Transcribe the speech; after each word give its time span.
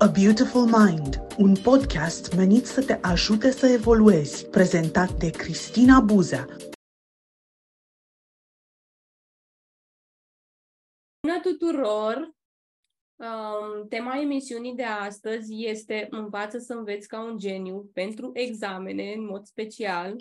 A 0.00 0.06
Beautiful 0.06 0.64
Mind, 0.64 1.20
un 1.38 1.54
podcast 1.62 2.34
menit 2.36 2.66
să 2.66 2.84
te 2.84 2.92
ajute 2.92 3.50
să 3.50 3.66
evoluezi, 3.66 4.48
prezentat 4.48 5.12
de 5.12 5.30
Cristina 5.30 6.00
Buza. 6.00 6.46
Bună 11.20 11.40
tuturor! 11.42 12.36
Um, 13.16 13.88
tema 13.88 14.16
emisiunii 14.20 14.74
de 14.74 14.84
astăzi 14.84 15.64
este 15.66 16.06
Învață 16.10 16.58
să 16.58 16.72
înveți 16.72 17.08
ca 17.08 17.22
un 17.22 17.38
geniu 17.38 17.90
pentru 17.92 18.30
examene, 18.34 19.12
în 19.12 19.24
mod 19.24 19.44
special. 19.44 20.16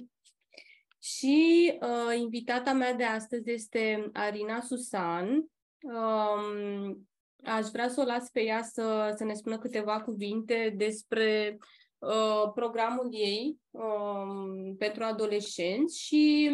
Și 1.00 1.74
uh, 1.82 2.18
invitata 2.20 2.74
mea 2.74 2.94
de 2.94 3.04
astăzi 3.04 3.52
este 3.52 4.10
Arina 4.14 4.62
Susan. 4.62 5.50
Um, 5.82 7.08
aș 7.44 7.68
vrea 7.68 7.90
să 7.90 8.02
o 8.02 8.04
las 8.04 8.30
pe 8.30 8.42
ea 8.44 8.64
să, 8.64 9.14
să 9.18 9.24
ne 9.24 9.34
spună 9.34 9.58
câteva 9.58 10.02
cuvinte 10.02 10.74
despre 10.78 11.58
uh, 11.98 12.52
programul 12.54 13.08
ei 13.12 13.58
um, 13.72 14.76
pentru 14.78 15.04
adolescenți 15.04 16.00
și 16.00 16.50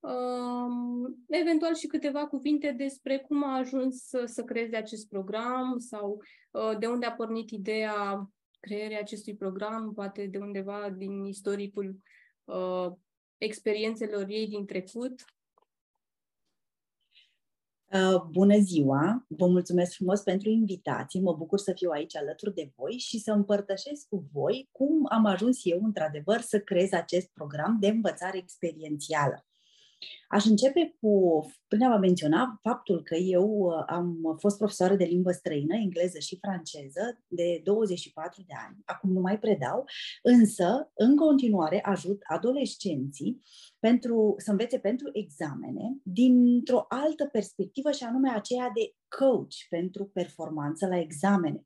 um, 0.00 1.24
eventual 1.28 1.74
și 1.74 1.86
câteva 1.86 2.26
cuvinte 2.26 2.70
despre 2.70 3.18
cum 3.18 3.44
a 3.44 3.56
ajuns 3.56 4.02
să, 4.02 4.24
să 4.24 4.44
creeze 4.44 4.76
acest 4.76 5.08
program 5.08 5.78
sau 5.78 6.22
uh, 6.50 6.78
de 6.78 6.86
unde 6.86 7.06
a 7.06 7.12
pornit 7.12 7.50
ideea 7.50 8.30
creării 8.60 8.98
acestui 8.98 9.36
program, 9.36 9.92
poate 9.94 10.26
de 10.26 10.38
undeva 10.38 10.90
din 10.96 11.24
istoricul 11.24 11.96
uh, 12.44 12.86
experiențelor 13.36 14.24
ei 14.28 14.48
din 14.48 14.66
trecut. 14.66 15.24
Uh, 17.92 18.22
bună 18.30 18.58
ziua! 18.58 19.24
Vă 19.28 19.46
mulțumesc 19.46 19.94
frumos 19.94 20.20
pentru 20.20 20.48
invitație. 20.48 21.20
Mă 21.20 21.32
bucur 21.32 21.58
să 21.58 21.72
fiu 21.72 21.90
aici 21.90 22.16
alături 22.16 22.54
de 22.54 22.72
voi 22.76 22.92
și 22.92 23.18
să 23.18 23.32
împărtășesc 23.32 24.08
cu 24.08 24.28
voi 24.32 24.68
cum 24.72 25.06
am 25.08 25.24
ajuns 25.24 25.60
eu, 25.62 25.84
într-adevăr, 25.84 26.40
să 26.40 26.60
creez 26.60 26.92
acest 26.92 27.30
program 27.32 27.76
de 27.80 27.88
învățare 27.88 28.38
experiențială. 28.38 29.47
Aș 30.28 30.44
începe 30.44 30.96
cu, 31.00 31.44
prin 31.68 31.82
a 31.82 31.88
vă 31.88 31.98
menționa, 31.98 32.58
faptul 32.62 33.02
că 33.02 33.14
eu 33.14 33.48
uh, 33.48 33.84
am 33.86 34.36
fost 34.38 34.56
profesoară 34.56 34.94
de 34.94 35.04
limbă 35.04 35.30
străină, 35.30 35.74
engleză 35.74 36.18
și 36.18 36.38
franceză, 36.40 37.22
de 37.26 37.60
24 37.64 38.42
de 38.46 38.52
ani. 38.66 38.76
Acum 38.84 39.12
nu 39.12 39.20
mai 39.20 39.38
predau, 39.38 39.84
însă, 40.22 40.90
în 40.94 41.16
continuare, 41.16 41.82
ajut 41.84 42.22
adolescenții 42.26 43.40
pentru, 43.78 44.34
să 44.38 44.50
învețe 44.50 44.78
pentru 44.78 45.10
examene 45.12 45.96
dintr-o 46.02 46.84
altă 46.88 47.24
perspectivă 47.32 47.90
și 47.90 48.04
anume 48.04 48.30
aceea 48.30 48.70
de 48.74 48.94
coach 49.18 49.54
pentru 49.68 50.04
performanță 50.04 50.86
la 50.86 50.98
examene. 50.98 51.62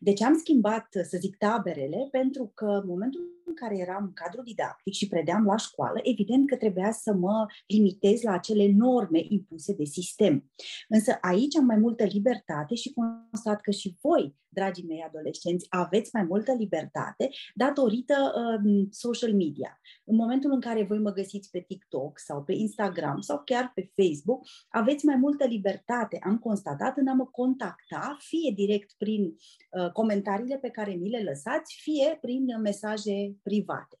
Deci 0.00 0.22
am 0.22 0.38
schimbat, 0.38 0.86
să 0.90 1.16
zic, 1.20 1.36
taberele, 1.36 2.08
pentru 2.10 2.52
că 2.54 2.64
în 2.64 2.86
momentul 2.86 3.38
în 3.48 3.54
care 3.54 3.78
eram 3.78 4.12
cadru 4.14 4.42
didactic 4.42 4.92
și 4.92 5.08
predeam 5.08 5.44
la 5.44 5.56
școală, 5.56 6.00
evident 6.02 6.48
că 6.48 6.56
trebuia 6.56 6.92
să 6.92 7.12
mă 7.12 7.46
limitez 7.66 8.22
la 8.22 8.32
acele 8.32 8.72
norme 8.76 9.20
impuse 9.28 9.74
de 9.74 9.84
sistem. 9.84 10.50
Însă 10.88 11.18
aici 11.20 11.56
am 11.56 11.64
mai 11.64 11.76
multă 11.76 12.04
libertate 12.04 12.74
și 12.74 12.92
constat 12.92 13.60
că 13.60 13.70
și 13.70 13.96
voi, 14.00 14.36
dragii 14.48 14.84
mei 14.84 15.04
adolescenți, 15.06 15.66
aveți 15.68 16.10
mai 16.12 16.22
multă 16.22 16.52
libertate 16.58 17.28
datorită 17.54 18.14
uh, 18.34 18.86
social 18.90 19.34
media. 19.34 19.80
În 20.04 20.16
momentul 20.16 20.52
în 20.52 20.60
care 20.60 20.84
voi 20.84 20.98
mă 20.98 21.12
găsiți 21.12 21.50
pe 21.50 21.64
TikTok 21.68 22.18
sau 22.18 22.42
pe 22.42 22.52
Instagram 22.52 23.20
sau 23.20 23.42
chiar 23.44 23.72
pe 23.74 23.90
Facebook, 23.94 24.46
aveți 24.68 25.04
mai 25.04 25.16
multă 25.16 25.44
libertate, 25.44 26.18
am 26.22 26.38
constatat, 26.38 26.96
în 26.96 27.06
a 27.06 27.12
mă 27.12 27.26
contacta, 27.26 28.16
fie 28.20 28.52
direct 28.54 28.94
prin 28.98 29.24
uh, 29.24 29.87
comentariile 29.92 30.58
pe 30.58 30.70
care 30.70 30.94
mi 30.94 31.10
le 31.10 31.22
lăsați, 31.22 31.78
fie 31.82 32.18
prin 32.20 32.60
mesaje 32.60 33.36
private. 33.42 33.98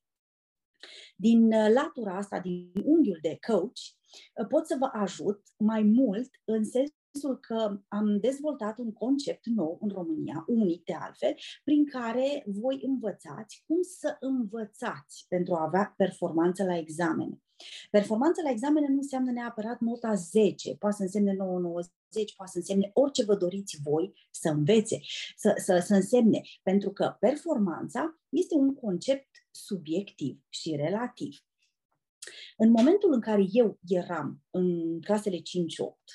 Din 1.16 1.52
uh, 1.52 1.68
latura 1.74 2.16
asta, 2.16 2.40
din 2.40 2.72
unghiul 2.84 3.18
de 3.22 3.38
coach, 3.46 3.80
uh, 4.34 4.46
pot 4.48 4.66
să 4.66 4.76
vă 4.78 4.88
ajut 4.92 5.40
mai 5.58 5.82
mult 5.82 6.30
în 6.44 6.64
sensul 6.64 7.38
că 7.40 7.80
am 7.88 8.18
dezvoltat 8.20 8.78
un 8.78 8.92
concept 8.92 9.46
nou 9.46 9.78
în 9.80 9.88
România, 9.88 10.44
unic 10.46 10.84
de 10.84 10.94
altfel, 10.94 11.34
prin 11.64 11.86
care 11.86 12.44
voi 12.46 12.78
învățați 12.82 13.64
cum 13.66 13.82
să 13.82 14.16
învățați 14.20 15.24
pentru 15.28 15.54
a 15.54 15.62
avea 15.62 15.94
performanță 15.96 16.64
la 16.64 16.76
examene. 16.76 17.42
Performanța 17.90 18.42
la 18.42 18.50
examene 18.50 18.88
nu 18.88 18.96
înseamnă 18.96 19.30
neapărat 19.30 19.80
nota 19.80 20.14
10, 20.14 20.76
poate 20.76 20.96
să 20.96 21.02
însemne 21.02 21.32
9, 21.32 21.58
90, 21.58 22.34
poate 22.36 22.52
să 22.52 22.58
însemne 22.58 22.90
orice 22.92 23.24
vă 23.24 23.36
doriți 23.36 23.78
voi 23.82 24.12
să 24.30 24.48
învețe, 24.48 25.00
să, 25.36 25.52
să, 25.64 25.82
să 25.86 25.94
însemne, 25.94 26.40
pentru 26.62 26.90
că 26.90 27.16
performanța 27.20 28.18
este 28.28 28.54
un 28.54 28.74
concept 28.74 29.28
subiectiv 29.50 30.40
și 30.48 30.76
relativ. 30.76 31.36
În 32.56 32.70
momentul 32.70 33.12
în 33.12 33.20
care 33.20 33.44
eu 33.50 33.78
eram 33.86 34.42
în 34.50 35.00
clasele 35.00 35.36
5-8, 35.36 35.40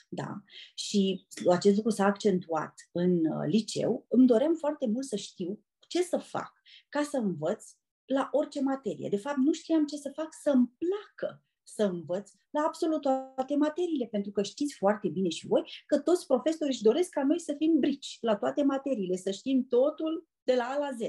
da, 0.09 0.43
și 0.75 1.27
acest 1.49 1.75
lucru 1.75 1.91
s-a 1.91 2.05
accentuat 2.05 2.73
în 2.91 3.11
uh, 3.11 3.45
liceu, 3.45 4.05
îmi 4.09 4.27
doream 4.27 4.55
foarte 4.55 4.87
mult 4.87 5.05
să 5.05 5.15
știu 5.15 5.59
ce 5.87 6.01
să 6.01 6.17
fac 6.17 6.53
ca 6.89 7.03
să 7.03 7.17
învăț 7.17 7.71
la 8.13 8.29
orice 8.31 8.61
materie. 8.61 9.09
De 9.09 9.17
fapt, 9.17 9.37
nu 9.37 9.53
știam 9.53 9.85
ce 9.85 9.97
să 9.97 10.11
fac 10.15 10.27
să-mi 10.41 10.71
placă 10.77 11.43
să 11.63 11.83
învăț 11.83 12.31
la 12.49 12.61
absolut 12.65 13.01
toate 13.01 13.55
materiile, 13.55 14.05
pentru 14.05 14.31
că 14.31 14.43
știți 14.43 14.75
foarte 14.75 15.07
bine 15.07 15.29
și 15.29 15.47
voi 15.47 15.63
că 15.85 15.99
toți 15.99 16.25
profesorii 16.25 16.73
își 16.73 16.83
doresc 16.83 17.09
ca 17.09 17.23
noi 17.23 17.39
să 17.39 17.53
fim 17.57 17.79
brici 17.79 18.17
la 18.21 18.35
toate 18.35 18.63
materiile, 18.63 19.15
să 19.15 19.31
știm 19.31 19.67
totul 19.67 20.27
de 20.43 20.55
la 20.55 20.63
A 20.63 20.77
la 20.77 20.89
Z. 20.91 20.99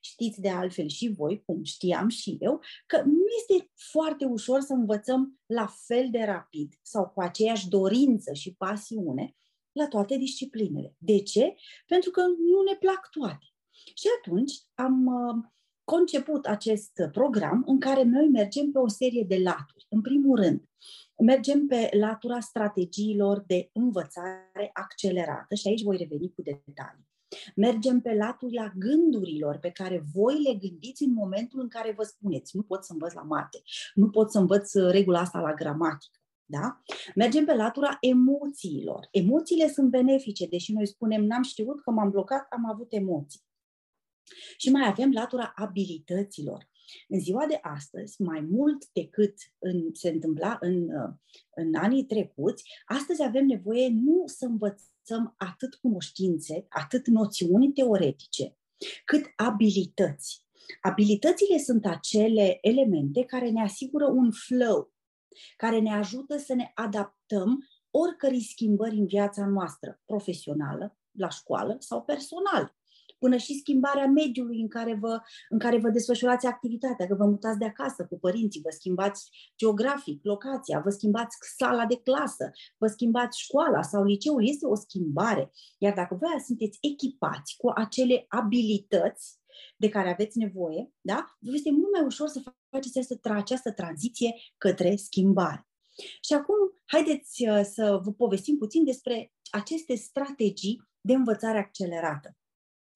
Știți 0.00 0.40
de 0.40 0.48
altfel 0.48 0.88
și 0.88 1.08
voi, 1.16 1.42
cum 1.44 1.62
știam 1.62 2.08
și 2.08 2.36
eu, 2.40 2.60
că 2.86 3.02
nu 3.04 3.24
este 3.36 3.70
foarte 3.74 4.24
ușor 4.24 4.60
să 4.60 4.72
învățăm 4.72 5.40
la 5.46 5.66
fel 5.86 6.08
de 6.10 6.22
rapid 6.24 6.74
sau 6.82 7.08
cu 7.08 7.20
aceeași 7.20 7.68
dorință 7.68 8.32
și 8.32 8.54
pasiune 8.54 9.34
la 9.72 9.88
toate 9.88 10.16
disciplinele. 10.16 10.94
De 10.98 11.22
ce? 11.22 11.54
Pentru 11.86 12.10
că 12.10 12.20
nu 12.20 12.62
ne 12.70 12.76
plac 12.78 13.08
toate. 13.10 13.46
Și 13.70 14.06
atunci 14.18 14.52
am 14.74 15.06
uh, 15.06 15.44
conceput 15.94 16.46
acest 16.46 16.92
program 17.12 17.62
în 17.66 17.80
care 17.80 18.02
noi 18.02 18.28
mergem 18.28 18.70
pe 18.70 18.78
o 18.78 18.88
serie 18.88 19.24
de 19.28 19.38
laturi. 19.42 19.86
În 19.88 20.00
primul 20.00 20.36
rând, 20.36 20.62
mergem 21.18 21.66
pe 21.66 21.88
latura 21.92 22.40
strategiilor 22.40 23.44
de 23.46 23.70
învățare 23.72 24.70
accelerată 24.72 25.54
și 25.54 25.68
aici 25.68 25.82
voi 25.82 25.96
reveni 25.96 26.32
cu 26.34 26.42
detalii. 26.42 27.10
Mergem 27.56 28.00
pe 28.00 28.14
latura 28.14 28.74
gândurilor 28.76 29.58
pe 29.58 29.70
care 29.70 30.04
voi 30.14 30.42
le 30.42 30.54
gândiți 30.54 31.02
în 31.02 31.12
momentul 31.12 31.60
în 31.60 31.68
care 31.68 31.92
vă 31.96 32.02
spuneți 32.02 32.56
nu 32.56 32.62
pot 32.62 32.84
să 32.84 32.92
învăț 32.92 33.12
la 33.12 33.22
mate, 33.22 33.62
nu 33.94 34.10
pot 34.10 34.30
să 34.30 34.38
învăț 34.38 34.74
regula 34.74 35.20
asta 35.20 35.40
la 35.40 35.54
gramatică. 35.54 36.18
Da? 36.44 36.82
Mergem 37.14 37.44
pe 37.44 37.54
latura 37.54 37.96
emoțiilor. 38.00 39.08
Emoțiile 39.10 39.68
sunt 39.68 39.90
benefice, 39.90 40.46
deși 40.46 40.72
noi 40.72 40.86
spunem 40.86 41.24
n-am 41.24 41.42
știut 41.42 41.82
că 41.82 41.90
m-am 41.90 42.10
blocat, 42.10 42.46
am 42.50 42.70
avut 42.70 42.92
emoții. 42.92 43.40
Și 44.56 44.70
mai 44.70 44.88
avem 44.88 45.12
latura 45.12 45.52
abilităților. 45.54 46.70
În 47.08 47.20
ziua 47.20 47.46
de 47.46 47.58
astăzi, 47.62 48.22
mai 48.22 48.40
mult 48.40 48.88
decât 48.92 49.34
în, 49.58 49.88
se 49.92 50.08
întâmpla 50.08 50.56
în, 50.60 50.88
în 51.54 51.74
anii 51.74 52.04
trecuți, 52.04 52.64
astăzi 52.86 53.22
avem 53.22 53.46
nevoie 53.46 53.88
nu 53.88 54.22
să 54.26 54.44
învățăm 54.44 55.34
atât 55.36 55.74
cunoștințe, 55.74 56.66
atât 56.68 57.06
noțiuni 57.06 57.72
teoretice, 57.72 58.56
cât 59.04 59.24
abilități. 59.36 60.46
Abilitățile 60.80 61.58
sunt 61.58 61.86
acele 61.86 62.58
elemente 62.60 63.24
care 63.24 63.50
ne 63.50 63.62
asigură 63.62 64.06
un 64.06 64.30
flow, 64.30 64.92
care 65.56 65.78
ne 65.78 65.92
ajută 65.92 66.36
să 66.36 66.54
ne 66.54 66.70
adaptăm 66.74 67.68
oricărei 67.90 68.42
schimbări 68.42 68.96
în 68.96 69.06
viața 69.06 69.46
noastră, 69.46 70.00
profesională, 70.04 70.98
la 71.10 71.28
școală 71.28 71.76
sau 71.78 72.02
personală 72.02 72.76
până 73.22 73.36
și 73.36 73.58
schimbarea 73.58 74.06
mediului 74.06 74.60
în 74.60 74.68
care 74.68 74.94
vă, 74.94 75.20
în 75.48 75.58
care 75.58 75.78
vă 75.78 75.88
desfășurați 75.88 76.46
activitatea, 76.46 77.06
că 77.06 77.14
vă 77.14 77.24
mutați 77.24 77.58
de 77.58 77.64
acasă 77.64 78.06
cu 78.06 78.18
părinții, 78.18 78.60
vă 78.60 78.70
schimbați 78.70 79.30
geografic, 79.56 80.24
locația, 80.24 80.80
vă 80.84 80.90
schimbați 80.90 81.36
sala 81.56 81.86
de 81.86 82.00
clasă, 82.02 82.50
vă 82.78 82.86
schimbați 82.86 83.40
școala 83.40 83.82
sau 83.82 84.04
liceul, 84.04 84.48
este 84.48 84.66
o 84.66 84.74
schimbare. 84.74 85.52
Iar 85.78 85.94
dacă 85.94 86.14
voi 86.20 86.40
sunteți 86.46 86.78
echipați 86.80 87.56
cu 87.56 87.72
acele 87.74 88.24
abilități 88.28 89.40
de 89.76 89.88
care 89.88 90.10
aveți 90.10 90.38
nevoie, 90.38 90.92
da? 91.00 91.36
vă 91.38 91.50
este 91.54 91.70
mult 91.70 91.92
mai 91.92 92.04
ușor 92.04 92.28
să 92.28 92.40
faceți 92.70 92.98
această, 92.98 93.32
această 93.32 93.72
tranziție 93.72 94.34
către 94.58 94.96
schimbare. 94.96 95.66
Și 96.20 96.32
acum, 96.32 96.56
haideți 96.84 97.48
uh, 97.48 97.60
să 97.62 98.00
vă 98.04 98.12
povestim 98.12 98.56
puțin 98.56 98.84
despre 98.84 99.32
aceste 99.50 99.94
strategii 99.94 100.82
de 101.00 101.12
învățare 101.12 101.58
accelerată. 101.58 102.36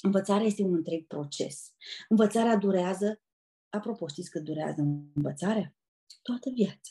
Învățarea 0.01 0.47
este 0.47 0.63
un 0.63 0.75
întreg 0.75 1.07
proces. 1.07 1.75
Învățarea 2.09 2.57
durează, 2.57 3.21
apropo, 3.69 4.09
știți 4.09 4.31
cât 4.31 4.43
durează 4.45 4.81
învățarea? 5.15 5.77
Toată 6.23 6.51
viața. 6.51 6.91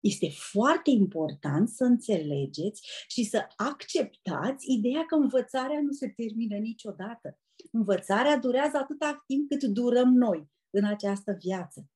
este 0.00 0.30
foarte 0.30 0.90
important 0.90 1.68
să 1.68 1.84
înțelegeți 1.84 2.88
și 3.08 3.24
să 3.24 3.46
acceptați 3.56 4.72
ideea 4.72 5.04
că 5.06 5.14
învățarea 5.14 5.80
nu 5.80 5.92
se 5.92 6.08
termină 6.08 6.56
niciodată. 6.56 7.38
Învățarea 7.72 8.38
durează 8.38 8.76
atâta 8.76 9.22
timp 9.26 9.48
cât 9.48 9.62
durăm 9.62 10.12
noi 10.12 10.50
în 10.70 10.84
această 10.84 11.36
viață. 11.40 11.88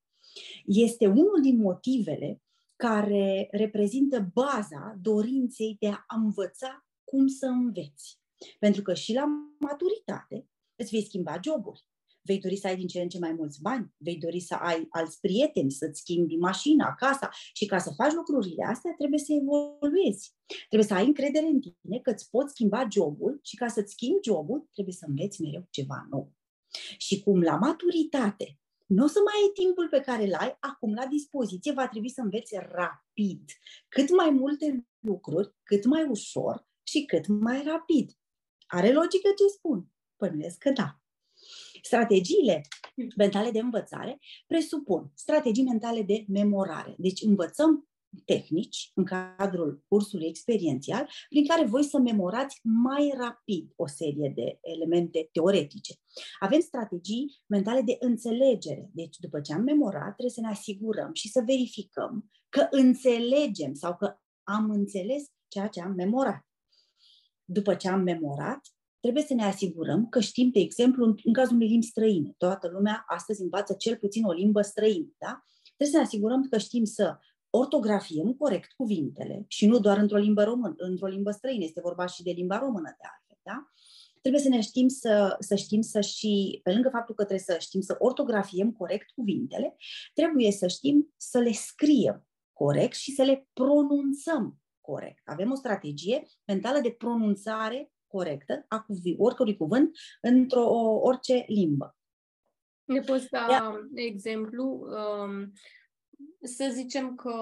Este 0.64 1.06
unul 1.06 1.40
din 1.42 1.56
motivele 1.60 2.42
care 2.76 3.48
reprezintă 3.50 4.30
baza 4.32 4.98
dorinței 5.00 5.76
de 5.80 5.88
a 5.88 6.04
învăța 6.16 6.86
cum 7.04 7.26
să 7.26 7.46
înveți. 7.46 8.19
Pentru 8.58 8.82
că 8.82 8.94
și 8.94 9.12
la 9.12 9.24
maturitate 9.58 10.48
îți 10.76 10.90
vei 10.90 11.04
schimba 11.04 11.40
joburi, 11.44 11.84
vei 12.22 12.38
dori 12.38 12.56
să 12.56 12.66
ai 12.66 12.76
din 12.76 12.86
ce 12.86 13.00
în 13.00 13.08
ce 13.08 13.18
mai 13.18 13.32
mulți 13.32 13.60
bani, 13.60 13.94
vei 13.96 14.16
dori 14.16 14.40
să 14.40 14.54
ai 14.54 14.86
alți 14.90 15.20
prieteni, 15.20 15.70
să-ți 15.70 16.00
schimbi 16.00 16.36
mașina, 16.36 16.94
casa 16.94 17.30
și 17.52 17.66
ca 17.66 17.78
să 17.78 17.92
faci 17.96 18.12
lucrurile 18.12 18.64
astea 18.64 18.94
trebuie 18.98 19.18
să 19.18 19.32
evoluezi. 19.32 20.34
Trebuie 20.68 20.88
să 20.88 20.94
ai 20.94 21.06
încredere 21.06 21.46
în 21.46 21.60
tine 21.60 21.98
că 22.02 22.10
îți 22.10 22.30
poți 22.30 22.52
schimba 22.52 22.88
jobul 22.90 23.40
și 23.42 23.56
ca 23.56 23.68
să-ți 23.68 23.92
schimbi 23.92 24.24
jobul 24.24 24.68
trebuie 24.72 24.94
să 24.94 25.04
înveți 25.08 25.42
mereu 25.42 25.66
ceva 25.70 26.06
nou. 26.10 26.32
Și 26.98 27.22
cum 27.22 27.42
la 27.42 27.56
maturitate 27.56 28.60
nu 28.86 29.04
o 29.04 29.06
să 29.06 29.18
mai 29.24 29.34
ai 29.42 29.64
timpul 29.64 29.88
pe 29.88 30.00
care 30.00 30.24
îl 30.24 30.34
ai 30.34 30.56
acum 30.60 30.94
la 30.94 31.06
dispoziție, 31.06 31.72
va 31.72 31.88
trebui 31.88 32.10
să 32.10 32.20
înveți 32.20 32.54
rapid. 32.56 33.42
Cât 33.88 34.16
mai 34.16 34.30
multe 34.30 34.88
lucruri, 34.98 35.54
cât 35.62 35.84
mai 35.84 36.04
ușor 36.08 36.68
și 36.82 37.04
cât 37.04 37.26
mai 37.26 37.62
rapid. 37.62 38.19
Are 38.72 38.92
logică 38.92 39.28
ce 39.28 39.46
spun? 39.56 39.86
Păi 40.16 40.56
că 40.58 40.70
da. 40.70 41.00
Strategiile 41.82 42.60
mentale 43.16 43.50
de 43.50 43.58
învățare 43.58 44.18
presupun 44.46 45.10
strategii 45.14 45.64
mentale 45.64 46.02
de 46.02 46.24
memorare. 46.28 46.94
Deci 46.98 47.22
învățăm 47.22 47.88
tehnici 48.24 48.90
în 48.94 49.04
cadrul 49.04 49.84
cursului 49.88 50.26
experiențial 50.26 51.08
prin 51.28 51.46
care 51.46 51.64
voi 51.64 51.84
să 51.84 51.98
memorați 51.98 52.60
mai 52.62 53.12
rapid 53.16 53.72
o 53.76 53.86
serie 53.86 54.32
de 54.34 54.58
elemente 54.62 55.28
teoretice. 55.32 55.94
Avem 56.38 56.60
strategii 56.60 57.42
mentale 57.46 57.80
de 57.80 57.96
înțelegere. 58.00 58.90
Deci 58.92 59.16
după 59.18 59.40
ce 59.40 59.52
am 59.52 59.62
memorat, 59.62 60.14
trebuie 60.14 60.30
să 60.30 60.40
ne 60.40 60.48
asigurăm 60.48 61.10
și 61.12 61.28
să 61.28 61.42
verificăm 61.46 62.30
că 62.48 62.66
înțelegem 62.70 63.74
sau 63.74 63.96
că 63.96 64.14
am 64.42 64.70
înțeles 64.70 65.22
ceea 65.48 65.66
ce 65.66 65.80
am 65.80 65.92
memorat. 65.92 66.49
După 67.52 67.74
ce 67.74 67.88
am 67.88 68.00
memorat, 68.00 68.60
trebuie 69.00 69.22
să 69.22 69.34
ne 69.34 69.44
asigurăm 69.44 70.08
că 70.08 70.20
știm, 70.20 70.50
de 70.50 70.60
exemplu, 70.60 71.04
în, 71.04 71.14
în 71.24 71.32
cazul 71.32 71.54
unei 71.54 71.68
limbi 71.68 71.86
străine. 71.86 72.34
Toată 72.38 72.68
lumea 72.68 73.04
astăzi 73.06 73.42
învață 73.42 73.74
cel 73.74 73.96
puțin 73.96 74.24
o 74.24 74.32
limbă 74.32 74.60
străină. 74.60 75.14
Da? 75.18 75.44
Trebuie 75.76 75.88
să 75.88 75.96
ne 75.96 76.02
asigurăm 76.02 76.48
că 76.48 76.58
știm 76.58 76.84
să 76.84 77.18
ortografiem 77.50 78.32
corect 78.32 78.72
cuvintele 78.76 79.44
și 79.48 79.66
nu 79.66 79.78
doar 79.78 79.98
într-o 79.98 80.16
limbă 80.16 80.42
română, 80.42 80.74
într-o 80.76 81.06
limbă 81.06 81.30
străină, 81.30 81.64
este 81.64 81.80
vorba 81.80 82.06
și 82.06 82.22
de 82.22 82.30
limba 82.30 82.58
română 82.58 82.94
de 82.98 83.04
altfel. 83.12 83.38
Da? 83.42 83.70
Trebuie 84.20 84.42
să 84.42 84.48
ne 84.48 84.60
știm 84.60 84.88
să, 84.88 85.36
să 85.38 85.54
știm 85.54 85.80
să 85.80 86.00
și, 86.00 86.60
pe 86.62 86.72
lângă 86.72 86.88
faptul 86.88 87.14
că 87.14 87.24
trebuie 87.24 87.46
să 87.46 87.56
știm 87.60 87.80
să 87.80 87.96
ortografiem 87.98 88.72
corect 88.72 89.10
cuvintele, 89.10 89.76
trebuie 90.14 90.52
să 90.52 90.66
știm 90.66 91.14
să 91.16 91.38
le 91.38 91.52
scriem 91.52 92.26
corect 92.52 92.94
și 92.94 93.12
să 93.12 93.22
le 93.22 93.48
pronunțăm 93.52 94.60
corect. 94.90 95.22
Avem 95.24 95.50
o 95.50 95.54
strategie 95.54 96.26
mentală 96.44 96.78
de 96.78 96.94
pronunțare 96.98 97.90
corectă 98.06 98.64
a 98.68 98.80
cuvi, 98.82 99.14
oricărui 99.18 99.56
cuvânt 99.56 99.96
într-o 100.20 100.64
orice 101.02 101.44
limbă. 101.46 101.96
Ne 102.84 103.00
poți 103.00 103.28
da 103.28 103.46
Ia. 103.50 103.88
exemplu? 103.94 104.64
Um, 104.64 105.52
să 106.42 106.70
zicem 106.72 107.14
că 107.14 107.34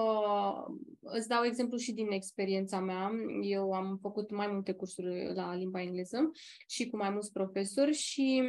îți 0.99 1.27
dau 1.27 1.43
exemplu 1.43 1.77
și 1.77 1.93
din 1.93 2.11
experiența 2.11 2.79
mea. 2.79 3.11
Eu 3.41 3.71
am 3.71 3.97
făcut 4.01 4.31
mai 4.31 4.47
multe 4.51 4.73
cursuri 4.73 5.33
la 5.33 5.55
limba 5.55 5.81
engleză 5.81 6.31
și 6.67 6.89
cu 6.89 6.97
mai 6.97 7.09
mulți 7.09 7.31
profesori 7.31 7.93
și 7.93 8.43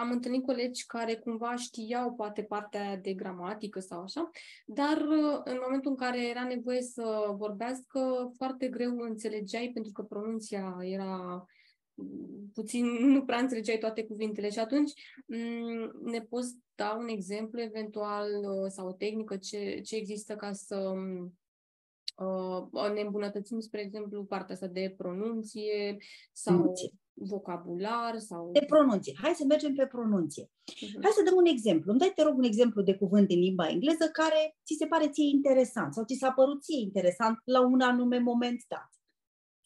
am 0.00 0.10
întâlnit 0.10 0.44
colegi 0.44 0.86
care 0.86 1.14
cumva 1.14 1.56
știau 1.56 2.12
poate 2.12 2.42
partea 2.42 2.96
de 2.96 3.12
gramatică 3.12 3.80
sau 3.80 4.02
așa, 4.02 4.30
dar 4.66 4.98
în 5.44 5.58
momentul 5.64 5.90
în 5.90 5.96
care 5.96 6.28
era 6.28 6.44
nevoie 6.44 6.82
să 6.82 7.34
vorbească, 7.36 8.32
foarte 8.36 8.68
greu 8.68 8.96
înțelegeai 8.98 9.70
pentru 9.74 9.92
că 9.92 10.02
pronunția 10.02 10.76
era 10.80 11.44
puțin 12.52 12.86
nu 12.86 13.24
prea 13.24 13.38
înțelegeai 13.38 13.78
toate 13.78 14.04
cuvintele 14.04 14.50
și 14.50 14.58
atunci 14.58 14.92
mm, 15.26 16.10
ne 16.10 16.20
poți 16.20 16.56
da 16.74 16.96
un 16.98 17.08
exemplu 17.08 17.60
eventual 17.60 18.26
uh, 18.26 18.68
sau 18.68 18.88
o 18.88 18.92
tehnică 18.92 19.36
ce, 19.36 19.80
ce 19.84 19.96
există 19.96 20.36
ca 20.36 20.52
să 20.52 20.92
uh, 22.16 22.90
ne 22.94 23.00
îmbunătățim, 23.00 23.60
spre 23.60 23.80
exemplu, 23.80 24.24
partea 24.24 24.54
asta 24.54 24.66
de 24.66 24.94
pronunție 24.96 25.96
sau 26.32 26.54
pronunție. 26.54 26.90
vocabular 27.12 28.18
sau... 28.18 28.50
De 28.52 28.64
pronunție. 28.66 29.12
Hai 29.22 29.32
să 29.34 29.44
mergem 29.44 29.74
pe 29.74 29.86
pronunție. 29.86 30.44
Uh-huh. 30.44 31.02
Hai 31.02 31.10
să 31.14 31.22
dăm 31.24 31.36
un 31.36 31.46
exemplu. 31.46 31.90
Îmi 31.90 32.00
dai, 32.00 32.12
te 32.14 32.22
rog, 32.22 32.36
un 32.36 32.44
exemplu 32.44 32.82
de 32.82 32.94
cuvânt 32.94 33.30
în 33.30 33.38
limba 33.38 33.68
engleză 33.68 34.08
care 34.12 34.56
ți 34.64 34.76
se 34.78 34.86
pare 34.86 35.08
ție 35.08 35.28
interesant 35.28 35.94
sau 35.94 36.04
ți 36.04 36.14
s-a 36.14 36.32
părut 36.32 36.62
ție 36.62 36.80
interesant 36.80 37.38
la 37.44 37.60
un 37.60 37.80
anume 37.80 38.18
moment 38.18 38.64
dat. 38.68 38.90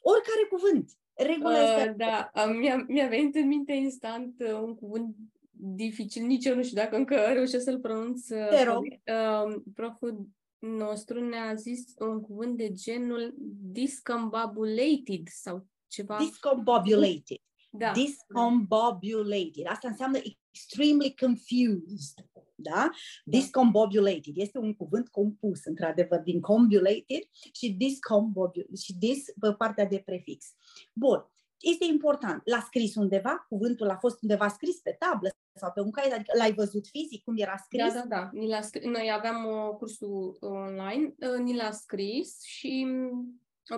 Oricare 0.00 0.44
cuvânt. 0.50 0.91
Regula 1.16 1.58
uh, 1.58 1.76
este... 1.78 1.94
Da, 1.96 2.30
mi-a, 2.58 2.84
mi-a 2.88 3.08
venit 3.08 3.34
în 3.34 3.46
minte 3.46 3.72
instant 3.72 4.34
uh, 4.38 4.60
un 4.62 4.74
cuvânt 4.74 5.16
dificil, 5.50 6.26
nici 6.26 6.44
eu 6.44 6.54
nu 6.54 6.62
știu 6.62 6.76
dacă 6.76 6.96
încă 6.96 7.14
reușesc 7.14 7.64
să-l 7.64 7.80
pronunț. 7.80 8.28
Uh, 8.28 8.48
Te 8.48 8.64
rog. 8.64 8.84
Uh, 8.84 9.54
proful 9.74 10.28
nostru 10.58 11.28
ne-a 11.28 11.54
zis 11.54 11.84
un 11.98 12.20
cuvânt 12.20 12.56
de 12.56 12.72
genul 12.72 13.34
discombobulated 13.72 15.22
sau 15.24 15.66
ceva. 15.86 16.16
Discombobulated. 16.18 17.38
Da. 17.70 17.92
Discombobulated. 17.92 19.66
Asta 19.66 19.88
înseamnă 19.88 20.18
extremely 20.50 21.14
confused. 21.20 22.26
Da? 22.56 22.70
da? 22.70 22.91
Discombobulated. 23.25 24.37
Este 24.37 24.58
un 24.58 24.75
cuvânt 24.75 25.08
compus, 25.08 25.64
într-adevăr, 25.64 26.20
din 26.20 26.41
combulated 26.41 27.23
și 27.53 27.70
discombobulated 27.73 28.76
și 28.76 28.94
dis 28.94 29.25
pe 29.41 29.53
partea 29.53 29.87
de 29.87 30.03
prefix. 30.05 30.47
Bun. 30.93 31.31
Este 31.61 31.85
important. 31.85 32.43
L-a 32.44 32.61
scris 32.61 32.94
undeva? 32.94 33.47
Cuvântul 33.49 33.91
a 33.91 33.97
fost 33.97 34.23
undeva 34.23 34.49
scris 34.49 34.76
pe 34.76 34.97
tablă 34.99 35.31
sau 35.55 35.70
pe 35.73 35.81
un 35.81 35.91
caiet? 35.91 36.12
Adică 36.12 36.32
l-ai 36.37 36.53
văzut 36.53 36.87
fizic 36.87 37.25
cum 37.25 37.35
era 37.37 37.56
scris? 37.56 37.93
Da, 37.93 38.00
da, 38.00 38.06
da. 38.08 38.31
Ni 38.32 38.49
l-a 38.49 38.61
scris. 38.61 38.85
Noi 38.85 39.11
aveam 39.12 39.44
uh, 39.44 39.76
cursul 39.76 40.37
online, 40.41 41.14
uh, 41.19 41.38
ni 41.38 41.55
l-a 41.56 41.70
scris 41.70 42.43
și 42.43 42.87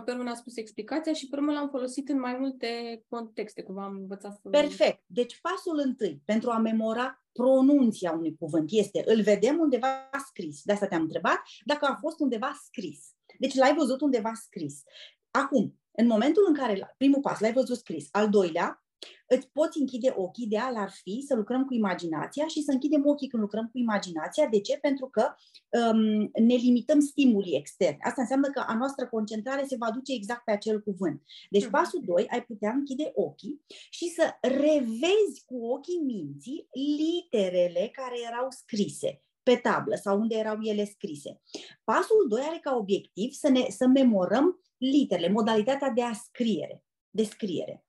pe 0.04 0.12
urmă 0.12 0.30
a 0.30 0.34
spus 0.34 0.56
explicația 0.56 1.12
și 1.12 1.28
pe 1.28 1.36
urmă 1.36 1.52
l-am 1.52 1.68
folosit 1.68 2.08
în 2.08 2.18
mai 2.18 2.36
multe 2.38 3.02
contexte, 3.08 3.62
cum 3.62 3.78
am 3.78 3.96
învățat 3.96 4.38
să... 4.42 4.48
Perfect. 4.48 5.02
Deci 5.06 5.40
pasul 5.40 5.82
întâi 5.84 6.22
pentru 6.24 6.50
a 6.50 6.58
memora 6.58 7.22
pronunția 7.32 8.12
unui 8.12 8.36
cuvânt 8.36 8.68
este 8.72 9.02
îl 9.06 9.22
vedem 9.22 9.58
undeva 9.58 10.10
scris. 10.28 10.62
De 10.64 10.72
asta 10.72 10.86
te-am 10.86 11.02
întrebat 11.02 11.42
dacă 11.64 11.86
a 11.86 11.96
fost 12.00 12.20
undeva 12.20 12.52
scris. 12.64 13.14
Deci 13.38 13.54
l-ai 13.54 13.74
văzut 13.74 14.00
undeva 14.00 14.32
scris. 14.34 14.82
Acum, 15.30 15.80
în 15.90 16.06
momentul 16.06 16.44
în 16.48 16.54
care 16.54 16.94
primul 16.96 17.20
pas 17.20 17.40
l-ai 17.40 17.52
văzut 17.52 17.76
scris, 17.76 18.08
al 18.10 18.28
doilea, 18.28 18.82
îți 19.28 19.48
poți 19.52 19.78
închide 19.78 20.14
ochii, 20.16 20.44
ideal 20.44 20.76
ar 20.76 20.90
fi 20.90 21.24
să 21.26 21.34
lucrăm 21.34 21.64
cu 21.64 21.74
imaginația 21.74 22.46
și 22.46 22.62
să 22.62 22.70
închidem 22.72 23.06
ochii 23.06 23.28
când 23.28 23.42
lucrăm 23.42 23.68
cu 23.72 23.78
imaginația. 23.78 24.46
De 24.46 24.60
ce? 24.60 24.78
Pentru 24.78 25.06
că 25.06 25.34
um, 25.68 26.30
ne 26.46 26.54
limităm 26.54 27.00
stimulii 27.00 27.56
externi. 27.56 27.98
Asta 28.00 28.20
înseamnă 28.20 28.50
că 28.50 28.64
a 28.66 28.74
noastră 28.74 29.06
concentrare 29.06 29.64
se 29.66 29.76
va 29.76 29.90
duce 29.90 30.12
exact 30.12 30.44
pe 30.44 30.50
acel 30.50 30.80
cuvânt. 30.80 31.22
Deci 31.50 31.62
mhm. 31.62 31.70
pasul 31.70 32.02
2, 32.04 32.26
ai 32.30 32.42
putea 32.42 32.70
închide 32.70 33.12
ochii 33.14 33.60
și 33.90 34.08
să 34.08 34.34
revezi 34.40 35.44
cu 35.46 35.66
ochii 35.66 36.02
minții 36.04 36.68
literele 36.72 37.90
care 37.92 38.14
erau 38.26 38.46
scrise 38.50 39.22
pe 39.42 39.56
tablă 39.56 39.94
sau 39.94 40.20
unde 40.20 40.36
erau 40.36 40.58
ele 40.60 40.84
scrise. 40.84 41.40
Pasul 41.84 42.26
2 42.28 42.40
are 42.40 42.58
ca 42.62 42.76
obiectiv 42.76 43.32
să, 43.32 43.48
ne, 43.48 43.66
să 43.68 43.86
memorăm 43.86 44.60
literele, 44.76 45.28
modalitatea 45.28 45.90
de 45.90 46.02
a 46.02 46.12
scriere, 46.12 46.84
de 47.10 47.24
scriere. 47.24 47.87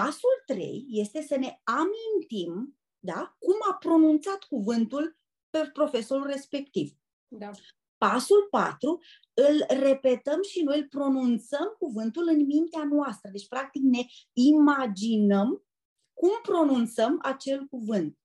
Pasul 0.00 0.42
3 0.46 0.86
este 0.88 1.22
să 1.22 1.36
ne 1.36 1.60
amintim 1.64 2.78
da, 2.98 3.36
cum 3.38 3.54
a 3.70 3.74
pronunțat 3.74 4.42
cuvântul 4.42 5.18
pe 5.50 5.70
profesorul 5.72 6.26
respectiv. 6.26 6.92
Da. 7.28 7.50
Pasul 7.96 8.46
4 8.50 9.00
îl 9.34 9.78
repetăm 9.80 10.42
și 10.42 10.62
noi 10.62 10.78
îl 10.78 10.86
pronunțăm 10.88 11.74
cuvântul 11.78 12.28
în 12.28 12.46
mintea 12.46 12.84
noastră. 12.84 13.30
Deci, 13.30 13.48
practic, 13.48 13.82
ne 13.82 14.00
imaginăm 14.32 15.64
cum 16.12 16.30
pronunțăm 16.42 17.18
acel 17.22 17.64
cuvânt. 17.64 18.18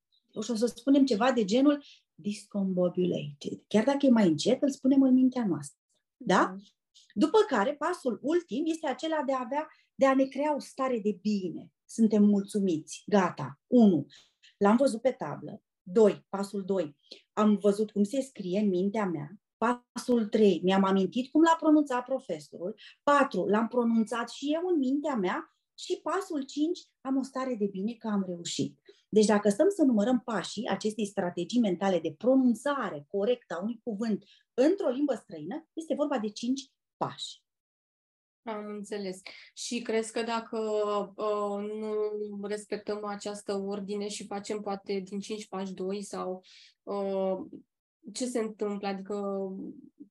Și 0.43 0.51
o 0.51 0.55
să 0.55 0.65
spunem 0.65 1.05
ceva 1.05 1.31
de 1.31 1.45
genul 1.45 1.83
discombobulated. 2.15 3.63
Chiar 3.67 3.83
dacă 3.83 4.05
e 4.05 4.09
mai 4.09 4.27
încet, 4.27 4.61
îl 4.61 4.69
spunem 4.69 5.01
în 5.01 5.13
mintea 5.13 5.45
noastră. 5.47 5.77
Da? 6.17 6.35
da? 6.35 6.55
După 7.13 7.37
care, 7.47 7.75
pasul 7.75 8.19
ultim 8.21 8.63
este 8.65 8.87
acela 8.87 9.23
de 9.25 9.33
a 9.33 9.39
avea 9.39 9.67
de 10.03 10.09
a 10.09 10.15
ne 10.15 10.25
crea 10.25 10.55
o 10.55 10.59
stare 10.59 10.99
de 10.99 11.17
bine. 11.21 11.71
Suntem 11.85 12.23
mulțumiți. 12.23 13.03
Gata. 13.05 13.59
1. 13.67 14.05
L-am 14.57 14.75
văzut 14.75 15.01
pe 15.01 15.11
tablă. 15.11 15.61
2. 15.81 16.25
Pasul 16.29 16.63
2. 16.65 16.97
Am 17.33 17.57
văzut 17.57 17.91
cum 17.91 18.03
se 18.03 18.21
scrie 18.21 18.59
în 18.59 18.67
mintea 18.67 19.05
mea. 19.05 19.41
Pasul 19.57 20.25
3, 20.25 20.61
mi-am 20.63 20.83
amintit 20.83 21.31
cum 21.31 21.41
l-a 21.41 21.55
pronunțat 21.59 22.05
profesorul. 22.05 22.75
4, 23.03 23.45
l-am 23.45 23.67
pronunțat 23.67 24.29
și 24.29 24.53
eu 24.53 24.61
în 24.67 24.77
mintea 24.77 25.15
mea. 25.15 25.55
Și 25.77 25.99
pasul 26.03 26.41
5, 26.41 26.79
am 27.01 27.17
o 27.17 27.23
stare 27.23 27.55
de 27.55 27.65
bine 27.65 27.93
că 27.93 28.07
am 28.07 28.23
reușit. 28.27 28.79
Deci 29.09 29.25
dacă 29.25 29.49
stăm 29.49 29.69
să 29.69 29.83
numărăm 29.83 30.19
pașii 30.19 30.67
acestei 30.67 31.05
strategii 31.05 31.59
mentale 31.59 31.99
de 31.99 32.15
pronunțare 32.17 33.05
corectă 33.07 33.53
a 33.53 33.61
unui 33.61 33.79
cuvânt 33.83 34.23
într-o 34.53 34.89
limbă 34.89 35.13
străină, 35.13 35.69
este 35.73 35.93
vorba 35.93 36.19
de 36.19 36.29
5 36.29 36.71
pași. 36.97 37.42
Am 38.43 38.65
înțeles. 38.65 39.21
Și 39.53 39.81
crezi 39.81 40.11
că 40.11 40.21
dacă 40.21 40.57
uh, 41.15 41.63
nu 42.39 42.47
respectăm 42.47 43.05
această 43.05 43.53
ordine 43.53 44.07
și 44.07 44.25
facem 44.25 44.61
poate 44.61 44.99
din 44.99 45.19
5 45.19 45.47
pași 45.47 45.73
2 45.73 46.03
sau 46.03 46.43
uh, 46.83 47.37
ce 48.11 48.25
se 48.25 48.39
întâmplă? 48.39 48.87
Adică 48.87 49.47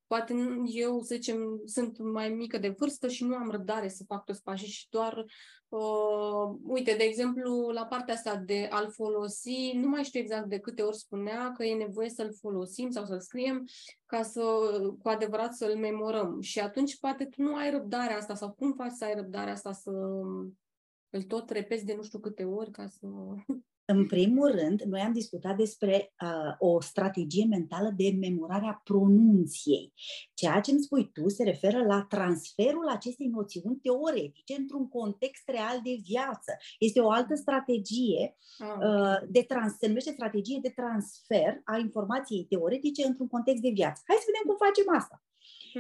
poate 0.07 0.35
eu, 0.65 1.01
să 1.01 1.15
zicem, 1.15 1.63
sunt 1.65 1.99
mai 1.99 2.29
mică 2.29 2.59
de 2.59 2.75
vârstă 2.79 3.09
și 3.09 3.25
nu 3.25 3.35
am 3.35 3.51
răbdare 3.51 3.89
să 3.89 4.05
fac 4.05 4.25
toți 4.25 4.43
pașii 4.43 4.69
și 4.69 4.87
doar, 4.91 5.25
uh, 5.69 6.57
uite, 6.65 6.95
de 6.99 7.05
exemplu, 7.05 7.69
la 7.69 7.87
partea 7.87 8.15
asta 8.15 8.37
de 8.37 8.69
a-l 8.71 8.91
folosi, 8.91 9.73
nu 9.75 9.89
mai 9.89 10.05
știu 10.05 10.21
exact 10.21 10.49
de 10.49 10.59
câte 10.59 10.83
ori 10.83 10.97
spunea 10.97 11.53
că 11.53 11.65
e 11.65 11.75
nevoie 11.75 12.09
să-l 12.09 12.35
folosim 12.41 12.91
sau 12.91 13.05
să-l 13.05 13.21
scriem 13.21 13.65
ca 14.07 14.23
să, 14.23 14.43
cu 15.03 15.09
adevărat, 15.09 15.55
să-l 15.55 15.77
memorăm. 15.77 16.41
Și 16.41 16.61
atunci 16.61 16.99
poate 16.99 17.25
tu 17.25 17.43
nu 17.43 17.55
ai 17.55 17.71
răbdarea 17.71 18.17
asta 18.17 18.35
sau 18.35 18.53
cum 18.53 18.73
faci 18.73 18.93
să 18.93 19.05
ai 19.05 19.15
răbdarea 19.15 19.53
asta 19.53 19.73
să 19.73 19.91
îl 21.11 21.23
tot 21.23 21.51
repezi 21.51 21.85
de 21.85 21.95
nu 21.95 22.03
știu 22.03 22.19
câte 22.19 22.45
ori 22.45 22.71
ca 22.71 22.87
să... 22.87 23.07
În 23.93 24.07
primul 24.07 24.51
rând, 24.51 24.81
noi 24.83 25.01
am 25.01 25.13
discutat 25.13 25.57
despre 25.57 26.13
uh, 26.23 26.55
o 26.59 26.81
strategie 26.81 27.45
mentală 27.45 27.93
de 27.97 28.17
memorare 28.21 28.67
a 28.67 28.81
pronunției. 28.85 29.93
Ceea 30.35 30.61
ce 30.61 30.71
îmi 30.71 30.83
spui 30.83 31.11
tu 31.13 31.29
se 31.29 31.45
referă 31.45 31.85
la 31.85 32.07
transferul 32.09 32.89
acestei 32.89 33.27
noțiuni 33.27 33.77
teoretice 33.77 34.55
într-un 34.59 34.89
context 34.89 35.49
real 35.49 35.81
de 35.83 35.97
viață. 36.03 36.53
Este 36.79 37.01
o 37.01 37.11
altă 37.11 37.35
strategie, 37.35 38.37
ah, 38.59 38.77
uh, 38.81 39.29
de 39.29 39.43
trans, 39.43 39.73
se 39.79 39.87
numește 39.87 40.11
strategie 40.11 40.59
de 40.63 40.73
transfer 40.77 41.61
a 41.65 41.79
informației 41.79 42.45
teoretice 42.45 43.07
într-un 43.07 43.29
context 43.29 43.63
de 43.63 43.71
viață. 43.71 44.03
Hai 44.07 44.17
să 44.19 44.31
vedem 44.31 44.45
cum 44.47 44.67
facem 44.67 44.85
asta. 45.01 45.25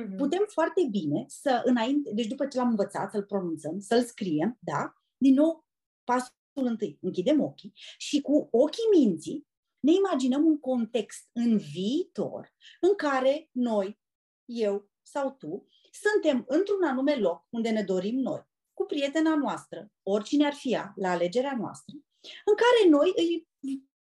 Uh-huh. 0.00 0.16
Putem 0.16 0.44
foarte 0.48 0.86
bine 0.90 1.24
să, 1.28 1.62
înainte, 1.64 2.10
deci 2.14 2.26
după 2.26 2.46
ce 2.46 2.56
l-am 2.56 2.68
învățat, 2.68 3.10
să-l 3.10 3.22
pronunțăm, 3.22 3.78
să-l 3.78 4.02
scriem, 4.02 4.58
da? 4.60 4.92
Din 5.16 5.34
nou, 5.34 5.66
pasul 6.04 6.34
întâi 6.60 6.98
închidem 7.00 7.40
ochii 7.40 7.72
și 7.98 8.20
cu 8.20 8.48
ochii 8.50 8.98
minții 8.98 9.46
ne 9.80 9.92
imaginăm 9.92 10.44
un 10.44 10.58
context 10.58 11.28
în 11.32 11.58
viitor 11.58 12.54
în 12.80 12.94
care 12.94 13.48
noi, 13.52 14.00
eu 14.44 14.90
sau 15.02 15.30
tu, 15.30 15.66
suntem 15.92 16.44
într-un 16.48 16.82
anume 16.82 17.14
loc 17.14 17.46
unde 17.48 17.70
ne 17.70 17.82
dorim 17.82 18.18
noi, 18.18 18.50
cu 18.72 18.84
prietena 18.84 19.36
noastră, 19.36 19.90
oricine 20.02 20.46
ar 20.46 20.52
fi 20.52 20.72
ea, 20.72 20.92
la 20.96 21.10
alegerea 21.10 21.56
noastră, 21.56 21.94
în 22.44 22.54
care 22.54 22.88
noi 22.88 23.12
îi 23.16 23.46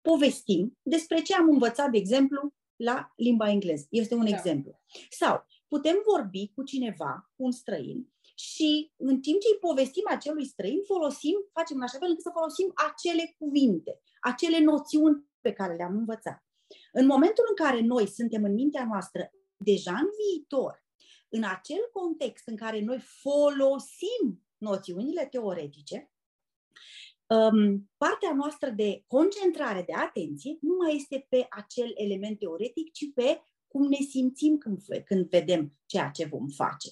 povestim 0.00 0.78
despre 0.82 1.22
ce 1.22 1.34
am 1.34 1.48
învățat, 1.48 1.90
de 1.90 1.98
exemplu, 1.98 2.54
la 2.76 3.12
limba 3.16 3.50
engleză. 3.50 3.86
Este 3.90 4.14
un 4.14 4.24
da. 4.24 4.36
exemplu. 4.36 4.80
Sau 5.10 5.46
putem 5.68 5.96
vorbi 6.12 6.52
cu 6.54 6.62
cineva, 6.62 7.32
un 7.36 7.50
străin, 7.50 8.12
și 8.42 8.92
în 8.96 9.20
timp 9.20 9.40
ce 9.40 9.48
îi 9.52 9.58
povestim 9.68 10.02
acelui 10.06 10.44
străin, 10.44 10.80
folosim, 10.84 11.36
facem 11.52 11.76
în 11.76 11.82
așa 11.82 11.98
fel 11.98 12.08
încât 12.08 12.24
să 12.24 12.36
folosim 12.38 12.72
acele 12.88 13.34
cuvinte, 13.38 14.00
acele 14.20 14.58
noțiuni 14.58 15.24
pe 15.40 15.52
care 15.52 15.74
le-am 15.74 15.96
învățat. 15.96 16.44
În 16.92 17.06
momentul 17.06 17.44
în 17.48 17.64
care 17.64 17.80
noi 17.80 18.06
suntem 18.08 18.44
în 18.44 18.54
mintea 18.54 18.86
noastră 18.86 19.30
deja 19.56 19.90
în 19.92 20.08
viitor, 20.20 20.84
în 21.28 21.42
acel 21.44 21.82
context 21.92 22.48
în 22.48 22.56
care 22.56 22.80
noi 22.80 23.00
folosim 23.00 24.42
noțiunile 24.58 25.26
teoretice, 25.26 26.10
um, 27.26 27.90
partea 27.96 28.32
noastră 28.34 28.70
de 28.70 29.04
concentrare, 29.06 29.82
de 29.86 29.92
atenție, 29.92 30.58
nu 30.60 30.74
mai 30.76 30.94
este 30.94 31.26
pe 31.28 31.46
acel 31.50 31.92
element 31.94 32.38
teoretic, 32.38 32.92
ci 32.92 33.12
pe 33.14 33.42
cum 33.68 33.82
ne 33.82 34.00
simțim 34.10 34.58
când, 34.58 34.78
când 35.04 35.28
vedem 35.28 35.72
ceea 35.86 36.10
ce 36.10 36.24
vom 36.24 36.46
face. 36.48 36.88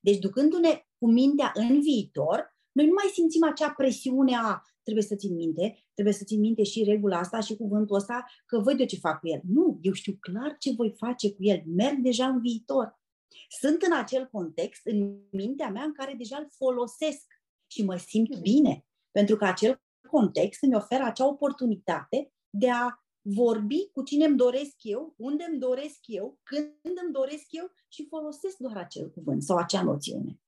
Deci, 0.00 0.18
ducându-ne 0.18 0.86
cu 0.98 1.10
mintea 1.10 1.52
în 1.54 1.80
viitor, 1.80 2.56
noi 2.72 2.86
nu 2.86 2.92
mai 2.92 3.10
simțim 3.12 3.44
acea 3.44 3.70
presiune 3.70 4.36
a 4.36 4.62
trebuie 4.82 5.08
să 5.08 5.14
țin 5.14 5.34
minte, 5.34 5.86
trebuie 5.94 6.14
să 6.14 6.24
țin 6.24 6.40
minte 6.40 6.62
și 6.62 6.84
regula 6.84 7.18
asta 7.18 7.40
și 7.40 7.56
cuvântul 7.56 7.96
ăsta, 7.96 8.26
că 8.46 8.58
văd 8.58 8.80
eu 8.80 8.86
ce 8.86 8.96
fac 8.96 9.20
cu 9.20 9.28
el. 9.28 9.40
Nu, 9.48 9.78
eu 9.82 9.92
știu 9.92 10.16
clar 10.20 10.56
ce 10.58 10.72
voi 10.72 10.94
face 10.96 11.32
cu 11.34 11.44
el, 11.44 11.62
merg 11.66 11.98
deja 11.98 12.26
în 12.26 12.40
viitor. 12.40 13.00
Sunt 13.60 13.82
în 13.82 13.96
acel 13.96 14.28
context, 14.32 14.80
în 14.84 15.20
mintea 15.30 15.68
mea, 15.68 15.82
în 15.82 15.92
care 15.92 16.14
deja 16.18 16.36
îl 16.36 16.48
folosesc 16.50 17.26
și 17.66 17.84
mă 17.84 17.96
simt 17.96 18.38
bine, 18.40 18.86
pentru 19.10 19.36
că 19.36 19.44
acel 19.44 19.82
context 20.10 20.62
îmi 20.62 20.74
oferă 20.74 21.04
acea 21.04 21.26
oportunitate 21.26 22.32
de 22.50 22.70
a 22.70 23.07
vorbi 23.34 23.90
cu 23.92 24.02
cine 24.02 24.24
îmi 24.24 24.36
doresc 24.36 24.74
eu, 24.82 25.14
unde 25.16 25.44
îmi 25.50 25.58
doresc 25.58 25.98
eu, 26.06 26.38
când 26.42 26.72
îmi 27.04 27.12
doresc 27.12 27.44
eu 27.48 27.72
și 27.88 28.06
folosesc 28.08 28.56
doar 28.56 28.76
acel 28.76 29.10
cuvânt 29.10 29.42
sau 29.42 29.56
acea 29.56 29.82
noțiune. 29.82 30.40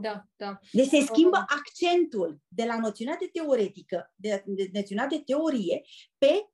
Da, 0.00 0.24
da. 0.36 0.58
Deci 0.72 0.86
se 0.86 1.00
schimbă 1.00 1.36
accentul 1.36 2.40
de 2.48 2.64
la 2.64 2.78
noțiunea 2.78 3.16
de 3.20 3.28
teoretică, 3.32 4.12
de, 4.16 4.42
de 4.46 4.70
noțiunea 4.72 5.06
de 5.06 5.18
teorie, 5.18 5.82
pe 6.18 6.48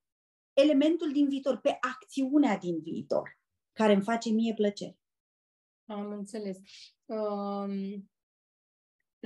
elementul 0.52 1.12
din 1.12 1.28
viitor, 1.28 1.56
pe 1.56 1.78
acțiunea 1.80 2.56
din 2.56 2.80
viitor, 2.80 3.38
care 3.72 3.92
îmi 3.92 4.02
face 4.02 4.30
mie 4.30 4.54
plăcere. 4.54 4.98
Am 5.84 6.10
înțeles. 6.10 6.58
Um, 7.04 8.10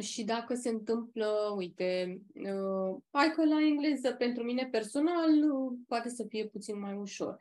și 0.00 0.24
dacă 0.24 0.54
se 0.54 0.68
întâmplă, 0.68 1.54
uite, 1.56 2.20
uh, 2.34 2.96
hai 3.10 3.30
că 3.30 3.44
la 3.44 3.60
engleză 3.60 4.12
pentru 4.12 4.42
mine 4.42 4.68
personal 4.70 5.30
uh, 5.50 5.78
poate 5.88 6.08
să 6.08 6.24
fie 6.28 6.46
puțin 6.46 6.80
mai 6.80 6.94
ușor. 6.94 7.36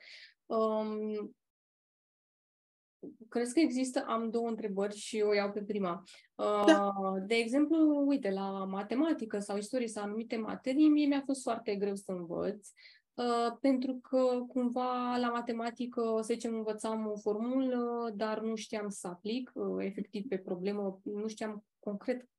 Um, 0.46 1.36
Crezi 3.29 3.53
că 3.53 3.60
există, 3.60 4.03
am 4.08 4.29
două 4.29 4.48
întrebări 4.48 4.96
și 4.96 5.22
o 5.22 5.34
iau 5.34 5.51
pe 5.51 5.62
prima. 5.63 6.03
Da. 6.65 6.93
Uh, 7.01 7.24
de 7.27 7.36
exemplu, 7.36 8.03
uite, 8.05 8.31
la 8.31 8.65
matematică 8.65 9.39
sau 9.39 9.58
istorie 9.58 9.88
sau 9.88 10.03
anumite 10.03 10.36
materii, 10.36 10.89
mie 10.89 11.05
mi-a 11.05 11.24
fost 11.25 11.41
foarte 11.41 11.75
greu 11.75 11.96
să 11.96 12.12
învăț, 12.12 12.70
uh, 13.13 13.58
pentru 13.62 14.00
că 14.01 14.46
cumva 14.48 15.15
la 15.15 15.29
matematică, 15.29 16.01
să 16.22 16.34
zicem, 16.34 16.53
învățam 16.53 17.08
o 17.08 17.17
formulă, 17.17 18.12
dar 18.15 18.41
nu 18.41 18.55
știam 18.55 18.89
să 18.89 19.08
aplic 19.08 19.51
uh, 19.53 19.86
efectiv 19.86 20.27
pe 20.27 20.38
problemă, 20.38 21.00
nu 21.03 21.27
știam 21.27 21.65
concret 21.79 22.29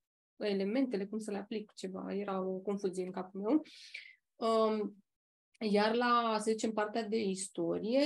elementele, 0.47 1.07
cum 1.07 1.19
să 1.19 1.31
le 1.31 1.39
aplic 1.39 1.73
ceva, 1.75 2.15
era 2.15 2.41
o 2.41 2.59
confuzie 2.59 3.05
în 3.05 3.11
capul 3.11 3.41
meu. 3.41 3.63
Um, 4.37 4.97
iar 5.71 5.95
la, 5.95 6.37
să 6.39 6.51
zicem, 6.51 6.73
partea 6.73 7.09
de 7.09 7.23
istorie, 7.23 8.03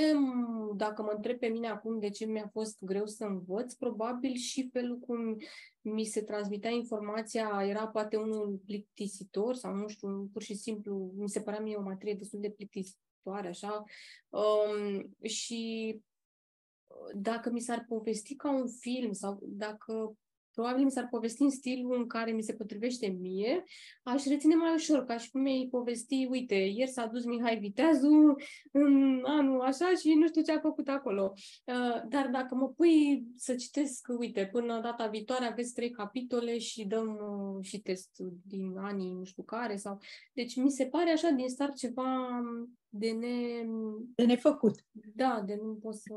dacă 0.77 1.03
mă 1.03 1.13
întreb 1.15 1.39
pe 1.39 1.47
mine 1.47 1.69
acum 1.69 1.99
de 1.99 2.11
ce 2.11 2.25
mi-a 2.25 2.49
fost 2.53 2.77
greu 2.81 3.07
să 3.07 3.25
învăț, 3.25 3.75
probabil 3.75 4.35
și 4.35 4.69
felul 4.73 4.99
cum 4.99 5.37
mi 5.81 6.05
se 6.05 6.23
transmitea 6.23 6.71
informația 6.71 7.65
era 7.67 7.89
poate 7.89 8.17
unul 8.17 8.61
plictisitor 8.65 9.55
sau 9.55 9.75
nu 9.75 9.89
știu, 9.89 10.29
pur 10.33 10.43
și 10.43 10.55
simplu, 10.55 11.13
mi 11.17 11.29
se 11.29 11.41
părea 11.41 11.61
mie 11.61 11.77
o 11.77 11.83
materie 11.83 12.15
destul 12.15 12.41
de 12.41 12.51
plictisitoare, 12.51 13.49
așa. 13.49 13.85
Um, 14.29 15.17
și 15.23 15.95
dacă 17.15 17.51
mi 17.51 17.61
s-ar 17.61 17.85
povesti 17.89 18.37
ca 18.37 18.51
un 18.51 18.69
film 18.69 19.13
sau 19.13 19.39
dacă 19.43 20.17
probabil 20.57 20.85
mi 20.85 20.91
s-ar 20.91 21.07
povesti 21.11 21.43
în 21.43 21.51
stilul 21.51 21.97
în 21.99 22.07
care 22.07 22.31
mi 22.31 22.43
se 22.43 22.55
potrivește 22.55 23.07
mie, 23.07 23.65
aș 24.03 24.25
reține 24.25 24.55
mai 24.55 24.75
ușor, 24.75 25.05
ca 25.05 25.17
și 25.17 25.31
cum 25.31 25.41
mi-ai 25.41 25.69
povesti, 25.71 26.27
uite, 26.31 26.55
ieri 26.55 26.91
s-a 26.91 27.07
dus 27.07 27.25
Mihai 27.25 27.59
Viteazu 27.59 28.35
în 28.73 29.23
anul 29.25 29.61
așa 29.61 29.93
și 30.01 30.15
nu 30.15 30.27
știu 30.27 30.43
ce 30.43 30.53
a 30.53 30.61
făcut 30.61 30.89
acolo. 30.89 31.33
Uh, 31.65 32.03
dar 32.09 32.29
dacă 32.33 32.55
mă 32.55 32.69
pui 32.69 33.25
să 33.37 33.55
citesc, 33.55 34.09
uite, 34.19 34.49
până 34.53 34.81
data 34.81 35.07
viitoare 35.07 35.45
aveți 35.45 35.75
trei 35.75 35.91
capitole 35.91 36.59
și 36.59 36.87
dăm 36.87 37.09
uh, 37.09 37.65
și 37.65 37.81
test 37.81 38.11
din 38.47 38.77
anii 38.77 39.13
nu 39.13 39.25
știu 39.25 39.43
care 39.43 39.77
sau... 39.77 39.99
Deci 40.33 40.57
mi 40.57 40.71
se 40.71 40.87
pare 40.87 41.11
așa 41.11 41.31
din 41.31 41.49
start 41.49 41.77
ceva 41.77 42.41
de 42.89 43.11
ne... 43.11 43.65
De 44.15 44.25
nefăcut. 44.25 44.85
Da, 45.15 45.43
de 45.47 45.59
nu 45.63 45.75
pot 45.75 45.95
să... 45.95 46.15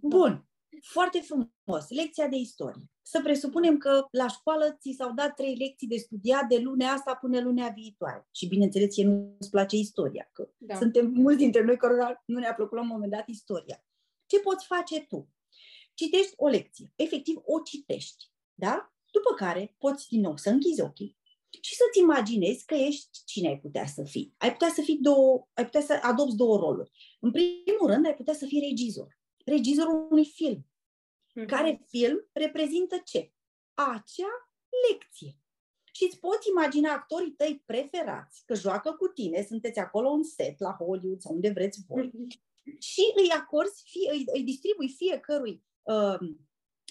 Bun. 0.00 0.46
Foarte 0.82 1.20
frumos. 1.20 1.88
Lecția 1.88 2.28
de 2.28 2.36
istorie. 2.36 2.90
Să 3.02 3.20
presupunem 3.22 3.78
că 3.78 4.06
la 4.10 4.28
școală 4.28 4.76
ți 4.80 4.94
s-au 4.96 5.12
dat 5.12 5.34
trei 5.34 5.54
lecții 5.54 5.88
de 5.88 5.96
studiat 5.96 6.48
de 6.48 6.58
lunea 6.58 6.92
asta 6.92 7.14
până 7.14 7.40
lunea 7.40 7.72
viitoare. 7.74 8.28
Și 8.34 8.46
bineînțeles, 8.46 8.94
ție 8.94 9.04
nu 9.04 9.36
îți 9.38 9.50
place 9.50 9.76
istoria, 9.76 10.30
că 10.32 10.48
da. 10.56 10.76
suntem 10.76 11.06
mulți 11.06 11.38
dintre 11.38 11.62
noi 11.62 11.76
care 11.76 12.22
nu 12.26 12.38
ne-a 12.38 12.54
plăcut 12.54 12.76
la 12.76 12.82
un 12.82 12.86
moment 12.86 13.12
dat 13.12 13.28
istoria. 13.28 13.84
Ce 14.26 14.40
poți 14.40 14.66
face 14.66 15.00
tu? 15.00 15.28
Citești 15.94 16.32
o 16.36 16.48
lecție. 16.48 16.92
Efectiv, 16.96 17.36
o 17.44 17.60
citești. 17.60 18.24
Da? 18.54 18.94
După 19.10 19.34
care 19.34 19.74
poți 19.78 20.08
din 20.08 20.20
nou 20.20 20.36
să 20.36 20.50
închizi 20.50 20.80
ochii 20.80 21.16
și 21.60 21.74
să-ți 21.74 21.98
imaginezi 21.98 22.64
că 22.64 22.74
ești 22.74 23.08
cine 23.24 23.48
ai 23.48 23.58
putea 23.58 23.86
să 23.86 24.02
fii. 24.02 24.34
Ai 24.38 24.52
putea 24.52 24.68
să 24.68 24.80
fii 24.80 24.98
două, 24.98 25.48
ai 25.52 25.64
putea 25.64 25.80
să 25.80 25.98
adopți 26.02 26.36
două 26.36 26.58
roluri. 26.58 26.90
În 27.20 27.30
primul 27.30 27.90
rând, 27.90 28.06
ai 28.06 28.14
putea 28.14 28.34
să 28.34 28.46
fii 28.46 28.66
regizor 28.68 29.15
regizorul 29.46 30.06
unui 30.10 30.24
film. 30.24 30.66
Mhm. 31.34 31.46
Care 31.46 31.84
film 31.88 32.28
reprezintă 32.32 32.96
ce? 33.04 33.32
Acea 33.74 34.50
lecție. 34.90 35.38
Și 35.92 36.04
îți 36.04 36.18
poți 36.18 36.48
imagina 36.48 36.92
actorii 36.92 37.32
tăi 37.32 37.62
preferați, 37.66 38.42
că 38.44 38.54
joacă 38.54 38.92
cu 38.92 39.06
tine, 39.06 39.42
sunteți 39.42 39.78
acolo 39.78 40.08
în 40.08 40.24
set, 40.24 40.58
la 40.58 40.76
Hollywood 40.78 41.20
sau 41.20 41.34
unde 41.34 41.50
vreți 41.50 41.80
voi, 41.88 42.10
și 42.78 43.02
îi 43.14 43.30
acorzi, 43.30 43.82
fie, 43.86 44.10
îi, 44.12 44.24
îi 44.32 44.42
distribui 44.42 44.88
fiecărui 44.88 45.64
uh, 45.82 46.18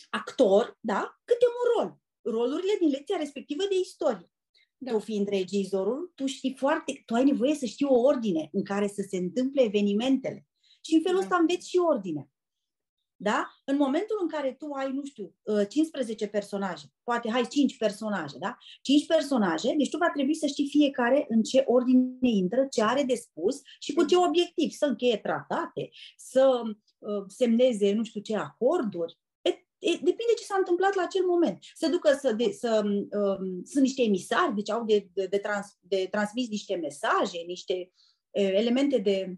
actor, 0.09 0.77
da, 0.79 1.21
câte 1.25 1.45
un 1.45 1.83
rol. 1.83 1.99
Rolurile 2.21 2.75
din 2.79 2.89
lecția 2.89 3.17
respectivă 3.17 3.63
de 3.69 3.77
istorie. 3.81 4.31
Da. 4.77 4.91
Tu 4.91 4.99
fiind 4.99 5.27
regizorul, 5.27 6.11
tu 6.15 6.25
știi 6.25 6.55
foarte, 6.57 7.03
tu 7.05 7.13
ai 7.13 7.23
nevoie 7.23 7.55
să 7.55 7.65
știi 7.65 7.85
o 7.85 7.99
ordine 7.99 8.49
în 8.51 8.63
care 8.63 8.87
să 8.87 9.05
se 9.09 9.17
întâmple 9.17 9.61
evenimentele. 9.61 10.47
Și 10.81 10.93
în 10.93 11.01
felul 11.01 11.19
Da. 11.19 11.23
ăsta 11.23 11.37
înveți 11.37 11.69
și 11.69 11.77
ordinea. 11.77 12.29
Da? 13.17 13.47
În 13.65 13.77
momentul 13.77 14.17
în 14.21 14.27
care 14.27 14.55
tu 14.59 14.71
ai, 14.71 14.91
nu 14.91 15.05
știu, 15.05 15.33
uh, 15.43 15.67
15 15.69 16.27
personaje, 16.27 16.85
poate 17.03 17.29
hai 17.29 17.47
5 17.47 17.77
personaje, 17.77 18.37
da? 18.37 18.57
5 18.81 19.05
personaje, 19.05 19.75
deci 19.77 19.89
tu 19.89 19.97
va 19.97 20.09
trebui 20.13 20.35
să 20.35 20.47
știi 20.47 20.67
fiecare 20.67 21.25
în 21.29 21.43
ce 21.43 21.63
ordine 21.65 22.17
intră, 22.21 22.67
ce 22.71 22.83
are 22.83 23.03
de 23.03 23.15
spus 23.15 23.61
și 23.79 23.93
cu 23.93 24.05
ce 24.05 24.15
obiectiv. 24.17 24.71
Să 24.71 24.85
încheie 24.85 25.17
tratate, 25.17 25.89
să 26.17 26.61
uh, 26.97 27.23
semneze 27.27 27.93
nu 27.93 28.03
știu 28.03 28.21
ce 28.21 28.35
acorduri. 28.35 29.17
E, 29.41 29.49
e, 29.79 29.91
depinde 29.91 30.33
ce 30.37 30.43
s-a 30.43 30.55
întâmplat 30.57 30.95
la 30.95 31.03
acel 31.03 31.25
moment. 31.25 31.57
Se 31.73 31.87
ducă 31.87 32.17
să, 32.21 32.33
de, 32.33 32.51
să 32.51 32.81
um, 32.85 33.63
sunt 33.63 33.83
niște 33.83 34.01
emisari, 34.01 34.55
deci 34.55 34.69
au 34.69 34.85
de, 34.85 35.07
de, 35.13 35.25
de, 35.25 35.37
trans, 35.37 35.77
de 35.79 36.07
transmis 36.11 36.49
niște 36.49 36.75
mesaje, 36.75 37.37
niște 37.47 37.91
uh, 38.31 38.51
elemente 38.53 38.97
de, 38.97 39.37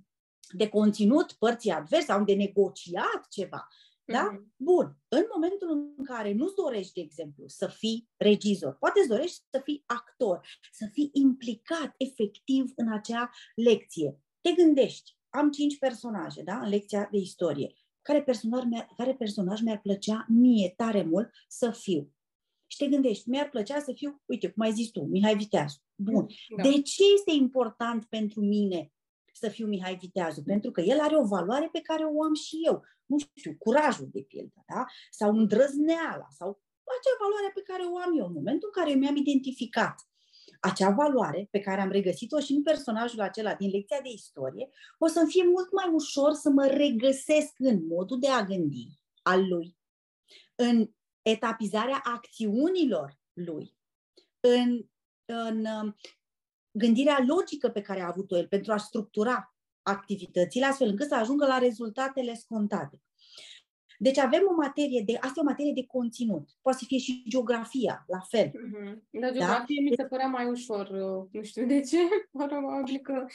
de 0.51 0.69
conținut 0.69 1.31
părții 1.31 1.71
adverse, 1.71 2.11
au 2.11 2.23
de 2.23 2.33
negociat 2.33 3.27
ceva. 3.29 3.67
Da? 4.05 4.23
Mhm. 4.23 4.53
Bun. 4.55 4.97
În 5.07 5.25
momentul 5.33 5.93
în 5.97 6.03
care 6.03 6.33
nu-ți 6.33 6.55
dorești, 6.55 6.93
de 6.93 7.01
exemplu, 7.01 7.47
să 7.47 7.67
fii 7.67 8.09
regizor, 8.17 8.77
poate 8.79 8.99
îți 8.99 9.09
dorești 9.09 9.43
să 9.49 9.61
fii 9.63 9.83
actor, 9.85 10.47
să 10.71 10.87
fii 10.91 11.09
implicat 11.13 11.93
efectiv 11.97 12.71
în 12.75 12.91
acea 12.91 13.31
lecție. 13.55 14.19
Te 14.41 14.51
gândești, 14.51 15.17
am 15.29 15.51
cinci 15.51 15.77
personaje, 15.77 16.41
da, 16.41 16.59
în 16.59 16.69
lecția 16.69 17.07
de 17.11 17.17
istorie. 17.17 17.73
Care 18.01 18.23
personaj, 18.23 18.63
mi-ar, 18.63 18.87
care 18.97 19.13
personaj 19.13 19.61
mi-ar 19.61 19.79
plăcea 19.81 20.25
mie 20.29 20.73
tare 20.75 21.03
mult 21.03 21.29
să 21.47 21.71
fiu? 21.71 22.11
Și 22.67 22.77
te 22.77 22.87
gândești, 22.87 23.29
mi-ar 23.29 23.49
plăcea 23.49 23.79
să 23.79 23.93
fiu, 23.93 24.21
uite, 24.25 24.49
cum 24.49 24.63
ai 24.63 24.71
zis 24.71 24.89
tu, 24.89 25.01
Mihai 25.01 25.35
Viteazu. 25.35 25.77
Bun. 25.95 26.27
Da. 26.55 26.63
De 26.63 26.81
ce 26.81 27.03
este 27.15 27.31
important 27.31 28.05
pentru 28.05 28.41
mine 28.41 28.91
să 29.37 29.49
fiu 29.49 29.67
Mihai 29.67 29.95
Viteazu? 29.95 30.43
Pentru 30.43 30.71
că 30.71 30.81
el 30.81 30.99
are 30.99 31.17
o 31.17 31.25
valoare 31.25 31.69
pe 31.71 31.81
care 31.81 32.03
o 32.03 32.23
am 32.23 32.33
și 32.33 32.61
eu. 32.65 32.83
Nu 33.05 33.17
știu, 33.17 33.55
curajul 33.57 34.09
de 34.11 34.21
pildă, 34.21 34.63
da? 34.73 34.85
Sau 35.09 35.29
îndrăzneala, 35.37 36.27
sau 36.29 36.61
acea 36.95 37.15
valoare 37.23 37.51
pe 37.53 37.61
care 37.61 37.83
o 37.83 37.97
am 37.97 38.17
eu 38.19 38.25
în 38.25 38.33
momentul 38.33 38.69
în 38.73 38.81
care 38.83 38.95
mi-am 38.95 39.15
identificat 39.15 39.95
acea 40.59 40.89
valoare 40.89 41.47
pe 41.51 41.59
care 41.59 41.81
am 41.81 41.91
regăsit-o 41.91 42.39
și 42.39 42.51
în 42.51 42.63
personajul 42.63 43.21
acela 43.21 43.55
din 43.55 43.69
lecția 43.69 44.01
de 44.01 44.09
istorie, 44.09 44.69
o 44.97 45.07
să-mi 45.07 45.29
fie 45.29 45.43
mult 45.43 45.71
mai 45.71 45.89
ușor 45.93 46.33
să 46.33 46.49
mă 46.49 46.65
regăsesc 46.65 47.53
în 47.57 47.85
modul 47.87 48.19
de 48.19 48.27
a 48.27 48.43
gândi 48.43 48.99
al 49.21 49.47
lui, 49.47 49.77
în 50.55 50.89
etapizarea 51.21 52.01
acțiunilor 52.03 53.19
lui, 53.33 53.75
în, 54.39 54.85
în 55.25 55.65
uh, 55.65 55.93
gândirea 56.77 57.23
logică 57.27 57.69
pe 57.69 57.81
care 57.81 58.01
a 58.01 58.07
avut-o 58.07 58.37
el 58.37 58.47
pentru 58.47 58.71
a 58.71 58.77
structura 58.77 59.55
activitățile 59.81 60.65
astfel 60.65 60.87
încât 60.87 61.07
să 61.07 61.15
ajungă 61.15 61.45
la 61.45 61.57
rezultatele 61.57 62.33
scontate. 62.33 63.01
Deci 63.99 64.17
avem 64.17 64.41
o 64.49 64.55
materie 64.55 65.03
de, 65.05 65.15
asta 65.15 65.33
e 65.37 65.41
o 65.41 65.49
materie 65.49 65.71
de 65.73 65.85
conținut. 65.85 66.49
Poate 66.61 66.77
să 66.77 66.83
fie 66.87 66.97
și 66.97 67.23
geografia, 67.29 68.03
la 68.07 68.19
fel. 68.19 68.51
Mhm. 68.53 69.07
Dar 69.09 69.31
geografie 69.31 69.81
mi 69.81 69.93
se 69.95 70.05
părea 70.05 70.27
mai 70.27 70.45
ușor, 70.49 70.87
uh, 70.89 71.27
nu 71.31 71.43
știu 71.43 71.65
de 71.65 71.79
ce, 71.79 71.97
probabil 72.47 72.97
că 72.97 73.25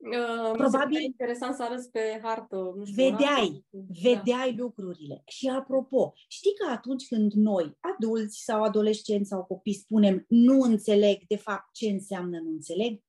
uh, 0.00 0.50
mi 0.52 0.52
se 0.52 0.56
Probabil- 0.56 0.88
părea 0.88 1.00
interesant 1.00 1.54
să 1.54 1.62
arăți 1.62 1.90
pe 1.90 2.20
hartă, 2.22 2.74
nu 2.76 2.84
știu, 2.84 3.02
Vedeai, 3.02 3.64
orașul. 3.70 3.86
Vedeai 4.02 4.54
lucrurile. 4.56 5.22
Și 5.26 5.48
apropo, 5.48 6.12
știi 6.28 6.54
că 6.54 6.70
atunci 6.70 7.06
când 7.06 7.32
noi, 7.32 7.76
adulți 7.80 8.42
sau 8.44 8.62
adolescenți 8.62 9.28
sau 9.28 9.44
copii, 9.44 9.74
spunem 9.74 10.24
nu 10.28 10.60
înțeleg, 10.60 11.26
de 11.26 11.36
fapt, 11.36 11.72
ce 11.72 11.90
înseamnă 11.90 12.38
nu 12.40 12.50
înțeleg? 12.50 13.00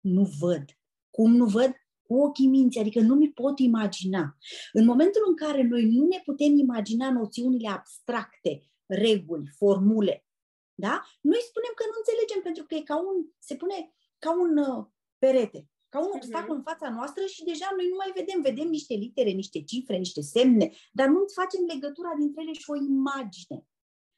Nu 0.00 0.28
văd. 0.40 0.64
Cum 1.10 1.36
nu 1.36 1.44
văd? 1.44 1.72
Cu 2.02 2.14
ochii 2.16 2.46
minții, 2.46 2.80
adică 2.80 3.00
nu 3.00 3.14
mi 3.14 3.32
pot 3.32 3.58
imagina. 3.58 4.36
În 4.72 4.84
momentul 4.84 5.22
în 5.26 5.36
care 5.36 5.62
noi 5.62 5.84
nu 5.84 6.06
ne 6.06 6.20
putem 6.24 6.58
imagina 6.58 7.12
noțiunile 7.12 7.68
abstracte, 7.68 8.62
reguli, 8.86 9.50
formule, 9.56 10.24
da? 10.74 10.94
Noi 11.20 11.40
spunem 11.50 11.72
că 11.74 11.84
nu 11.86 11.96
înțelegem 12.00 12.40
pentru 12.42 12.64
că 12.64 12.74
e 12.74 12.90
ca 12.90 12.96
un, 12.98 13.16
se 13.38 13.54
pune 13.56 13.94
ca 14.18 14.30
un 14.44 14.52
uh, 14.56 14.86
perete, 15.18 15.69
ca 15.90 15.98
un 15.98 16.04
Mhm. 16.06 16.16
obstacol 16.16 16.56
în 16.56 16.62
fața 16.62 16.90
noastră 16.90 17.24
și 17.26 17.44
deja 17.44 17.68
noi 17.76 17.86
nu 17.88 17.96
mai 17.96 18.12
vedem, 18.14 18.40
vedem 18.40 18.68
niște 18.68 18.94
litere, 18.94 19.30
niște 19.30 19.62
cifre, 19.62 19.96
niște 19.96 20.20
semne, 20.20 20.70
dar 20.92 21.08
nu 21.08 21.24
facem 21.34 21.60
legătura 21.74 22.12
dintre 22.18 22.42
ele 22.42 22.52
și 22.52 22.70
o 22.70 22.76
imagine 22.76 23.58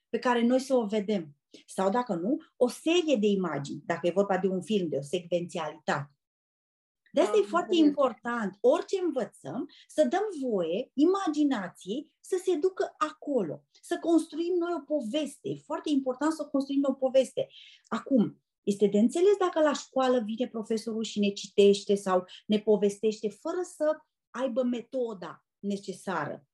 pe 0.09 0.19
care 0.19 0.43
noi 0.47 0.61
să 0.61 0.75
o 0.75 0.87
vedem. 0.87 1.37
Sau 1.67 1.91
dacă 1.91 2.15
nu, 2.15 2.39
o 2.57 2.69
serie 2.69 3.17
de 3.17 3.27
imagini, 3.27 3.83
dacă 3.87 4.07
e 4.07 4.11
vorba 4.11 4.39
de 4.39 4.49
un 4.49 4.63
film, 4.63 4.89
de 4.89 4.97
o 4.97 5.03
secvențialitate. 5.03 6.11
De 7.13 7.21
asta 7.21 7.33
Am 7.37 7.43
e 7.43 7.47
foarte 7.47 7.69
înțeles. 7.75 7.89
important, 7.89 8.57
orice 8.61 9.01
învățăm, 9.01 9.69
să 9.89 10.05
dăm 10.05 10.23
voie 10.49 10.91
imaginației 10.95 12.13
să 12.21 12.41
se 12.45 12.55
ducă 12.57 12.95
acolo, 12.99 13.65
să 13.81 13.99
construim 14.01 14.55
noi 14.59 14.73
o 14.77 14.81
poveste. 14.95 15.49
E 15.49 15.57
foarte 15.65 15.91
important 15.91 16.33
să 16.33 16.45
construim 16.45 16.85
o 16.89 16.93
poveste. 16.93 17.49
Acum, 17.87 18.43
este 18.63 18.87
de 18.87 18.99
înțeles 18.99 19.37
dacă 19.39 19.61
la 19.61 19.73
școală 19.73 20.23
vine 20.25 20.49
profesorul 20.49 21.03
și 21.03 21.21
ne 21.21 21.29
citește 21.29 21.95
sau 21.95 22.25
ne 22.47 22.59
povestește 22.59 23.29
fără 23.29 23.61
să 23.77 23.97
aibă 24.31 24.63
metoda 24.63 25.45
necesară 25.59 26.47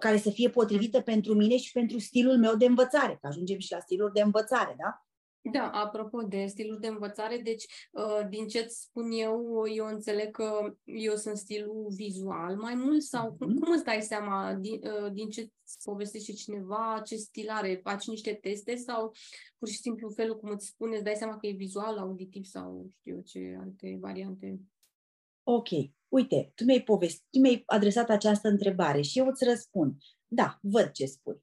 care 0.00 0.18
să 0.18 0.30
fie 0.30 0.50
potrivită 0.50 1.00
pentru 1.00 1.34
mine 1.34 1.56
și 1.56 1.72
pentru 1.72 1.98
stilul 1.98 2.38
meu 2.38 2.56
de 2.56 2.64
învățare, 2.64 3.18
că 3.20 3.26
ajungem 3.26 3.58
și 3.58 3.72
la 3.72 3.80
stilul 3.80 4.10
de 4.14 4.20
învățare, 4.20 4.76
da? 4.78 5.07
Da, 5.52 5.70
apropo 5.70 6.22
de 6.22 6.46
stilul 6.46 6.78
de 6.80 6.86
învățare, 6.86 7.38
deci 7.38 7.64
uh, 7.92 8.28
din 8.28 8.46
ce 8.48 8.58
îți 8.58 8.80
spun 8.80 9.10
eu, 9.10 9.62
eu 9.74 9.86
înțeleg 9.86 10.30
că 10.30 10.74
eu 10.84 11.14
sunt 11.16 11.36
stilul 11.36 11.86
vizual 11.96 12.56
mai 12.56 12.74
mult 12.74 13.02
sau 13.02 13.32
cum, 13.32 13.48
Mhm. 13.48 13.58
cum 13.58 13.72
îți 13.72 13.84
dai 13.84 14.02
seama 14.02 14.54
din, 14.54 14.80
uh, 14.82 15.12
din 15.12 15.28
ce 15.30 15.40
îți 15.40 15.78
povestește 15.84 16.32
cineva, 16.32 17.00
ce 17.04 17.16
stil 17.16 17.48
are, 17.48 17.80
faci 17.82 18.06
niște 18.06 18.34
teste 18.34 18.76
sau 18.76 19.12
pur 19.58 19.68
și 19.68 19.76
simplu 19.76 20.08
felul 20.10 20.38
cum 20.38 20.50
îți 20.50 20.66
spune, 20.66 20.94
îți 20.94 21.04
dai 21.04 21.16
seama 21.16 21.38
că 21.38 21.46
e 21.46 21.52
vizual, 21.52 21.98
auditiv 21.98 22.44
sau 22.44 22.90
știu 22.98 23.14
eu 23.14 23.20
ce 23.22 23.56
alte 23.60 23.96
variante. 24.00 24.60
Ok, 25.42 25.68
uite, 26.08 26.52
tu 26.54 26.64
mi-ai 26.64 26.82
povestit, 26.82 27.26
tu 27.30 27.38
mi-ai 27.38 27.62
adresat 27.66 28.08
această 28.10 28.48
întrebare 28.48 29.00
și 29.00 29.18
eu 29.18 29.26
îți 29.26 29.44
răspund. 29.44 29.96
Da, 30.26 30.58
văd 30.62 30.90
ce 30.90 31.06
spui. 31.06 31.42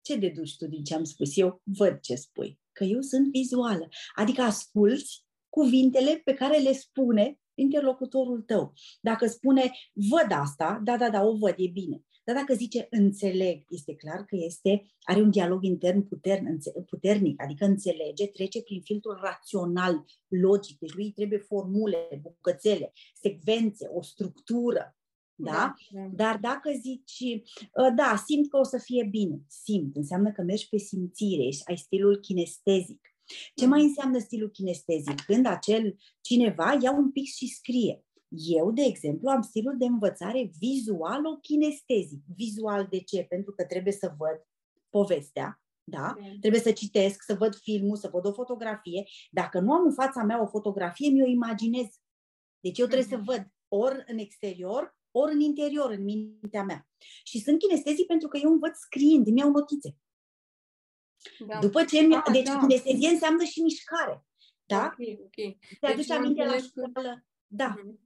Ce 0.00 0.16
deduci 0.16 0.56
tu 0.56 0.66
din 0.66 0.84
ce 0.84 0.94
am 0.94 1.04
spus 1.04 1.36
eu? 1.36 1.60
Văd 1.64 2.00
ce 2.00 2.14
spui. 2.14 2.60
Că 2.76 2.84
eu 2.84 3.00
sunt 3.00 3.30
vizuală. 3.30 3.88
Adică 4.14 4.42
asculți 4.42 5.24
cuvintele 5.48 6.20
pe 6.24 6.34
care 6.34 6.58
le 6.58 6.72
spune 6.72 7.38
interlocutorul 7.54 8.42
tău. 8.42 8.72
Dacă 9.00 9.26
spune, 9.26 9.72
văd 9.92 10.30
asta, 10.30 10.80
da, 10.84 10.96
da, 10.96 11.10
da, 11.10 11.22
o 11.22 11.36
văd, 11.36 11.54
e 11.56 11.68
bine. 11.68 12.04
Dar 12.24 12.34
dacă 12.34 12.54
zice 12.54 12.86
înțeleg, 12.90 13.64
este 13.68 13.94
clar 13.94 14.24
că 14.24 14.36
este, 14.38 14.86
are 15.00 15.20
un 15.20 15.30
dialog 15.30 15.64
intern 15.64 16.08
putern, 16.08 16.46
înțe- 16.46 16.82
puternic, 16.86 17.42
adică 17.42 17.64
înțelege, 17.64 18.26
trece 18.26 18.62
prin 18.62 18.80
filtrul 18.80 19.18
rațional, 19.22 20.04
logic. 20.28 20.78
Deci 20.78 20.94
lui 20.94 21.04
îi 21.04 21.12
trebuie 21.12 21.38
formule, 21.38 22.20
bucățele, 22.22 22.92
secvențe, 23.14 23.88
o 23.92 24.02
structură. 24.02 24.95
Da? 25.38 25.74
da. 25.90 26.00
Dar 26.12 26.38
dacă 26.38 26.70
zici, 26.80 27.42
"Ă, 27.76 27.90
da, 27.96 28.22
simt 28.26 28.48
că 28.50 28.56
o 28.56 28.62
să 28.64 28.78
fie 28.78 29.04
bine, 29.10 29.40
simt, 29.48 29.96
înseamnă 29.96 30.32
că 30.32 30.42
mergi 30.42 30.68
pe 30.68 30.76
simțire, 30.78 31.42
ești- 31.42 31.62
ai 31.68 31.76
stilul 31.76 32.16
kinestezic. 32.20 33.00
Ce 33.54 33.66
mai 33.66 33.82
înseamnă 33.82 34.18
stilul 34.18 34.50
kinestezic? 34.50 35.20
Când 35.20 35.46
acel 35.46 35.96
cineva 36.20 36.78
ia 36.82 36.92
un 36.92 37.10
pic 37.12 37.24
și 37.26 37.46
scrie. 37.48 38.04
Eu, 38.28 38.70
de 38.72 38.82
exemplu, 38.82 39.28
am 39.28 39.42
stilul 39.42 39.74
de 39.78 39.84
învățare 39.84 40.50
vizualo-kinestezic. 40.58 42.22
Vizual 42.36 42.86
de 42.90 42.98
ce? 43.00 43.22
Pentru 43.28 43.52
că 43.52 43.64
trebuie 43.64 43.92
să 43.92 44.14
văd 44.18 44.46
povestea, 44.90 45.62
da? 45.84 46.14
Da. 46.20 46.26
Trebuie 46.40 46.60
să 46.60 46.72
citesc, 46.72 47.22
să 47.22 47.34
văd 47.34 47.54
filmul, 47.54 47.96
să 47.96 48.08
văd 48.12 48.26
o 48.26 48.32
fotografie. 48.32 49.04
Dacă 49.30 49.60
nu 49.60 49.72
am 49.72 49.84
în 49.86 49.92
fața 49.92 50.22
mea 50.22 50.42
o 50.42 50.46
fotografie, 50.46 51.10
mi-o 51.10 51.26
imaginez. 51.26 51.86
Deci 52.60 52.78
eu 52.78 52.86
trebuie 52.86 53.08
să 53.08 53.16
Mhm. 53.16 53.24
văd 53.24 53.46
ori 53.68 54.04
în 54.06 54.18
exterior, 54.18 54.95
ori 55.18 55.32
în 55.32 55.40
interior, 55.40 55.90
în 55.90 56.02
mintea 56.04 56.62
mea. 56.62 56.88
Și 57.24 57.38
sunt 57.40 57.58
kinestezic 57.58 58.06
pentru 58.06 58.28
că 58.28 58.38
eu 58.42 58.50
învăț 58.50 58.78
scriind, 58.78 59.26
îmi 59.26 59.38
iau 59.38 59.50
notițe. 59.50 59.96
Da. 61.46 61.58
După 61.60 61.84
ce 61.84 62.00
mi 62.00 62.14
Ah, 62.14 62.22
Deci 62.32 62.44
da. 62.46 62.58
kinestezie 62.58 63.08
înseamnă 63.08 63.44
și 63.44 63.60
mișcare. 63.62 64.24
Da? 64.66 64.84
Ok, 64.98 65.18
ok. 65.24 65.56
Te 65.80 65.86
aduci 65.86 66.08
eu 66.08 66.16
aminte 66.16 66.44
la 66.44 66.52
înțeleg 66.52 66.72
că- 66.72 66.88
școală? 66.90 67.24
Da. 67.46 67.74
Mhm. 67.84 68.00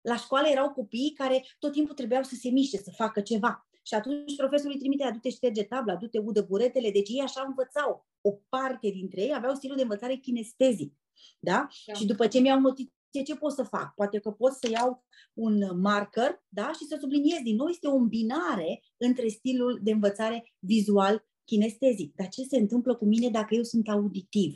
La 0.00 0.16
școală 0.16 0.48
erau 0.48 0.70
copii 0.70 1.12
care 1.16 1.44
tot 1.58 1.72
timpul 1.72 1.94
trebuiau 1.94 2.22
să 2.22 2.34
se 2.34 2.50
miște, 2.50 2.76
să 2.76 2.90
facă 2.96 3.20
ceva. 3.20 3.68
Și 3.82 3.94
atunci 3.94 4.36
profesorul 4.36 4.72
îi 4.72 4.78
trimite, 4.78 5.04
adu-te 5.04 5.30
șterge 5.30 5.62
tabla, 5.64 5.92
adu-te 5.92 6.18
udă 6.18 6.42
buretele. 6.42 6.90
Deci 6.90 7.08
ei 7.08 7.20
așa 7.20 7.44
învățau. 7.46 8.06
O 8.20 8.30
parte 8.48 8.88
dintre 8.90 9.20
ei 9.22 9.34
aveau 9.34 9.54
stilul 9.54 9.76
de 9.76 9.82
învățare 9.82 10.14
kinestezic. 10.16 10.94
Da? 11.38 11.66
da. 11.86 11.92
Și 11.92 12.06
după 12.06 12.26
ce 12.26 12.38
mi-au 12.38 12.60
notit 12.60 12.92
ce 13.10 13.36
pot 13.36 13.52
să 13.52 13.62
fac? 13.62 13.94
Poate 13.94 14.18
că 14.18 14.30
pot 14.30 14.52
să 14.52 14.68
iau 14.70 15.04
un 15.34 15.80
marker 15.80 16.44
da? 16.48 16.70
și 16.72 16.84
să 16.84 16.96
subliniez 17.00 17.38
din 17.42 17.56
nou. 17.56 17.68
Este 17.68 17.86
o 17.86 17.96
îmbinare 17.96 18.82
între 18.96 19.28
stilul 19.28 19.80
de 19.82 19.90
învățare 19.90 20.52
vizual 20.58 21.26
kinestezic. 21.44 22.14
Dar 22.14 22.28
ce 22.28 22.42
se 22.42 22.56
întâmplă 22.56 22.94
cu 22.96 23.04
mine 23.04 23.28
dacă 23.28 23.54
eu 23.54 23.62
sunt 23.62 23.88
auditiv? 23.88 24.52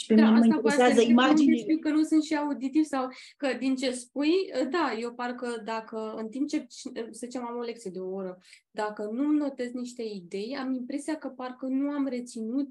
Și 0.00 0.06
pe 0.06 0.14
da, 0.14 0.30
mine 0.30 0.38
mă 0.38 0.44
interesează 0.44 1.00
imaginile. 1.00 1.56
Știu 1.56 1.78
că 1.78 1.90
nu 1.90 2.02
sunt 2.02 2.22
și 2.22 2.34
auditiv 2.36 2.84
sau 2.84 3.08
că 3.36 3.48
din 3.58 3.76
ce 3.76 3.90
spui, 3.90 4.32
da, 4.70 4.96
eu 5.00 5.12
parcă 5.12 5.62
dacă 5.64 6.14
în 6.16 6.28
timp 6.28 6.48
ce, 6.48 6.66
să 6.68 6.92
zicem, 7.12 7.46
am 7.46 7.56
o 7.56 7.62
lecție 7.62 7.90
de 7.90 7.98
o 7.98 8.10
oră, 8.10 8.38
dacă 8.70 9.10
nu 9.12 9.30
notez 9.30 9.72
niște 9.72 10.02
idei, 10.02 10.56
am 10.56 10.72
impresia 10.72 11.16
că 11.16 11.28
parcă 11.28 11.66
nu 11.66 11.90
am 11.90 12.06
reținut 12.06 12.68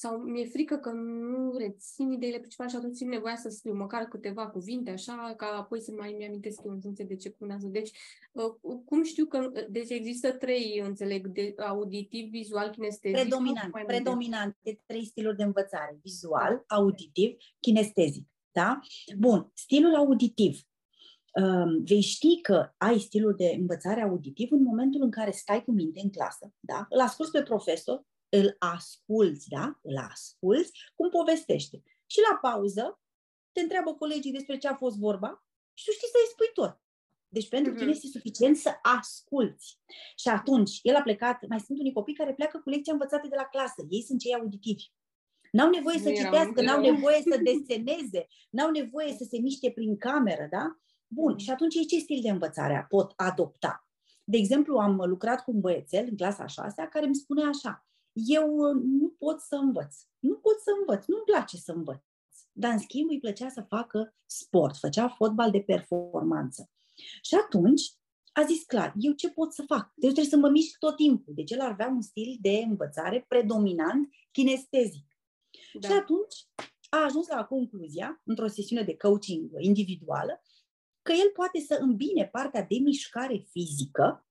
sau 0.00 0.16
mi-e 0.16 0.46
frică 0.46 0.76
că 0.76 0.90
nu 0.90 1.56
rețin 1.56 2.12
ideile 2.12 2.38
principale 2.38 2.70
și 2.70 2.76
atunci 2.76 2.96
simt 2.96 3.10
nevoia 3.10 3.36
să 3.36 3.48
scriu 3.48 3.74
măcar 3.74 4.02
câteva 4.02 4.46
cuvinte, 4.46 4.90
așa, 4.90 5.34
ca 5.36 5.46
apoi 5.46 5.80
să 5.80 5.92
mai 5.98 6.14
mi-amintesc 6.18 6.60
în 6.64 6.80
funcție 6.80 7.04
de 7.04 7.16
ce 7.16 7.30
cunează. 7.30 7.66
Deci, 7.66 7.90
uh, 8.32 8.78
cum 8.84 9.02
știu 9.02 9.26
că, 9.26 9.50
uh, 9.54 9.64
deci 9.68 9.90
există 9.90 10.30
trei, 10.32 10.82
înțeleg, 10.84 11.26
de 11.26 11.54
auditiv, 11.56 12.30
vizual, 12.30 12.70
kinestezic. 12.70 13.16
Predominant, 13.16 13.72
predominant, 13.86 14.56
de 14.62 14.80
trei 14.86 15.04
stiluri 15.04 15.36
de 15.36 15.42
învățare, 15.42 15.98
vizual, 16.02 16.64
auditiv, 16.66 17.36
kinestezic. 17.60 18.26
Da? 18.52 18.80
Bun, 19.18 19.50
stilul 19.54 19.94
auditiv. 19.94 20.60
Um, 21.42 21.84
vei 21.84 22.00
ști 22.00 22.40
că 22.40 22.72
ai 22.76 22.98
stilul 22.98 23.34
de 23.36 23.56
învățare 23.58 24.02
auditiv 24.02 24.48
în 24.50 24.62
momentul 24.62 25.02
în 25.02 25.10
care 25.10 25.30
stai 25.30 25.64
cu 25.64 25.72
minte 25.72 26.00
în 26.02 26.10
clasă, 26.10 26.52
da? 26.60 26.86
îl 26.88 27.00
asculți 27.00 27.30
pe 27.30 27.42
profesor, 27.42 28.04
îl 28.30 28.56
asculți, 28.58 29.48
da? 29.48 29.78
Îl 29.82 29.96
asculți 29.96 30.72
cum 30.94 31.08
povestește. 31.08 31.82
Și 32.06 32.18
la 32.30 32.50
pauză 32.50 33.00
te 33.52 33.60
întreabă 33.60 33.94
colegii 33.94 34.32
despre 34.32 34.58
ce 34.58 34.68
a 34.68 34.74
fost 34.74 34.96
vorba 34.96 35.44
și 35.74 35.84
tu 35.84 35.90
știi 35.92 36.08
să-i 36.12 36.30
spui 36.32 36.50
tot. 36.54 36.80
Deci 37.28 37.48
pentru 37.48 37.72
mm-hmm. 37.72 37.78
tine 37.78 37.90
este 37.90 38.06
suficient 38.06 38.56
să 38.56 38.70
asculți. 38.82 39.78
Și 40.16 40.28
atunci, 40.28 40.78
el 40.82 40.94
a 40.94 41.02
plecat, 41.02 41.46
mai 41.48 41.60
sunt 41.60 41.78
unii 41.78 41.92
copii 41.92 42.14
care 42.14 42.34
pleacă 42.34 42.58
cu 42.58 42.68
lecția 42.68 42.92
învățate 42.92 43.28
de 43.28 43.36
la 43.36 43.44
clasă. 43.44 43.86
Ei 43.88 44.02
sunt 44.02 44.20
cei 44.20 44.34
auditivi. 44.34 44.84
N-au 45.52 45.70
nevoie 45.70 45.98
să 45.98 46.10
citească, 46.10 46.62
n-au 46.62 46.80
nevoie 46.80 47.22
să 47.22 47.40
deseneze, 47.48 48.26
n-au 48.50 48.70
nevoie 48.70 49.12
să 49.12 49.24
se 49.30 49.38
miște 49.38 49.70
prin 49.70 49.96
cameră, 49.96 50.46
da? 50.50 50.78
Bun, 51.06 51.38
și 51.38 51.50
atunci 51.50 51.74
ei 51.74 51.86
ce 51.86 51.98
stil 51.98 52.20
de 52.22 52.30
învățare 52.30 52.86
pot 52.88 53.12
adopta? 53.16 53.88
De 54.24 54.36
exemplu, 54.36 54.78
am 54.78 54.96
lucrat 54.96 55.44
cu 55.44 55.50
un 55.50 55.60
băiețel 55.60 56.06
în 56.10 56.16
clasa 56.16 56.42
a 56.42 56.46
șasea 56.46 56.88
care 56.88 57.04
îmi 57.06 57.14
spune 57.14 57.44
așa, 57.44 57.86
eu 58.12 58.56
uh, 58.56 58.82
nu 58.82 59.08
pot 59.18 59.40
să 59.40 59.56
învăț. 59.56 59.96
Nu 60.18 60.34
pot 60.34 60.60
să 60.60 60.70
învăț, 60.78 61.06
nu-mi 61.06 61.24
place 61.24 61.56
să 61.56 61.72
învăț. 61.72 62.02
Dar, 62.52 62.72
în 62.72 62.78
schimb, 62.78 63.10
îi 63.10 63.20
plăcea 63.20 63.48
să 63.48 63.64
facă 63.68 64.14
sport, 64.26 64.76
făcea 64.76 65.08
fotbal 65.08 65.50
de 65.50 65.60
performanță. 65.60 66.70
Și 67.22 67.34
atunci 67.34 67.82
a 68.32 68.44
zis 68.44 68.62
clar, 68.62 68.94
eu 68.96 69.12
ce 69.12 69.30
pot 69.30 69.52
să 69.52 69.62
fac? 69.66 69.92
Deci 69.94 70.12
trebuie 70.12 70.32
să 70.32 70.36
mă 70.36 70.48
mișc 70.48 70.78
tot 70.78 70.96
timpul. 70.96 71.34
Deci 71.34 71.50
el 71.50 71.60
avea 71.60 71.88
un 71.88 72.00
stil 72.02 72.36
de 72.40 72.50
învățare 72.68 73.24
predominant 73.28 74.08
kinestezic. 74.30 75.06
Da. 75.80 75.88
Și 75.88 75.94
atunci 75.94 76.34
a 76.88 77.04
ajuns 77.04 77.28
la 77.28 77.44
concluzia, 77.44 78.20
într-o 78.24 78.46
sesiune 78.46 78.82
de 78.82 78.96
coaching 78.96 79.50
individuală, 79.58 80.42
că 81.02 81.12
el 81.12 81.30
poate 81.34 81.60
să 81.60 81.78
îmbine 81.80 82.26
partea 82.26 82.62
de 82.62 82.76
mișcare 82.78 83.46
fizică 83.50 84.26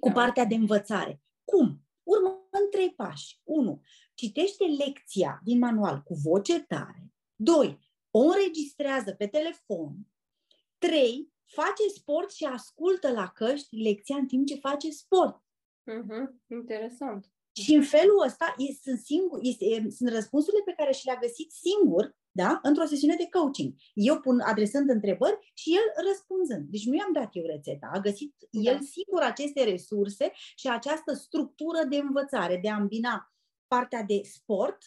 cu 0.00 0.08
da. 0.08 0.14
partea 0.14 0.44
de 0.44 0.54
învățare. 0.54 1.22
Cum? 1.44 1.87
Urmă 2.08 2.48
în 2.50 2.70
trei 2.70 2.90
pași. 2.90 3.40
1. 3.44 3.82
Citește 4.14 4.64
lecția 4.64 5.40
din 5.44 5.58
manual 5.58 6.02
cu 6.02 6.14
voce 6.14 6.60
tare. 6.60 7.12
2. 7.34 7.78
O 8.10 8.18
înregistrează 8.18 9.14
pe 9.14 9.26
telefon. 9.26 9.94
3. 10.78 11.32
Face 11.44 11.88
sport 11.94 12.32
și 12.32 12.44
ascultă 12.44 13.12
la 13.12 13.28
căști 13.28 13.76
lecția 13.76 14.16
în 14.16 14.26
timp 14.26 14.46
ce 14.46 14.54
face 14.56 14.90
sport. 14.90 15.42
Uh-huh. 15.90 16.46
Interesant. 16.46 17.32
Și 17.52 17.74
în 17.74 17.82
felul 17.82 18.22
ăsta 18.26 18.54
sunt, 18.82 18.98
singur, 18.98 19.38
este, 19.42 19.86
sunt 19.90 20.08
răspunsurile 20.08 20.62
pe 20.64 20.74
care 20.76 20.92
și 20.92 21.06
le-a 21.06 21.18
găsit 21.20 21.50
singur 21.50 22.16
da? 22.42 22.60
într-o 22.62 22.84
sesiune 22.84 23.16
de 23.16 23.28
coaching. 23.30 23.74
Eu 23.94 24.20
pun 24.20 24.40
adresând 24.40 24.88
întrebări 24.90 25.52
și 25.54 25.74
el 25.74 26.04
răspunzând. 26.08 26.68
Deci 26.70 26.86
nu 26.86 26.94
i-am 26.94 27.12
dat 27.12 27.30
eu 27.32 27.44
rețeta, 27.46 27.90
a 27.92 27.98
găsit 27.98 28.34
da. 28.50 28.70
el 28.70 28.80
singur 28.80 29.22
aceste 29.22 29.64
resurse 29.64 30.32
și 30.56 30.68
această 30.68 31.12
structură 31.12 31.84
de 31.88 31.96
învățare, 31.96 32.58
de 32.62 32.68
a 32.70 32.76
îmbina 32.76 33.32
partea 33.66 34.02
de 34.02 34.20
sport 34.22 34.78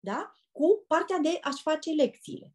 da? 0.00 0.32
cu 0.52 0.84
partea 0.86 1.18
de 1.18 1.38
a-și 1.40 1.62
face 1.62 1.90
lecțiile. 1.90 2.54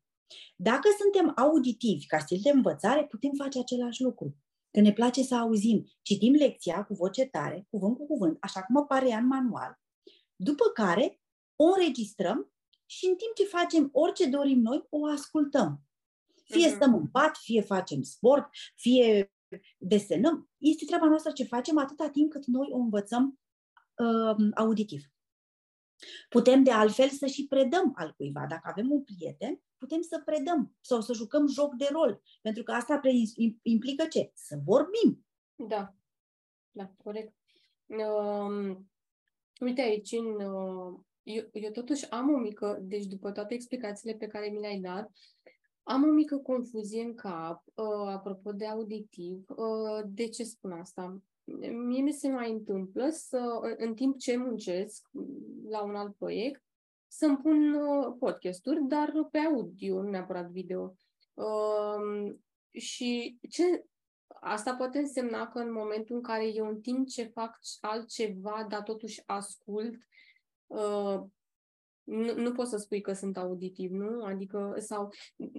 Dacă 0.55 0.87
suntem 0.99 1.33
auditivi 1.35 2.05
ca 2.05 2.17
stil 2.19 2.39
de 2.43 2.49
învățare, 2.49 3.05
putem 3.05 3.31
face 3.37 3.59
același 3.59 4.01
lucru. 4.01 4.35
Că 4.71 4.79
ne 4.81 4.93
place 4.93 5.23
să 5.23 5.35
auzim, 5.35 5.85
citim 6.01 6.33
lecția 6.33 6.83
cu 6.83 6.93
voce 6.93 7.25
tare, 7.25 7.67
cuvânt 7.69 7.97
cu 7.97 8.05
cuvânt, 8.05 8.37
așa 8.41 8.61
cum 8.61 8.77
apare 8.77 9.13
în 9.13 9.27
manual, 9.27 9.79
după 10.35 10.65
care 10.73 11.21
o 11.55 11.65
înregistrăm 11.65 12.54
și 12.95 13.05
în 13.05 13.15
timp 13.15 13.33
ce 13.35 13.43
facem 13.43 13.89
orice 13.91 14.25
dorim 14.25 14.59
noi, 14.59 14.85
o 14.89 15.05
ascultăm. 15.05 15.81
Fie 16.43 16.67
mhm. 16.67 16.75
stăm 16.75 16.95
în 16.95 17.07
pat, 17.07 17.37
fie 17.37 17.61
facem 17.61 18.01
sport, 18.01 18.49
fie 18.75 19.33
desenăm. 19.77 20.49
Este 20.57 20.85
treaba 20.85 21.07
noastră 21.07 21.31
ce 21.31 21.43
facem 21.43 21.77
atâta 21.77 22.09
timp 22.09 22.31
cât 22.31 22.45
noi 22.45 22.67
o 22.71 22.77
învățăm 22.77 23.39
uh, 23.95 24.49
auditiv. 24.55 25.03
Putem 26.29 26.63
de 26.63 26.71
altfel 26.71 27.09
să 27.09 27.25
și 27.25 27.47
predăm 27.47 27.93
al 27.95 28.13
cuiva. 28.13 28.45
Dacă 28.49 28.69
avem 28.69 28.91
un 28.91 29.03
prieten, 29.03 29.61
putem 29.77 30.01
să 30.01 30.21
predăm 30.25 30.75
sau 30.81 31.01
să 31.01 31.13
jucăm 31.13 31.47
joc 31.47 31.73
de 31.73 31.87
rol. 31.91 32.21
Pentru 32.41 32.63
că 32.63 32.71
asta 32.71 33.01
implică 33.61 34.05
ce? 34.05 34.31
Să 34.33 34.59
vorbim. 34.65 35.25
Da, 35.55 35.95
da, 36.71 36.91
corect. 37.03 37.35
Uh, 37.85 38.77
uite 39.59 39.81
aici, 39.81 40.11
în 40.11 40.41
uh, 40.41 40.99
eu, 41.25 41.43
eu 41.51 41.71
totuși 41.71 42.09
am 42.09 42.33
o 42.33 42.37
mică, 42.37 42.79
deci 42.81 43.05
după 43.05 43.31
toate 43.31 43.53
explicațiile 43.53 44.15
pe 44.15 44.27
care 44.27 44.49
mi 44.49 44.59
le-ai 44.59 44.79
dat, 44.79 45.11
am 45.83 46.03
o 46.03 46.11
mică 46.11 46.37
confuzie 46.37 47.03
în 47.03 47.15
cap, 47.15 47.63
uh, 47.75 48.07
apropo 48.07 48.51
de 48.51 48.65
auditiv. 48.65 49.49
Uh, 49.49 50.03
de 50.05 50.27
ce 50.27 50.43
spun 50.43 50.71
asta? 50.71 51.21
Mie 51.87 52.01
mi 52.01 52.13
se 52.13 52.29
mai 52.29 52.51
întâmplă 52.51 53.09
să, 53.09 53.59
în 53.77 53.93
timp 53.93 54.17
ce 54.17 54.37
muncesc 54.37 55.09
la 55.69 55.83
un 55.83 55.95
alt 55.95 56.15
proiect, 56.15 56.63
să-mi 57.07 57.37
pun 57.37 57.73
uh, 57.73 58.15
podcasturi, 58.19 58.83
dar 58.87 59.13
pe 59.31 59.37
audio, 59.37 60.01
nu 60.01 60.09
neapărat 60.09 60.49
video. 60.49 60.95
Uh, 61.33 62.35
și 62.71 63.39
ce, 63.49 63.85
asta 64.27 64.75
poate 64.75 64.97
însemna 64.97 65.47
că 65.47 65.59
în 65.59 65.71
momentul 65.71 66.15
în 66.15 66.21
care 66.21 66.47
eu 66.47 66.67
în 66.67 66.81
timp 66.81 67.07
ce 67.07 67.23
fac 67.23 67.59
altceva, 67.81 68.65
dar 68.69 68.81
totuși 68.81 69.23
ascult, 69.25 69.95
Uh, 70.67 71.23
nu, 72.05 72.33
nu 72.35 72.51
poți 72.51 72.69
să 72.69 72.77
spui 72.77 73.01
că 73.01 73.13
sunt 73.13 73.37
auditiv, 73.37 73.91
nu? 73.91 74.23
Adică, 74.23 74.75
sau, 74.77 75.13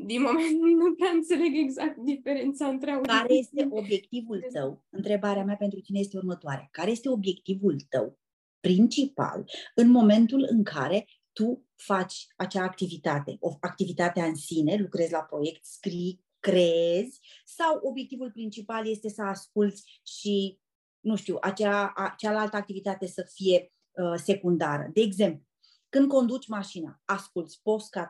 din 0.07 0.23
moment 0.23 0.61
nu 0.81 0.95
prea 0.95 1.11
înțeleg 1.11 1.57
exact 1.57 1.97
diferența 1.97 2.67
între 2.67 2.91
auditiv. 2.91 3.17
Care 3.17 3.35
este 3.35 3.67
obiectivul 3.71 4.47
tău? 4.53 4.85
Întrebarea 4.91 5.45
mea 5.45 5.57
pentru 5.57 5.81
tine 5.81 5.99
este 5.99 6.17
următoarea. 6.17 6.69
Care 6.71 6.91
este 6.91 7.09
obiectivul 7.09 7.77
tău 7.89 8.19
principal 8.61 9.45
în 9.75 9.91
momentul 9.91 10.47
în 10.51 10.63
care 10.63 11.07
tu 11.33 11.67
faci 11.75 12.27
acea 12.37 12.63
activitate, 12.63 13.37
o 13.41 13.57
activitate 13.61 14.21
în 14.21 14.35
sine, 14.35 14.77
lucrezi 14.77 15.13
la 15.13 15.23
proiect, 15.23 15.65
scrii, 15.65 16.25
creezi, 16.39 17.21
sau 17.45 17.81
obiectivul 17.83 18.31
principal 18.31 18.89
este 18.89 19.09
să 19.09 19.23
asculți 19.23 20.01
și, 20.03 20.59
nu 21.01 21.17
știu, 21.17 21.37
acea, 21.41 21.93
a, 21.95 22.15
cealaltă 22.17 22.57
activitate 22.57 23.07
să 23.07 23.29
fie 23.35 23.61
Uh, 23.61 23.76
secundară. 24.15 24.91
De 24.93 25.01
exemplu, 25.01 25.45
când 25.89 26.09
conduci 26.09 26.49
mașina, 26.49 27.01
asculți 27.05 27.63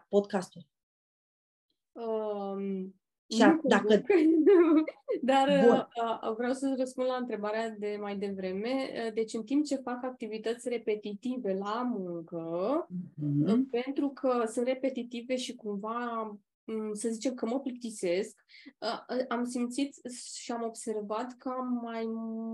podcasturi? 0.09 0.69
Um, 1.93 2.95
și 3.29 3.43
a, 3.43 3.61
dacă... 3.63 4.03
Dar 5.23 5.49
uh, 5.49 6.35
vreau 6.37 6.53
să 6.53 6.75
răspund 6.79 7.09
la 7.09 7.17
întrebarea 7.17 7.71
de 7.71 7.99
mai 8.01 8.17
devreme. 8.17 8.69
Uh, 8.69 9.13
deci, 9.13 9.33
în 9.33 9.43
timp 9.43 9.65
ce 9.65 9.77
fac 9.77 10.05
activități 10.05 10.69
repetitive 10.69 11.55
la 11.55 11.83
muncă, 11.83 12.87
mm-hmm. 12.89 13.71
pentru 13.71 14.09
că 14.09 14.45
sunt 14.47 14.67
repetitive 14.67 15.37
și 15.37 15.55
cumva 15.55 16.23
mm, 16.23 16.46
să 16.93 17.09
zicem 17.09 17.35
că 17.35 17.47
mă 17.47 17.61
plictisesc, 17.61 18.45
am 19.29 19.45
simțit 19.45 19.95
și 20.35 20.53
am 20.53 20.63
observat 20.63 21.35
că 21.39 21.49
am 21.49 21.81
mai 21.83 22.03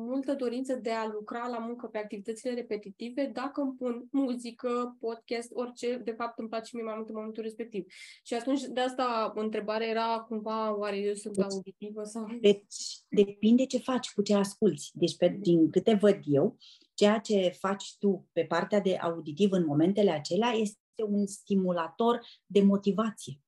multă 0.06 0.34
dorință 0.34 0.74
de 0.74 0.90
a 0.90 1.06
lucra 1.06 1.48
la 1.48 1.58
muncă 1.58 1.86
pe 1.86 1.98
activitățile 1.98 2.54
repetitive 2.54 3.30
dacă 3.34 3.60
îmi 3.60 3.74
pun 3.74 4.08
muzică, 4.10 4.96
podcast, 5.00 5.50
orice, 5.54 6.00
de 6.04 6.12
fapt 6.12 6.38
îmi 6.38 6.48
place 6.48 6.70
mie 6.72 6.84
mai 6.84 6.94
mult 6.96 7.08
în 7.08 7.14
momentul 7.14 7.42
respectiv. 7.42 7.84
Și 8.22 8.34
atunci 8.34 8.62
de 8.62 8.80
asta 8.80 9.32
întrebarea 9.34 9.86
era 9.86 10.24
cumva, 10.28 10.78
oare 10.78 10.96
eu 10.98 11.14
sunt 11.14 11.36
deci, 11.36 11.44
auditivă 11.50 12.02
sau... 12.02 12.26
Deci 12.40 13.00
depinde 13.08 13.66
ce 13.66 13.78
faci, 13.78 14.12
cu 14.12 14.22
ce 14.22 14.34
asculți. 14.34 14.90
Deci 14.94 15.16
pe, 15.16 15.36
din 15.40 15.70
câte 15.70 15.94
văd 15.94 16.18
eu, 16.24 16.56
ceea 16.94 17.18
ce 17.18 17.56
faci 17.58 17.96
tu 17.98 18.28
pe 18.32 18.44
partea 18.44 18.80
de 18.80 18.96
auditiv 18.96 19.52
în 19.52 19.64
momentele 19.64 20.10
acelea 20.10 20.50
este 20.50 20.76
un 21.08 21.26
stimulator 21.26 22.20
de 22.46 22.62
motivație. 22.62 23.41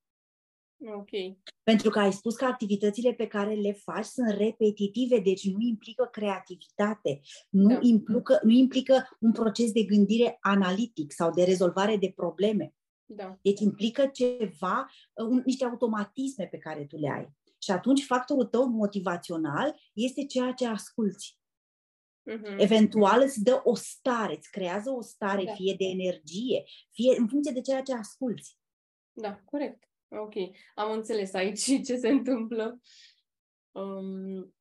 Ok. 0.78 1.10
Pentru 1.62 1.90
că 1.90 1.98
ai 1.98 2.12
spus 2.12 2.36
că 2.36 2.44
activitățile 2.44 3.12
pe 3.12 3.26
care 3.26 3.54
le 3.54 3.72
faci 3.72 4.04
sunt 4.04 4.28
repetitive, 4.28 5.20
deci 5.20 5.50
nu 5.50 5.60
implică 5.60 6.08
creativitate, 6.12 7.20
nu, 7.48 7.68
da. 7.68 7.78
implică, 7.82 8.40
nu 8.42 8.50
implică 8.50 9.08
un 9.20 9.32
proces 9.32 9.72
de 9.72 9.82
gândire 9.82 10.38
analitic 10.40 11.12
sau 11.12 11.32
de 11.32 11.44
rezolvare 11.44 11.96
de 11.96 12.12
probleme. 12.16 12.74
Da. 13.04 13.38
Deci 13.42 13.60
implică 13.60 14.06
ceva, 14.06 14.90
un, 15.12 15.42
niște 15.44 15.64
automatisme 15.64 16.46
pe 16.46 16.58
care 16.58 16.84
tu 16.84 16.96
le 16.96 17.10
ai. 17.10 17.32
Și 17.58 17.70
atunci 17.70 18.04
factorul 18.04 18.44
tău 18.44 18.66
motivațional 18.66 19.80
este 19.92 20.24
ceea 20.24 20.52
ce 20.52 20.66
asculți. 20.66 21.38
Uh-huh. 22.30 22.56
Eventual 22.56 23.22
îți 23.22 23.42
dă 23.42 23.60
o 23.64 23.74
stare, 23.74 24.36
îți 24.36 24.50
creează 24.50 24.90
o 24.90 25.02
stare, 25.02 25.44
da. 25.44 25.52
fie 25.52 25.74
de 25.78 25.84
energie, 25.84 26.64
fie 26.90 27.18
în 27.18 27.28
funcție 27.28 27.52
de 27.52 27.60
ceea 27.60 27.82
ce 27.82 27.94
asculți. 27.94 28.58
Da, 29.12 29.40
corect. 29.44 29.88
Ok, 30.20 30.34
am 30.74 30.92
înțeles 30.92 31.34
aici 31.34 31.64
ce 31.86 31.96
se 31.96 32.08
întâmplă. 32.08 32.80
Um, 33.72 34.54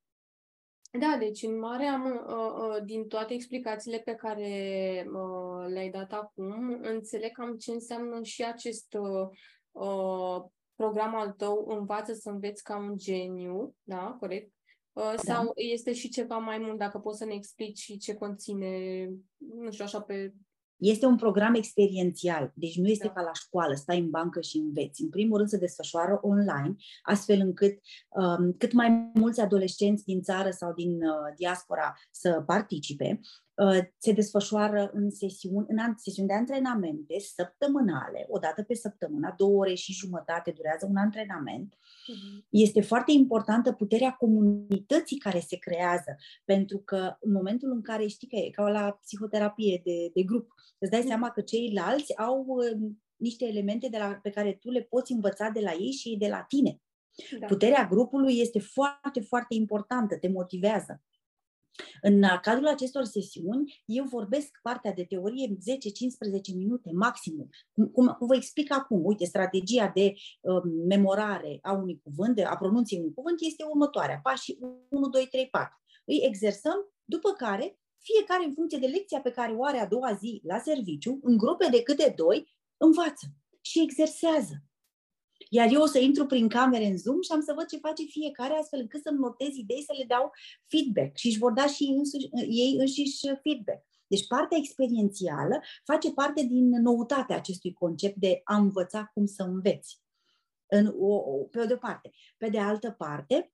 da, 1.00 1.16
deci 1.20 1.42
în 1.42 1.60
mare 1.60 1.86
am, 1.86 2.06
uh, 2.28 2.76
uh, 2.76 2.84
din 2.86 3.08
toate 3.08 3.34
explicațiile 3.34 4.00
pe 4.00 4.16
care 4.16 5.06
uh, 5.13 5.66
le-ai 5.68 5.89
dat 5.89 6.13
acum, 6.13 6.80
înțeleg 6.82 7.32
cam 7.32 7.58
ce 7.58 7.72
înseamnă 7.72 8.24
și 8.24 8.44
acest 8.44 8.94
uh, 8.94 9.28
uh, 9.72 10.44
program 10.76 11.16
al 11.16 11.32
tău, 11.32 11.66
învață 11.68 12.13
să 12.13 12.30
înveți 12.30 12.63
ca 12.63 12.78
un 12.78 12.98
geniu, 12.98 13.76
da, 13.84 14.16
corect? 14.20 14.52
Uh, 14.92 15.04
da. 15.04 15.34
Sau 15.34 15.52
este 15.56 15.94
și 15.94 16.10
ceva 16.10 16.38
mai 16.38 16.58
mult, 16.58 16.78
dacă 16.78 17.00
poți 17.00 17.18
să 17.18 17.26
ne 17.26 17.34
explici 17.34 17.98
ce 18.00 18.13
conține, 18.13 19.06
nu 19.38 19.72
știu, 19.72 19.86
așa 19.86 20.02
pe 20.02 20.34
este 20.77 21.05
un 21.05 21.15
program 21.15 21.53
experiențial, 21.53 22.51
deci 22.55 22.77
nu 22.77 22.88
este 22.88 23.07
da. 23.07 23.13
ca 23.13 23.21
la 23.21 23.33
școală, 23.33 23.73
stai 23.73 23.99
în 23.99 24.09
bancă 24.09 24.41
și 24.41 24.57
înveți. 24.57 25.01
În 25.01 25.09
primul 25.09 25.38
rând 25.38 25.49
se 25.49 25.57
desfășoară 25.57 26.19
online, 26.21 26.75
astfel 27.01 27.39
încât 27.39 27.79
um, 28.09 28.55
cât 28.57 28.73
mai 28.73 29.12
mulți 29.13 29.41
adolescenți 29.41 30.03
din 30.03 30.21
țară 30.21 30.49
sau 30.49 30.73
din 30.73 30.91
uh, 30.91 31.33
diaspora 31.38 31.93
să 32.12 32.43
participe. 32.45 33.19
Uh, 33.56 33.80
se 33.98 34.12
desfășoară 34.12 34.92
în 34.94 35.10
sesiuni, 35.10 35.66
în 35.68 35.94
sesiuni 35.98 36.28
de 36.28 36.34
antrenamente 36.34 37.20
săptămânale, 37.20 38.26
o 38.30 38.38
dată 38.38 38.63
pe 38.63 38.74
săptămână, 38.74 39.34
două 39.38 39.58
ore 39.58 39.74
și 39.74 39.94
jumătate 39.94 40.52
durează 40.52 40.86
un 40.89 40.96
antrenament. 40.96 41.74
Uh-huh. 41.74 42.46
Este 42.50 42.82
foarte 42.82 43.12
importantă 43.12 43.72
puterea 43.72 44.12
comunității 44.12 45.18
care 45.18 45.39
se 45.39 45.58
creează, 45.58 46.16
pentru 46.46 46.78
că 46.78 47.18
în 47.20 47.32
momentul 47.32 47.72
în 47.72 47.82
care 47.82 48.08
știi 48.08 48.28
că 48.28 48.36
e 48.36 48.50
ca 48.50 48.70
la 48.70 49.00
psihoterapie 49.02 49.82
de, 49.84 50.12
de 50.13 50.24
grup, 50.24 50.48
îți 50.78 50.92
dai 50.92 51.02
uh-huh. 51.02 51.08
seama 51.08 51.30
că 51.30 51.42
ceilalți 51.42 52.18
au 52.18 52.46
uh, 52.48 52.92
niște 53.16 53.46
elemente 53.46 53.88
de 53.88 53.98
la, 53.98 54.20
pe 54.22 54.30
care 54.30 54.54
tu 54.54 54.70
le 54.70 54.82
poți 54.82 55.12
învăța 55.12 55.50
de 55.50 55.60
la 55.60 55.72
ei 55.72 55.92
și 55.92 56.10
ei 56.10 56.18
de 56.18 56.28
la 56.28 56.46
tine. 56.48 56.82
Da. 57.39 57.46
Puterea 57.46 57.88
grupului 57.88 58.39
este 58.39 58.60
foarte, 58.60 59.22
foarte 59.22 59.54
importantă, 59.54 60.18
te 60.18 60.30
motivează. 60.30 61.02
În 62.01 62.23
cadrul 62.41 62.67
acestor 62.67 63.03
sesiuni, 63.03 63.83
eu 63.86 64.05
vorbesc 64.05 64.59
partea 64.62 64.93
de 64.93 65.03
teorie 65.03 65.47
10-15 65.47 65.55
minute 66.55 66.89
maximum. 66.93 67.49
Cum, 67.73 67.88
cum, 67.88 68.15
cum 68.17 68.27
vă 68.27 68.36
explic 68.36 68.73
acum, 68.73 69.05
uite, 69.05 69.25
strategia 69.25 69.91
de 69.93 70.13
uh, 70.41 70.62
memorare 70.88 71.59
a 71.62 71.71
unui 71.71 72.01
cuvânt, 72.03 72.36
de, 72.36 72.43
a 72.43 72.57
pronunției 72.57 72.99
unui 72.99 73.13
cuvânt, 73.13 73.38
este 73.41 73.63
următoarea. 73.63 74.19
Pașii 74.23 74.57
1, 74.89 75.07
2, 75.07 75.27
3, 75.31 75.47
4. 75.47 75.81
Îi 76.05 76.19
exersăm, 76.23 76.93
după 77.05 77.29
care 77.31 77.77
fiecare 77.97 78.45
în 78.45 78.53
funcție 78.53 78.77
de 78.77 78.88
lecția 78.88 79.21
pe 79.21 79.31
care 79.31 79.53
o 79.53 79.65
are 79.65 79.79
a 79.79 79.88
doua 79.88 80.13
zi 80.13 80.41
la 80.43 80.59
serviciu, 80.59 81.19
în 81.21 81.38
grupe 81.38 81.67
de 81.71 81.81
câte 81.81 82.13
doi, 82.15 82.53
învață 82.77 83.25
și 83.62 83.81
exersează. 83.81 84.63
Iar 85.56 85.72
eu 85.72 85.82
o 85.82 85.86
să 85.86 86.00
intru 86.00 86.26
prin 86.26 86.48
camere 86.48 86.86
în 86.86 86.98
Zoom 86.98 87.22
și 87.22 87.32
am 87.32 87.42
să 87.42 87.54
văd 87.56 87.66
ce 87.66 87.78
face 87.78 88.04
fiecare, 88.04 88.54
astfel 88.54 88.80
încât 88.80 89.02
să-mi 89.02 89.18
notez 89.18 89.56
idei, 89.56 89.84
să 89.84 89.94
le 89.98 90.06
dau 90.08 90.32
feedback 90.68 91.18
și 91.18 91.28
își 91.28 91.38
vor 91.38 91.52
da 91.52 91.68
și 91.68 91.84
însuși, 91.84 92.30
ei 92.48 92.76
înșiși 92.80 93.28
feedback. 93.42 93.86
Deci 94.08 94.28
partea 94.28 94.58
experiențială 94.58 95.62
face 95.84 96.13
parte 96.13 96.44
din 96.44 96.70
noutatea 96.70 97.36
acestui 97.36 97.74
concept 97.74 98.16
de 98.16 98.42
a 98.44 98.56
învăța 98.56 99.12
cum 99.13 99.26
să 99.26 99.44
înveți. 99.44 100.02
În 100.66 100.94
o, 101.00 101.18
pe 101.52 101.60
o 101.60 101.66
de 101.66 101.78
parte. 101.78 102.12
Pe 102.38 102.50
de 102.50 102.60
altă 102.60 102.92
parte, 102.92 103.52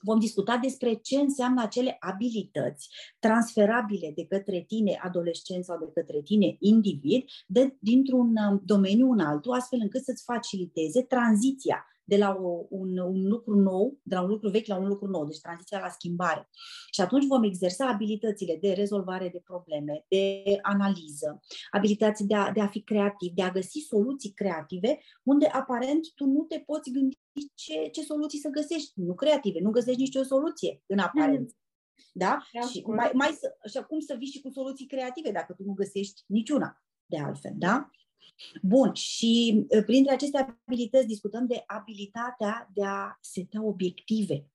Vom 0.00 0.18
discuta 0.18 0.56
despre 0.56 0.94
ce 0.94 1.16
înseamnă 1.16 1.62
acele 1.62 1.96
abilități 2.00 2.88
transferabile 3.18 4.12
de 4.14 4.26
către 4.26 4.64
tine, 4.66 4.98
adolescent 5.02 5.64
sau 5.64 5.78
de 5.78 5.90
către 5.94 6.22
tine, 6.22 6.56
individ, 6.58 7.24
de, 7.46 7.76
dintr-un 7.78 8.36
um, 8.50 8.62
domeniu 8.64 9.10
în 9.10 9.20
altul, 9.20 9.52
astfel 9.52 9.78
încât 9.82 10.04
să-ți 10.04 10.24
faciliteze 10.24 11.02
tranziția 11.02 11.86
de 12.06 12.16
la 12.16 12.38
o, 12.40 12.66
un, 12.68 12.98
un 12.98 13.28
lucru 13.28 13.54
nou, 13.54 13.98
de 14.02 14.14
la 14.14 14.20
un 14.20 14.28
lucru 14.28 14.48
vechi 14.48 14.66
la 14.66 14.76
un 14.76 14.86
lucru 14.86 15.06
nou, 15.06 15.24
deci 15.24 15.40
tranziția 15.40 15.78
la 15.80 15.88
schimbare. 15.88 16.48
Și 16.90 17.00
atunci 17.00 17.26
vom 17.26 17.42
exersa 17.42 17.88
abilitățile 17.88 18.58
de 18.60 18.72
rezolvare 18.72 19.28
de 19.28 19.40
probleme, 19.44 20.04
de 20.08 20.42
analiză, 20.62 21.40
abilități 21.70 22.26
de 22.26 22.34
a, 22.34 22.52
de 22.52 22.60
a 22.60 22.66
fi 22.66 22.82
creativ, 22.82 23.32
de 23.32 23.42
a 23.42 23.50
găsi 23.50 23.78
soluții 23.78 24.32
creative, 24.32 24.98
unde 25.22 25.46
aparent 25.46 26.12
tu 26.14 26.24
nu 26.24 26.42
te 26.42 26.58
poți 26.58 26.90
gândi 26.90 27.18
ce, 27.54 27.88
ce 27.92 28.02
soluții 28.02 28.38
să 28.38 28.48
găsești. 28.48 28.92
Nu 28.94 29.14
creative, 29.14 29.60
nu 29.60 29.70
găsești 29.70 30.00
nicio 30.00 30.22
soluție 30.22 30.82
în 30.86 30.98
aparență. 30.98 31.54
Mm. 31.56 31.60
Da? 32.12 32.38
da? 32.52 32.66
Și, 32.66 32.84
mai, 32.86 33.10
mai 33.14 33.36
să, 33.40 33.56
și 33.70 33.76
acum 33.76 34.00
să 34.00 34.14
vii 34.18 34.26
și 34.26 34.40
cu 34.40 34.50
soluții 34.50 34.86
creative 34.86 35.30
dacă 35.30 35.52
tu 35.52 35.62
nu 35.62 35.72
găsești 35.72 36.22
niciuna 36.26 36.82
de 37.06 37.18
altfel, 37.18 37.52
da? 37.54 37.90
Bun, 38.62 38.94
și 38.94 39.64
uh, 39.68 39.84
printre 39.84 40.12
aceste 40.12 40.58
abilități 40.66 41.06
discutăm 41.06 41.46
de 41.46 41.62
abilitatea 41.66 42.70
de 42.74 42.84
a 42.84 43.18
seta 43.20 43.64
obiective. 43.64 44.50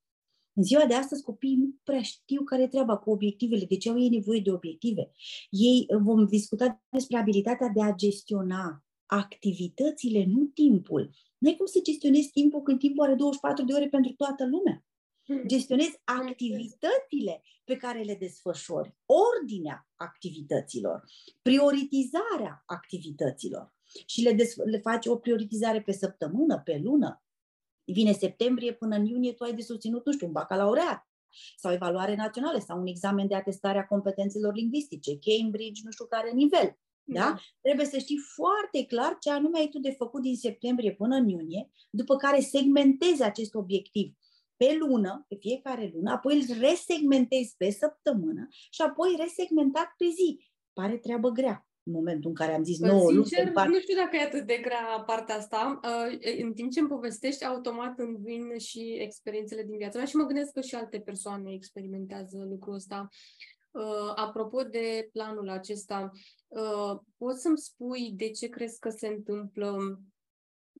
În 0.53 0.63
ziua 0.63 0.85
de 0.85 0.93
astăzi 0.93 1.23
copiii 1.23 1.55
nu 1.55 1.75
prea 1.83 2.01
știu 2.01 2.43
care 2.43 2.61
e 2.61 2.67
treaba 2.67 2.97
cu 2.97 3.11
obiectivele, 3.11 3.65
de 3.65 3.77
ce 3.77 3.89
au 3.89 3.99
ei 3.99 4.09
nevoie 4.09 4.39
de 4.39 4.51
obiective. 4.51 5.11
Ei 5.49 5.85
uh, 5.87 5.99
vom 6.01 6.25
discuta 6.25 6.83
despre 6.89 7.17
abilitatea 7.17 7.67
de 7.67 7.81
a 7.81 7.93
gestiona 7.95 8.83
activitățile, 9.05 10.25
nu 10.25 10.45
timpul. 10.45 11.09
Nu 11.37 11.49
ai 11.49 11.55
cum 11.55 11.65
să 11.65 11.79
gestionezi 11.83 12.29
timpul 12.31 12.61
când 12.61 12.79
timpul 12.79 13.03
are 13.03 13.15
24 13.15 13.65
de 13.65 13.73
ore 13.73 13.87
pentru 13.87 14.11
toată 14.11 14.45
lumea. 14.45 14.85
Hmm. 15.25 15.47
Gestionezi 15.47 16.01
activitățile 16.03 17.43
pe 17.63 17.77
care 17.77 18.01
le 18.01 18.15
desfășori, 18.15 18.95
ordinea 19.05 19.89
activităților, 19.95 21.03
prioritizarea 21.41 22.63
activităților 22.65 23.73
și 24.05 24.21
le, 24.21 24.33
des- 24.33 24.55
le 24.55 24.77
faci 24.77 25.05
o 25.05 25.15
prioritizare 25.15 25.81
pe 25.81 25.91
săptămână, 25.91 26.59
pe 26.59 26.79
lună. 26.83 27.23
Vine 27.83 28.11
septembrie 28.11 28.73
până 28.73 28.95
în 28.95 29.05
iunie, 29.05 29.33
tu 29.33 29.43
ai 29.43 29.53
de 29.53 29.61
susținut, 29.61 30.05
nu 30.05 30.11
știu, 30.11 30.27
un 30.27 30.33
bacalaureat 30.33 31.09
sau 31.57 31.73
evaluare 31.73 32.15
națională 32.15 32.59
sau 32.59 32.79
un 32.79 32.87
examen 32.87 33.27
de 33.27 33.35
atestare 33.35 33.77
a 33.77 33.87
competențelor 33.87 34.53
lingvistice, 34.53 35.19
Cambridge, 35.19 35.81
nu 35.83 35.91
știu 35.91 36.05
care 36.05 36.31
nivel. 36.31 36.79
Da? 37.03 37.19
da? 37.19 37.39
Trebuie 37.61 37.85
să 37.85 37.97
știi 37.97 38.17
foarte 38.17 38.85
clar 38.85 39.17
ce 39.19 39.31
anume 39.31 39.59
ai 39.59 39.67
tu 39.67 39.79
de 39.79 39.91
făcut 39.91 40.21
din 40.21 40.35
septembrie 40.35 40.93
până 40.93 41.15
în 41.15 41.27
iunie, 41.27 41.71
după 41.89 42.15
care 42.15 42.39
segmentezi 42.39 43.23
acest 43.23 43.55
obiectiv 43.55 44.15
pe 44.61 44.77
lună, 44.79 45.25
pe 45.27 45.35
fiecare 45.39 45.91
lună, 45.93 46.11
apoi 46.11 46.35
îl 46.35 46.57
resegmentezi 46.59 47.55
pe 47.57 47.69
săptămână 47.69 48.47
și 48.49 48.81
apoi 48.81 49.15
resegmentat 49.19 49.93
pe 49.97 50.05
zi. 50.05 50.51
Pare 50.73 50.97
treabă 50.97 51.29
grea 51.29 51.65
în 51.83 51.93
momentul 51.93 52.29
în 52.29 52.35
care 52.35 52.53
am 52.53 52.63
zis 52.63 52.79
nouă 52.79 53.11
Sincer, 53.11 53.45
lucruri. 53.45 53.69
nu 53.69 53.79
știu 53.79 53.95
dacă 53.95 54.15
e 54.15 54.21
atât 54.21 54.45
de 54.45 54.57
grea 54.61 55.03
partea 55.05 55.35
asta. 55.35 55.79
Uh, 55.83 56.41
în 56.41 56.53
timp 56.53 56.71
ce 56.71 56.79
îmi 56.79 56.89
povestești, 56.89 57.45
automat 57.45 57.99
îmi 57.99 58.17
vin 58.17 58.57
și 58.57 58.97
experiențele 58.99 59.63
din 59.63 59.77
viața 59.77 59.97
mea 59.97 60.07
și 60.07 60.15
mă 60.15 60.25
gândesc 60.25 60.51
că 60.51 60.61
și 60.61 60.75
alte 60.75 60.99
persoane 60.99 61.53
experimentează 61.53 62.45
lucrul 62.49 62.73
ăsta. 62.73 63.07
Uh, 63.71 64.11
apropo 64.15 64.63
de 64.63 65.09
planul 65.11 65.49
acesta, 65.49 66.11
uh, 66.47 66.99
poți 67.17 67.41
să-mi 67.41 67.57
spui 67.57 68.11
de 68.15 68.29
ce 68.29 68.47
crezi 68.47 68.79
că 68.79 68.89
se 68.89 69.07
întâmplă 69.07 69.99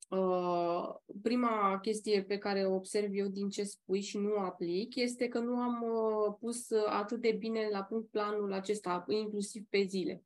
Uh, 0.10 0.96
prima 1.22 1.80
chestie 1.82 2.24
pe 2.24 2.38
care 2.38 2.66
o 2.66 2.74
observ 2.74 3.10
eu 3.14 3.28
din 3.28 3.50
ce 3.50 3.64
spui 3.64 4.02
și 4.02 4.18
nu 4.18 4.36
aplic 4.36 4.96
este 4.96 5.28
că 5.28 5.40
nu 5.40 5.56
am 5.56 5.82
uh, 5.82 6.36
pus 6.40 6.72
atât 6.72 7.22
de 7.22 7.32
bine 7.32 7.68
la 7.72 7.84
punct 7.84 8.10
planul 8.10 8.54
acesta, 8.54 9.06
inclusiv 9.08 9.64
pe 9.70 9.82
zile. 9.82 10.24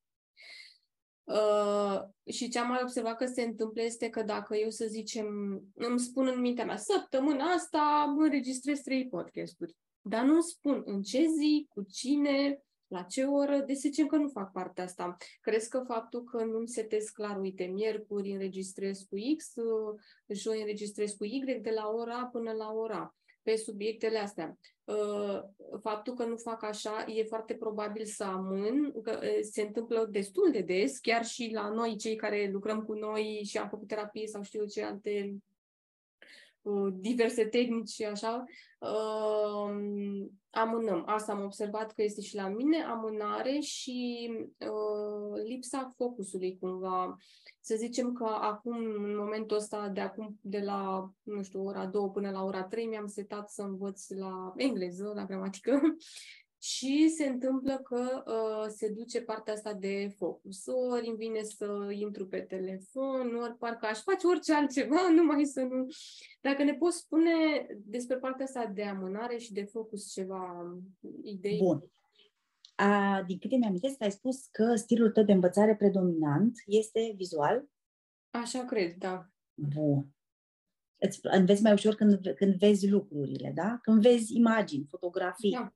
Uh, 1.23 1.99
și 2.33 2.49
ce 2.49 2.59
am 2.59 2.67
mai 2.67 2.79
observat 2.81 3.17
că 3.17 3.25
se 3.25 3.41
întâmplă 3.41 3.81
este 3.81 4.09
că 4.09 4.23
dacă 4.23 4.55
eu, 4.55 4.69
să 4.69 4.85
zicem, 4.85 5.27
îmi 5.73 5.99
spun 5.99 6.27
în 6.27 6.39
mintea 6.39 6.65
mea, 6.65 6.77
săptămâna 6.77 7.45
asta 7.45 8.13
mă 8.15 8.23
înregistrez 8.23 8.79
trei 8.79 9.07
podcasturi, 9.07 9.75
dar 10.01 10.23
nu 10.23 10.41
spun 10.41 10.81
în 10.85 11.01
ce 11.01 11.25
zi, 11.25 11.67
cu 11.69 11.81
cine, 11.81 12.64
la 12.87 13.01
ce 13.01 13.23
oră, 13.23 13.57
de 13.57 13.73
să 13.73 13.79
zicem 13.81 14.07
că 14.07 14.15
nu 14.15 14.27
fac 14.27 14.51
partea 14.51 14.83
asta. 14.83 15.17
Crezi 15.41 15.69
că 15.69 15.83
faptul 15.87 16.23
că 16.23 16.43
nu-mi 16.43 16.67
setez 16.67 17.09
clar, 17.09 17.39
uite, 17.39 17.63
miercuri 17.63 18.31
înregistrez 18.31 18.99
cu 18.99 19.15
X, 19.37 19.55
uh, 19.55 19.99
joi 20.27 20.59
înregistrez 20.59 21.11
cu 21.11 21.23
Y, 21.23 21.59
de 21.61 21.69
la 21.69 21.87
ora 21.87 22.29
până 22.31 22.51
la 22.51 22.71
ora 22.71 23.15
pe 23.41 23.55
subiectele 23.55 24.17
astea. 24.17 24.57
Uh, 24.83 25.39
faptul 25.81 26.13
că 26.13 26.25
nu 26.25 26.37
fac 26.37 26.63
așa 26.63 27.05
e 27.07 27.23
foarte 27.23 27.53
probabil 27.53 28.05
să 28.05 28.23
amân, 28.23 29.01
că 29.03 29.19
uh, 29.21 29.37
se 29.41 29.61
întâmplă 29.61 30.07
destul 30.11 30.49
de 30.51 30.61
des, 30.61 30.99
chiar 30.99 31.25
și 31.25 31.49
la 31.53 31.69
noi, 31.69 31.95
cei 31.95 32.15
care 32.15 32.49
lucrăm 32.51 32.83
cu 32.83 32.93
noi 32.93 33.41
și 33.45 33.57
am 33.57 33.69
făcut 33.69 33.87
terapie 33.87 34.27
sau 34.27 34.43
știu 34.43 34.59
eu 34.59 34.65
ce 34.65 34.83
alte 34.83 35.35
Uh, 36.65 36.93
diverse 36.99 37.45
tehnici 37.45 37.89
și 37.89 38.03
așa, 38.03 38.43
uh, 38.79 40.25
amânăm. 40.49 41.03
Asta 41.05 41.31
am 41.31 41.43
observat 41.43 41.91
că 41.93 42.01
este 42.01 42.21
și 42.21 42.35
la 42.35 42.47
mine, 42.47 42.83
amânare 42.83 43.59
și 43.59 44.29
uh, 44.59 45.43
lipsa 45.47 45.93
focusului 45.95 46.57
cumva. 46.59 47.17
Să 47.59 47.75
zicem 47.77 48.13
că 48.13 48.23
acum, 48.23 48.77
în 48.77 49.15
momentul 49.15 49.57
ăsta, 49.57 49.89
de 49.89 50.01
acum, 50.01 50.39
de 50.41 50.59
la, 50.59 51.09
nu 51.23 51.43
știu, 51.43 51.65
ora 51.65 51.85
2 51.85 52.09
până 52.13 52.31
la 52.31 52.43
ora 52.43 52.63
3, 52.63 52.85
mi-am 52.85 53.07
setat 53.07 53.49
să 53.49 53.61
învăț 53.61 54.09
la 54.09 54.53
engleză, 54.55 55.11
la 55.15 55.25
gramatică, 55.25 55.81
și 56.65 57.09
se 57.09 57.25
întâmplă 57.25 57.77
că 57.77 58.23
uh, 58.25 58.71
se 58.75 58.89
duce 58.89 59.21
partea 59.21 59.53
asta 59.53 59.73
de 59.73 60.13
focus. 60.17 60.65
Ori 60.65 61.07
îmi 61.07 61.17
vine 61.17 61.43
să 61.43 61.89
intru 61.91 62.27
pe 62.27 62.39
telefon, 62.39 63.35
ori 63.35 63.57
parcă 63.57 63.85
aș 63.85 63.99
face 64.01 64.27
orice 64.27 64.53
altceva, 64.53 65.09
numai 65.09 65.45
să 65.55 65.61
nu... 65.61 65.87
Dacă 66.41 66.63
ne 66.63 66.73
poți 66.73 66.97
spune 66.97 67.31
despre 67.77 68.17
partea 68.17 68.45
asta 68.45 68.71
de 68.73 68.83
amânare 68.83 69.37
și 69.37 69.53
de 69.53 69.63
focus 69.63 70.11
ceva 70.11 70.73
idei? 71.23 71.57
Bun. 71.57 71.91
A, 72.75 73.23
din 73.27 73.37
câte 73.37 73.55
mi-am 73.55 73.79
ai 73.99 74.11
spus 74.11 74.45
că 74.51 74.75
stilul 74.75 75.11
tău 75.11 75.23
de 75.23 75.31
învățare 75.31 75.75
predominant 75.75 76.53
este 76.65 77.13
vizual? 77.15 77.65
Așa 78.29 78.65
cred, 78.65 78.93
da. 78.93 79.29
Bun. 79.53 80.07
Îți 80.97 81.19
înveți 81.21 81.61
mai 81.61 81.73
ușor 81.73 81.95
când, 81.95 82.33
când 82.35 82.55
vezi 82.55 82.89
lucrurile, 82.89 83.51
da? 83.55 83.79
Când 83.81 84.01
vezi 84.01 84.35
imagini, 84.35 84.87
fotografii. 84.89 85.51
Da. 85.51 85.73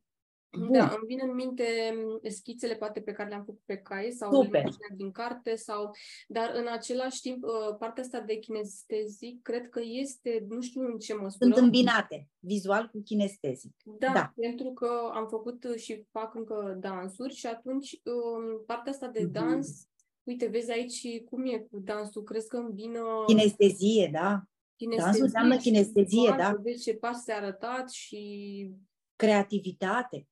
Bun. 0.58 0.72
Da, 0.72 0.84
îmi 0.84 1.06
vin 1.08 1.20
în 1.22 1.36
minte 1.36 1.66
mm, 1.96 2.30
schițele 2.30 2.76
poate 2.76 3.00
pe 3.00 3.12
care 3.12 3.30
le-am 3.30 3.44
făcut 3.44 3.62
pe 3.66 3.78
cai 3.78 4.12
sau 4.12 4.44
Super. 4.44 4.64
din 4.96 5.12
carte 5.12 5.56
sau, 5.56 5.92
dar 6.28 6.52
în 6.56 6.68
același 6.72 7.22
timp 7.22 7.44
uh, 7.44 7.76
partea 7.80 8.04
asta 8.04 8.20
de 8.20 8.36
kinestezic 8.36 9.42
cred 9.42 9.70
că 9.70 9.80
este, 9.84 10.46
nu 10.50 10.62
știu 10.62 10.82
în 10.82 10.98
ce 10.98 11.14
măsură. 11.14 11.52
Sunt 11.52 11.56
îmbinate, 11.56 12.28
vizual 12.40 12.90
cu 12.92 13.02
kinestezic. 13.02 13.76
Da, 13.84 14.12
da. 14.14 14.34
pentru 14.36 14.72
că 14.72 15.12
am 15.14 15.28
făcut 15.28 15.66
și 15.76 16.06
fac 16.12 16.36
încă 16.36 16.78
dansuri 16.80 17.34
și 17.34 17.46
atunci 17.46 17.92
um, 17.92 18.64
partea 18.66 18.92
asta 18.92 19.08
de 19.08 19.28
mm-hmm. 19.28 19.32
dans, 19.32 19.88
uite, 20.24 20.48
vezi 20.48 20.72
aici 20.72 21.24
cum 21.24 21.46
e 21.46 21.58
cu 21.72 21.80
dansul, 21.80 22.24
crezi 22.24 22.48
că 22.48 22.58
îmbină... 22.58 23.02
Kinestezie, 23.26 24.10
da. 24.12 24.42
Kinestezie, 24.76 25.06
Dansul 25.06 25.24
înseamnă 25.24 25.58
kinestezie, 25.58 26.34
da. 26.38 26.56
Vezi 26.64 26.84
ce 26.84 26.94
pas 26.94 27.24
s-a 27.24 27.34
arătat 27.34 27.90
și 27.90 28.72
creativitate 29.16 30.28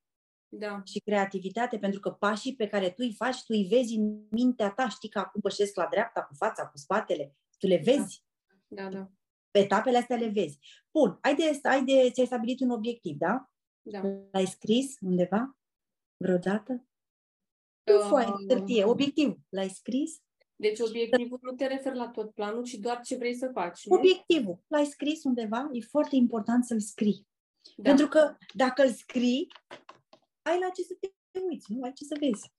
da. 0.50 0.82
și 0.86 1.00
creativitate, 1.00 1.78
pentru 1.78 2.00
că 2.00 2.10
pașii 2.10 2.56
pe 2.56 2.68
care 2.68 2.90
tu 2.90 2.96
îi 2.98 3.14
faci, 3.14 3.36
tu 3.36 3.54
îi 3.54 3.68
vezi 3.70 3.96
în 3.96 4.28
mintea 4.30 4.72
ta, 4.72 4.90
știi 4.90 5.10
că 5.10 5.20
acum 5.20 5.42
pășesc 5.42 5.76
la 5.76 5.88
dreapta, 5.90 6.24
cu 6.24 6.34
fața, 6.34 6.68
cu 6.68 6.78
spatele, 6.78 7.36
tu 7.58 7.68
le 7.68 7.82
vezi. 7.84 8.24
Da, 8.68 8.84
da. 8.84 8.90
da. 8.90 9.12
Pe 9.52 9.60
etapele 9.60 9.98
astea 9.98 10.18
le 10.18 10.28
vezi. 10.28 10.60
Bun, 10.92 11.18
ai 11.22 11.36
de, 11.36 11.60
ai 11.64 11.84
de, 11.84 12.10
ți-ai 12.12 12.26
stabilit 12.26 12.60
un 12.60 12.70
obiectiv, 12.70 13.18
da? 13.18 13.50
Da. 13.82 14.02
L-ai 14.32 14.46
scris 14.46 14.98
undeva? 15.02 15.58
Vreodată? 16.18 16.86
Uh, 17.94 18.06
foaie 18.08 18.34
de 18.48 18.54
hârtie, 18.54 18.84
obiectiv. 18.84 19.38
L-ai 19.50 19.70
scris? 19.70 20.22
Deci 20.56 20.80
obiectivul 20.80 21.40
nu 21.42 21.52
te 21.52 21.68
refer 21.68 21.94
la 21.94 22.10
tot 22.10 22.34
planul, 22.34 22.64
ci 22.64 22.74
doar 22.74 23.02
ce 23.02 23.16
vrei 23.16 23.36
să 23.36 23.50
faci, 23.54 23.86
nu? 23.86 23.96
Obiectivul. 23.96 24.60
L-ai 24.68 24.86
scris 24.86 25.24
undeva? 25.24 25.70
E 25.72 25.82
foarte 25.82 26.16
important 26.16 26.66
să-l 26.66 26.80
scrii. 26.80 27.28
Da. 27.76 27.90
Pentru 27.90 28.08
că 28.08 28.36
dacă 28.54 28.84
îl 28.84 28.92
scrii, 28.92 29.48
ai 30.48 30.60
la 30.60 30.70
ce 30.70 30.82
să 30.84 30.98
te 31.00 31.40
uiți, 31.40 31.72
nu 31.72 31.84
ai 31.84 31.94
ce 31.94 32.04
să 32.04 32.16
vezi. 32.20 32.52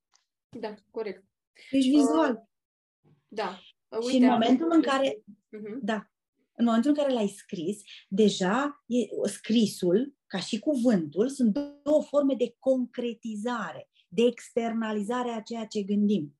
Da, 0.60 0.74
corect. 0.90 1.24
Ești 1.70 1.90
vizual. 1.90 2.32
Uh, 2.32 3.12
da. 3.28 3.60
Uite, 3.88 4.10
și 4.10 4.16
în 4.16 4.28
momentul 4.28 4.70
în 4.70 4.82
care, 4.82 5.14
uh-huh. 5.16 5.78
da, 5.80 6.10
în 6.58 6.64
momentul 6.64 6.90
în 6.90 6.96
care 6.96 7.12
l-ai 7.12 7.28
scris, 7.28 7.82
deja 8.08 8.84
e, 8.86 9.28
scrisul, 9.28 10.14
ca 10.26 10.38
și 10.38 10.58
cuvântul, 10.58 11.28
sunt 11.28 11.52
două 11.82 12.02
forme 12.02 12.34
de 12.34 12.54
concretizare, 12.58 13.88
de 14.08 14.22
externalizare 14.22 15.30
a 15.30 15.40
ceea 15.40 15.66
ce 15.66 15.82
gândim. 15.82 16.38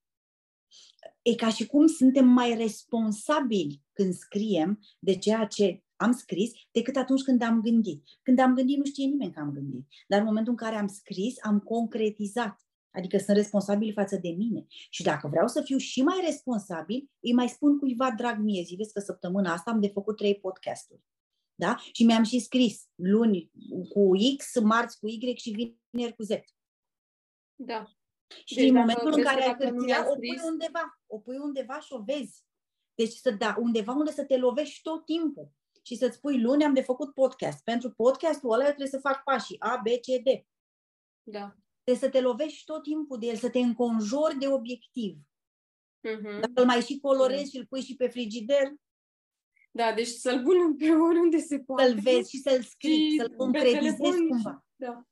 E 1.23 1.35
ca 1.35 1.51
și 1.51 1.67
cum 1.67 1.87
suntem 1.87 2.29
mai 2.29 2.55
responsabili 2.55 3.83
când 3.93 4.15
scriem 4.15 4.81
de 4.99 5.19
ceea 5.19 5.47
ce 5.47 5.83
am 5.99 6.13
scris 6.13 6.51
decât 6.71 6.97
atunci 6.97 7.23
când 7.23 7.43
am 7.43 7.61
gândit. 7.61 8.03
Când 8.23 8.39
am 8.39 8.55
gândit, 8.55 8.77
nu 8.77 8.85
știe 8.85 9.07
nimeni 9.07 9.33
că 9.33 9.41
am 9.41 9.53
gândit. 9.53 9.87
Dar 10.09 10.19
în 10.19 10.25
momentul 10.25 10.53
în 10.53 10.59
care 10.59 10.77
am 10.77 10.87
scris, 10.87 11.45
am 11.45 11.61
concretizat. 11.61 12.63
Adică 12.91 13.19
sunt 13.19 13.37
responsabil 13.37 13.93
față 13.93 14.17
de 14.17 14.29
mine. 14.29 14.67
Și 14.69 15.03
dacă 15.03 15.29
vreau 15.29 15.47
să 15.47 15.63
fiu 15.63 15.77
și 15.77 16.03
mai 16.03 16.21
responsabil, 16.25 17.11
îi 17.21 17.33
mai 17.33 17.49
spun 17.49 17.79
cuiva, 17.79 18.11
drag 18.11 18.39
mie, 18.39 18.63
zi, 18.63 18.75
vezi 18.75 18.93
că 18.93 19.01
săptămâna 19.01 19.53
asta 19.53 19.71
am 19.71 19.81
de 19.81 19.89
făcut 19.89 20.17
trei 20.17 20.39
podcasturi. 20.39 21.03
Da? 21.55 21.77
Și 21.93 22.05
mi-am 22.05 22.23
și 22.23 22.39
scris 22.39 22.89
luni 22.95 23.51
cu 23.89 24.11
X, 24.37 24.61
marți 24.61 24.99
cu 24.99 25.09
Y 25.09 25.35
și 25.37 25.51
vineri 25.51 26.15
cu 26.17 26.23
Z. 26.23 26.29
Da. 27.55 27.85
Și 28.45 28.55
deci 28.55 28.69
în 28.69 28.75
momentul 28.75 29.13
în 29.13 29.23
care 29.23 29.43
ai 29.43 29.57
hârtia, 29.59 30.11
o 30.11 30.15
pui 30.15 30.41
undeva, 30.45 31.01
o 31.07 31.19
pui 31.19 31.39
undeva 31.39 31.81
și 31.81 31.93
o 31.93 32.03
vezi. 32.03 32.45
Deci 32.95 33.13
să 33.13 33.31
da, 33.31 33.57
undeva 33.59 33.93
unde 33.93 34.11
să 34.11 34.25
te 34.25 34.37
lovești 34.37 34.83
tot 34.83 35.05
timpul 35.05 35.53
și 35.89 35.97
să-ți 35.97 36.17
spui 36.17 36.41
luni 36.41 36.65
am 36.65 36.75
de 36.75 36.81
făcut 36.81 37.15
podcast. 37.15 37.65
Pentru 37.65 37.91
podcastul 37.91 38.53
ăla 38.53 38.65
trebuie 38.65 38.87
să 38.87 38.99
fac 38.99 39.23
pașii 39.23 39.61
A, 39.61 39.81
B, 39.85 39.87
C, 39.87 40.07
D. 40.23 40.29
Da. 41.23 41.57
Trebuie 41.83 42.09
să 42.09 42.11
te 42.11 42.21
lovești 42.21 42.65
tot 42.65 42.83
timpul 42.83 43.19
de 43.19 43.27
el, 43.27 43.37
să 43.37 43.51
te 43.51 43.59
înconjori 43.59 44.39
de 44.39 44.49
obiectiv. 44.49 45.17
Uh-huh. 46.09 46.41
Dacă 46.41 46.53
îl 46.55 46.65
mai 46.65 46.81
și 46.81 46.99
colorezi 46.99 47.43
uh-huh. 47.43 47.51
și 47.51 47.57
îl 47.57 47.67
pui 47.67 47.81
și 47.81 47.97
pe 47.97 48.09
frigider, 48.09 48.73
da, 49.71 49.93
deci 49.95 50.07
să-l 50.07 50.43
pun 50.43 50.77
pe 50.77 50.91
oriunde 50.91 51.39
se 51.39 51.59
poate. 51.59 51.89
Să-l 51.89 52.01
vezi 52.01 52.31
și 52.31 52.39
să-l 52.39 52.63
scrii, 52.63 53.11
și 53.11 53.17
să-l 53.17 53.35
concretizezi 53.37 54.27
cumva. 54.29 54.67
Da. 54.77 55.03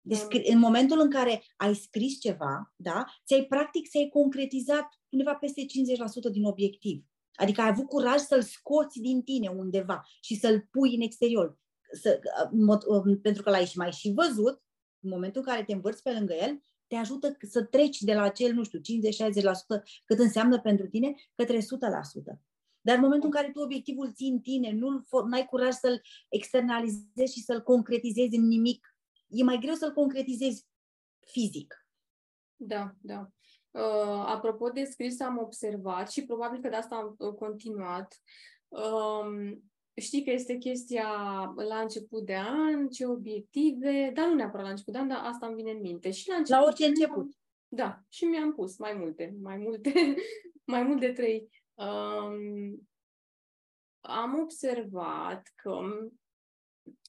Deci 0.00 0.20
în 0.52 0.58
momentul 0.58 1.00
în 1.00 1.10
care 1.10 1.44
ai 1.56 1.74
scris 1.74 2.20
ceva, 2.20 2.72
da, 2.76 3.04
ți-ai 3.26 3.44
practic 3.44 3.88
ți-ai 3.88 4.08
concretizat 4.08 4.88
undeva 5.08 5.34
peste 5.34 5.62
50% 5.62 5.66
din 6.32 6.44
obiectiv. 6.44 7.09
Adică 7.40 7.60
ai 7.60 7.68
avut 7.68 7.86
curaj 7.86 8.18
să-l 8.18 8.42
scoți 8.42 9.00
din 9.00 9.22
tine 9.22 9.48
undeva 9.48 10.04
și 10.20 10.34
să-l 10.34 10.68
pui 10.70 10.94
în 10.94 11.00
exterior. 11.00 11.58
Să, 11.92 12.20
um, 12.86 13.20
pentru 13.20 13.42
că 13.42 13.50
l-ai 13.50 13.66
și 13.66 13.78
mai 13.78 13.92
și 13.92 14.12
văzut, 14.14 14.62
în 15.00 15.10
momentul 15.10 15.40
în 15.40 15.52
care 15.52 15.64
te 15.64 15.72
învârți 15.72 16.02
pe 16.02 16.12
lângă 16.12 16.34
el, 16.34 16.62
te 16.86 16.96
ajută 16.96 17.36
să 17.48 17.62
treci 17.62 18.00
de 18.00 18.14
la 18.14 18.22
acel, 18.22 18.52
nu 18.52 18.62
știu, 18.64 18.78
50-60% 18.78 18.82
cât 20.04 20.18
înseamnă 20.18 20.60
pentru 20.60 20.86
tine, 20.86 21.14
către 21.34 21.58
100%. 21.58 21.62
Dar 22.80 22.94
în 22.94 23.02
momentul 23.02 23.28
în 23.28 23.34
care 23.34 23.50
tu 23.52 23.60
obiectivul 23.60 24.12
ții 24.12 24.28
în 24.28 24.40
tine, 24.40 24.72
nu 24.72 25.04
ai 25.30 25.44
curaj 25.44 25.72
să-l 25.74 26.02
externalizezi 26.28 27.32
și 27.32 27.42
să-l 27.42 27.62
concretizezi 27.62 28.36
în 28.36 28.46
nimic, 28.46 28.96
e 29.28 29.42
mai 29.42 29.58
greu 29.58 29.74
să-l 29.74 29.92
concretizezi 29.92 30.66
fizic. 31.26 31.86
Da, 32.56 32.94
da. 33.00 33.30
Uh, 33.70 34.24
apropo 34.26 34.68
de 34.68 34.84
scris, 34.84 35.20
am 35.20 35.38
observat 35.38 36.10
și 36.10 36.24
probabil 36.24 36.60
că 36.60 36.68
de 36.68 36.76
asta 36.76 36.96
am 36.96 37.14
uh, 37.18 37.34
continuat. 37.34 38.20
Um, 38.68 39.62
știi 39.94 40.24
că 40.24 40.30
este 40.30 40.56
chestia 40.56 41.08
la 41.56 41.80
început 41.80 42.26
de 42.26 42.36
an, 42.36 42.88
ce 42.88 43.06
obiective, 43.06 44.10
dar 44.14 44.26
nu 44.26 44.34
neapărat 44.34 44.64
la 44.64 44.70
început 44.70 44.92
de 44.92 44.98
an, 44.98 45.08
dar 45.08 45.20
asta 45.24 45.46
îmi 45.46 45.54
vine 45.54 45.70
în 45.70 45.80
minte. 45.80 46.10
Și 46.10 46.28
la, 46.28 46.34
început 46.36 46.60
la 46.60 46.66
orice 46.66 46.86
început. 46.86 47.34
Da, 47.68 48.00
și 48.08 48.24
mi-am 48.24 48.54
pus 48.54 48.78
mai 48.78 48.94
multe, 48.94 49.36
mai 49.42 49.56
multe, 49.56 50.14
mai 50.72 50.82
mult 50.82 51.00
de 51.00 51.12
trei. 51.12 51.48
Um, 51.74 52.88
am 54.00 54.38
observat 54.40 55.52
că 55.54 55.78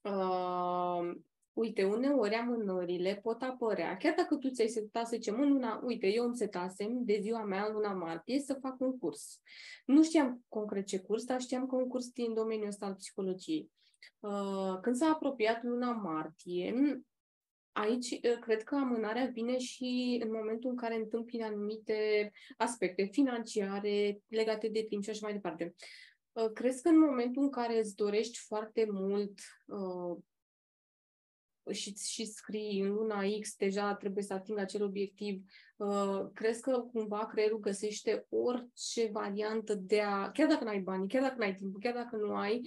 uh, 0.04 1.16
uite, 1.54 1.84
uneori 1.84 2.36
amânările 2.36 3.20
pot 3.24 3.42
apărea, 3.42 3.98
chiar 3.98 4.14
dacă 4.18 4.36
tu 4.36 4.50
ți-ai 4.50 4.68
setat, 4.68 5.08
să 5.08 5.16
zicem, 5.16 5.42
în 5.42 5.52
luna, 5.52 5.82
uite, 5.84 6.08
eu 6.08 6.26
îmi 6.26 6.38
setasem 6.38 7.04
de 7.04 7.20
ziua 7.22 7.44
mea 7.44 7.66
în 7.66 7.74
luna 7.74 7.94
martie 7.94 8.40
să 8.40 8.58
fac 8.62 8.80
un 8.80 8.98
curs. 8.98 9.42
Nu 9.86 10.04
știam 10.04 10.46
concret 10.48 10.86
ce 10.86 11.00
curs, 11.00 11.24
dar 11.24 11.42
știam 11.42 11.68
că 11.68 11.76
un 11.76 11.88
curs 11.88 12.08
din 12.08 12.34
domeniul 12.34 12.68
ăsta 12.68 12.86
al 12.86 12.96
psihologiei. 12.96 13.72
Uh, 14.20 14.80
când 14.82 14.96
s-a 14.96 15.08
apropiat 15.08 15.64
luna 15.64 15.92
martie, 15.92 17.02
Aici 17.74 18.12
uh, 18.12 18.38
cred 18.40 18.64
că 18.64 18.76
amânarea 18.76 19.26
vine 19.26 19.58
și 19.58 20.20
în 20.24 20.32
momentul 20.32 20.70
în 20.70 20.76
care 20.76 20.96
întâmpină 20.96 21.46
anumite 21.46 22.32
aspecte 22.58 23.04
financiare 23.04 24.22
legate 24.28 24.68
de 24.68 24.86
timp 24.90 25.04
și 25.04 25.10
așa 25.10 25.20
mai 25.22 25.34
departe. 25.34 25.76
Uh, 26.32 26.52
crezi 26.54 26.82
că 26.82 26.90
în 26.90 27.00
momentul 27.00 27.44
în 27.44 27.50
care 27.50 27.80
îți 27.80 27.96
dorești 27.96 28.38
foarte 28.38 28.88
mult 28.92 29.40
uh, 29.66 30.18
și, 31.70 31.96
și 31.96 32.26
scrii 32.26 32.80
în 32.80 32.90
luna 32.94 33.20
X, 33.40 33.56
deja 33.56 33.96
trebuie 33.96 34.24
să 34.24 34.34
ating 34.34 34.58
acel 34.58 34.84
obiectiv, 34.84 35.44
uh, 35.78 36.22
crezi 36.34 36.62
că 36.62 36.72
cumva 36.72 37.26
creierul 37.26 37.60
găsește 37.60 38.26
orice 38.30 39.10
variantă 39.12 39.76
de 39.76 40.02
a, 40.02 40.32
chiar 40.32 40.48
dacă 40.48 40.64
nu 40.64 40.70
ai 40.70 40.80
bani, 40.80 41.08
chiar 41.08 41.22
dacă 41.22 41.36
nu 41.38 41.44
ai 41.44 41.56
timp, 41.56 41.76
chiar 41.80 41.94
dacă 41.94 42.16
nu 42.16 42.36
ai 42.36 42.62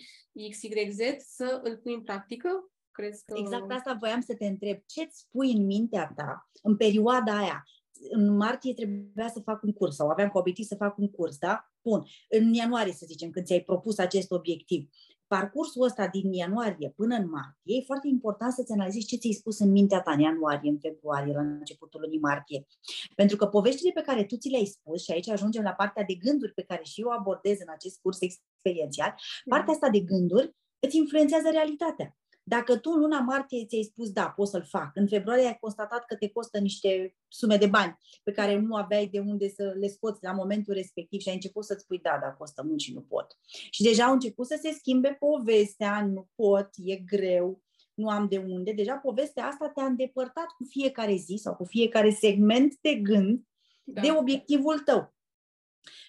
X, 0.50 0.62
Y, 0.62 0.90
Z, 0.90 0.98
să 1.18 1.60
îl 1.62 1.76
pui 1.76 1.94
în 1.94 2.02
practică? 2.02 2.48
Crezi 2.90 3.24
că... 3.24 3.34
Exact 3.36 3.70
asta 3.70 3.96
voiam 4.00 4.20
să 4.20 4.34
te 4.34 4.46
întreb. 4.46 4.78
Ce-ți 4.86 5.18
spui 5.18 5.52
în 5.52 5.64
mintea 5.64 6.12
ta 6.16 6.48
în 6.62 6.76
perioada 6.76 7.38
aia? 7.38 7.64
În 8.10 8.36
martie 8.36 8.74
trebuia 8.74 9.28
să 9.28 9.40
fac 9.40 9.62
un 9.62 9.72
curs 9.72 9.94
sau 9.94 10.08
aveam 10.08 10.28
ca 10.28 10.38
obiectiv 10.38 10.64
să 10.64 10.74
fac 10.74 10.98
un 10.98 11.10
curs, 11.10 11.38
da? 11.38 11.72
Bun. 11.82 12.04
În 12.28 12.54
ianuarie, 12.54 12.92
să 12.92 13.06
zicem, 13.06 13.30
când 13.30 13.46
ți-ai 13.46 13.60
propus 13.60 13.98
acest 13.98 14.30
obiectiv 14.30 14.88
parcursul 15.26 15.82
ăsta 15.82 16.08
din 16.08 16.32
ianuarie 16.32 16.92
până 16.96 17.14
în 17.14 17.28
martie, 17.28 17.76
e 17.76 17.82
foarte 17.86 18.08
important 18.08 18.52
să-ți 18.52 18.72
analizezi 18.72 19.06
ce 19.06 19.16
ți-ai 19.16 19.32
spus 19.32 19.58
în 19.58 19.70
mintea 19.70 20.00
ta 20.00 20.12
în 20.12 20.20
ianuarie, 20.20 20.70
în 20.70 20.78
februarie, 20.78 21.32
la 21.32 21.40
începutul 21.40 22.00
lunii 22.00 22.18
martie. 22.18 22.66
Pentru 23.14 23.36
că 23.36 23.46
poveștile 23.46 23.90
pe 23.94 24.00
care 24.00 24.24
tu 24.24 24.36
ți 24.36 24.48
le-ai 24.48 24.64
spus, 24.64 25.02
și 25.02 25.12
aici 25.12 25.28
ajungem 25.28 25.62
la 25.62 25.72
partea 25.72 26.04
de 26.04 26.14
gânduri 26.14 26.52
pe 26.52 26.62
care 26.62 26.82
și 26.82 27.00
eu 27.00 27.08
abordez 27.08 27.58
în 27.60 27.70
acest 27.72 28.00
curs 28.00 28.18
experiențial, 28.20 29.14
partea 29.48 29.72
asta 29.72 29.88
de 29.88 30.00
gânduri 30.00 30.56
îți 30.78 30.96
influențează 30.96 31.48
realitatea. 31.50 32.16
Dacă 32.46 32.76
tu 32.76 32.90
în 32.90 33.00
luna 33.00 33.20
martie 33.20 33.66
ți-ai 33.66 33.82
spus, 33.82 34.10
da, 34.10 34.28
pot 34.28 34.48
să-l 34.48 34.64
fac, 34.64 34.90
în 34.94 35.08
februarie 35.08 35.46
ai 35.46 35.58
constatat 35.60 36.04
că 36.04 36.16
te 36.16 36.28
costă 36.28 36.58
niște 36.58 37.16
sume 37.28 37.56
de 37.56 37.66
bani 37.66 37.98
pe 38.22 38.32
care 38.32 38.58
nu 38.58 38.74
aveai 38.74 39.06
de 39.06 39.18
unde 39.18 39.48
să 39.48 39.74
le 39.80 39.86
scoți 39.86 40.22
la 40.22 40.32
momentul 40.32 40.74
respectiv 40.74 41.20
și 41.20 41.28
ai 41.28 41.34
început 41.34 41.64
să-ți 41.64 41.82
spui, 41.82 41.98
da, 41.98 42.18
da, 42.20 42.32
costă 42.32 42.62
mult 42.62 42.80
și 42.80 42.94
nu 42.94 43.00
pot. 43.00 43.26
Și 43.70 43.82
deja 43.82 44.04
au 44.04 44.12
început 44.12 44.46
să 44.46 44.58
se 44.62 44.72
schimbe 44.72 45.16
povestea, 45.18 46.06
nu 46.06 46.28
pot, 46.34 46.68
e 46.76 46.96
greu, 46.96 47.62
nu 47.94 48.08
am 48.08 48.28
de 48.28 48.38
unde. 48.38 48.72
Deja 48.72 48.94
povestea 48.94 49.46
asta 49.46 49.68
te-a 49.68 49.84
îndepărtat 49.84 50.46
cu 50.46 50.64
fiecare 50.68 51.14
zi 51.14 51.36
sau 51.36 51.54
cu 51.54 51.64
fiecare 51.64 52.10
segment 52.10 52.78
de 52.80 52.94
gând 52.94 53.42
da. 53.84 54.00
de 54.00 54.10
obiectivul 54.10 54.78
tău. 54.78 55.13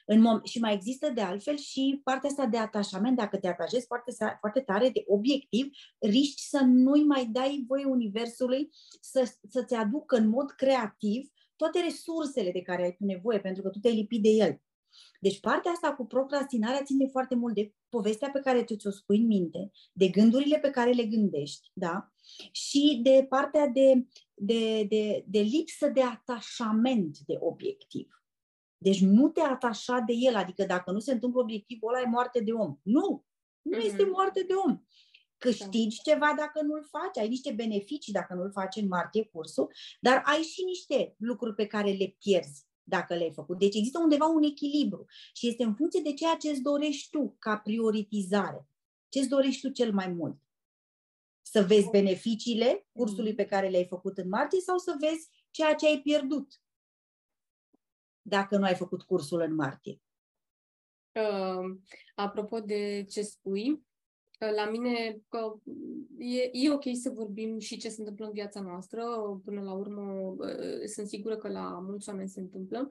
În 0.06 0.20
mom- 0.20 0.44
și 0.44 0.60
mai 0.60 0.74
există 0.74 1.10
de 1.10 1.22
altfel 1.22 1.58
și 1.58 2.02
partea 2.04 2.30
asta 2.30 2.46
de 2.46 2.58
atașament, 2.58 3.18
dacă 3.18 3.38
te 3.38 3.48
atașezi 3.48 3.86
foarte, 3.86 4.14
foarte 4.40 4.60
tare 4.60 4.90
de 4.90 5.04
obiectiv, 5.08 5.70
riști 6.00 6.42
să 6.42 6.62
nu-i 6.64 7.04
mai 7.04 7.26
dai 7.26 7.64
voie 7.68 7.86
Universului 7.86 8.70
să, 9.02 9.34
să-ți 9.50 9.74
aducă 9.74 10.16
în 10.16 10.28
mod 10.28 10.52
creativ 10.52 11.30
toate 11.56 11.80
resursele 11.80 12.52
de 12.52 12.62
care 12.62 12.84
ai 12.84 12.96
tu 12.96 13.06
nevoie, 13.06 13.40
pentru 13.40 13.62
că 13.62 13.70
tu 13.70 13.80
te-ai 13.80 13.96
lipit 13.96 14.22
de 14.22 14.30
el. 14.30 14.62
Deci 15.20 15.40
partea 15.40 15.72
asta 15.72 15.94
cu 15.94 16.06
procrastinarea 16.06 16.84
ține 16.84 17.08
foarte 17.08 17.36
mult 17.36 17.54
de 17.56 17.74
povestea 17.90 18.30
pe 18.30 18.40
care 18.40 18.64
tu 18.64 18.76
ți-o 18.76 18.92
spui 18.92 19.18
în 19.18 19.26
minte, 19.26 19.72
de 19.94 20.08
gândurile 20.08 20.60
pe 20.60 20.70
care 20.70 20.92
le 20.92 21.06
gândești, 21.06 21.72
da? 21.74 22.14
Și 22.52 23.00
de 23.04 23.26
partea 23.30 23.68
de, 23.68 24.08
de, 24.34 24.84
de, 24.84 25.26
de 25.28 25.40
lipsă 25.40 25.88
de 25.88 26.02
atașament 26.02 27.18
de 27.18 27.36
obiectiv. 27.40 28.25
Deci 28.78 29.02
nu 29.02 29.30
te 29.30 29.42
atașa 29.42 30.00
de 30.00 30.14
el, 30.14 30.36
adică 30.36 30.64
dacă 30.64 30.92
nu 30.92 31.00
se 31.00 31.12
întâmplă 31.12 31.42
obiectivul 31.42 31.94
ăla, 31.94 32.02
e 32.02 32.10
moarte 32.10 32.40
de 32.40 32.52
om. 32.52 32.78
Nu! 32.82 33.26
Nu 33.62 33.78
mm-hmm. 33.78 33.86
este 33.86 34.06
moarte 34.06 34.44
de 34.44 34.54
om. 34.54 34.80
Câștigi 35.38 36.02
da. 36.04 36.12
ceva 36.12 36.34
dacă 36.38 36.62
nu-l 36.62 36.88
faci, 36.90 37.18
ai 37.18 37.28
niște 37.28 37.52
beneficii 37.52 38.14
dacă 38.14 38.34
nu-l 38.34 38.52
faci 38.52 38.76
în 38.76 38.88
martie 38.88 39.24
cursul, 39.24 39.72
dar 40.00 40.22
ai 40.26 40.42
și 40.42 40.64
niște 40.64 41.16
lucruri 41.18 41.56
pe 41.56 41.66
care 41.66 41.92
le 41.92 42.16
pierzi 42.20 42.66
dacă 42.84 43.16
le-ai 43.16 43.32
făcut. 43.34 43.60
Deci 43.60 43.76
există 43.76 44.00
undeva 44.00 44.26
un 44.26 44.44
echilibru 44.44 45.06
și 45.34 45.48
este 45.48 45.64
în 45.64 45.76
funcție 45.76 46.02
de 46.02 46.14
ceea 46.14 46.36
ce 46.36 46.50
îți 46.50 46.62
dorești 46.62 47.10
tu 47.10 47.36
ca 47.40 47.58
prioritizare. 47.58 48.70
Ce 49.10 49.20
îți 49.20 49.30
dorești 49.30 49.62
tu 49.62 49.74
cel 49.74 49.94
mai 49.94 50.08
mult? 50.08 50.40
Să 51.42 51.62
vezi 51.62 51.90
beneficiile 51.90 52.88
cursului 52.92 53.32
mm-hmm. 53.32 53.36
pe 53.36 53.46
care 53.46 53.70
le-ai 53.70 53.86
făcut 53.86 54.18
în 54.18 54.30
martie 54.30 54.60
sau 54.60 54.78
să 54.78 54.96
vezi 55.00 55.30
ceea 55.52 55.76
ce 55.76 55.88
ai 55.88 56.02
pierdut 56.02 56.62
dacă 58.28 58.58
nu 58.58 58.64
ai 58.64 58.76
făcut 58.76 59.02
cursul 59.02 59.42
în 59.42 59.56
martie? 59.56 60.00
Uh, 61.12 61.78
apropo 62.16 62.60
de 62.60 63.06
ce 63.10 63.22
spui, 63.22 63.70
uh, 63.72 64.54
la 64.56 64.70
mine 64.70 65.22
că 65.30 65.54
e, 66.18 66.50
e 66.52 66.72
ok 66.72 66.84
să 67.02 67.10
vorbim 67.10 67.60
și 67.60 67.78
ce 67.78 67.90
se 67.90 67.96
întâmplă 68.00 68.26
în 68.26 68.32
viața 68.32 68.62
noastră. 68.62 69.04
Până 69.44 69.62
la 69.62 69.74
urmă, 69.74 70.36
uh, 70.38 70.86
sunt 70.86 71.08
sigură 71.08 71.38
că 71.38 71.48
la 71.48 71.80
mulți 71.88 72.10
oameni 72.10 72.30
se 72.30 72.40
întâmplă. 72.40 72.88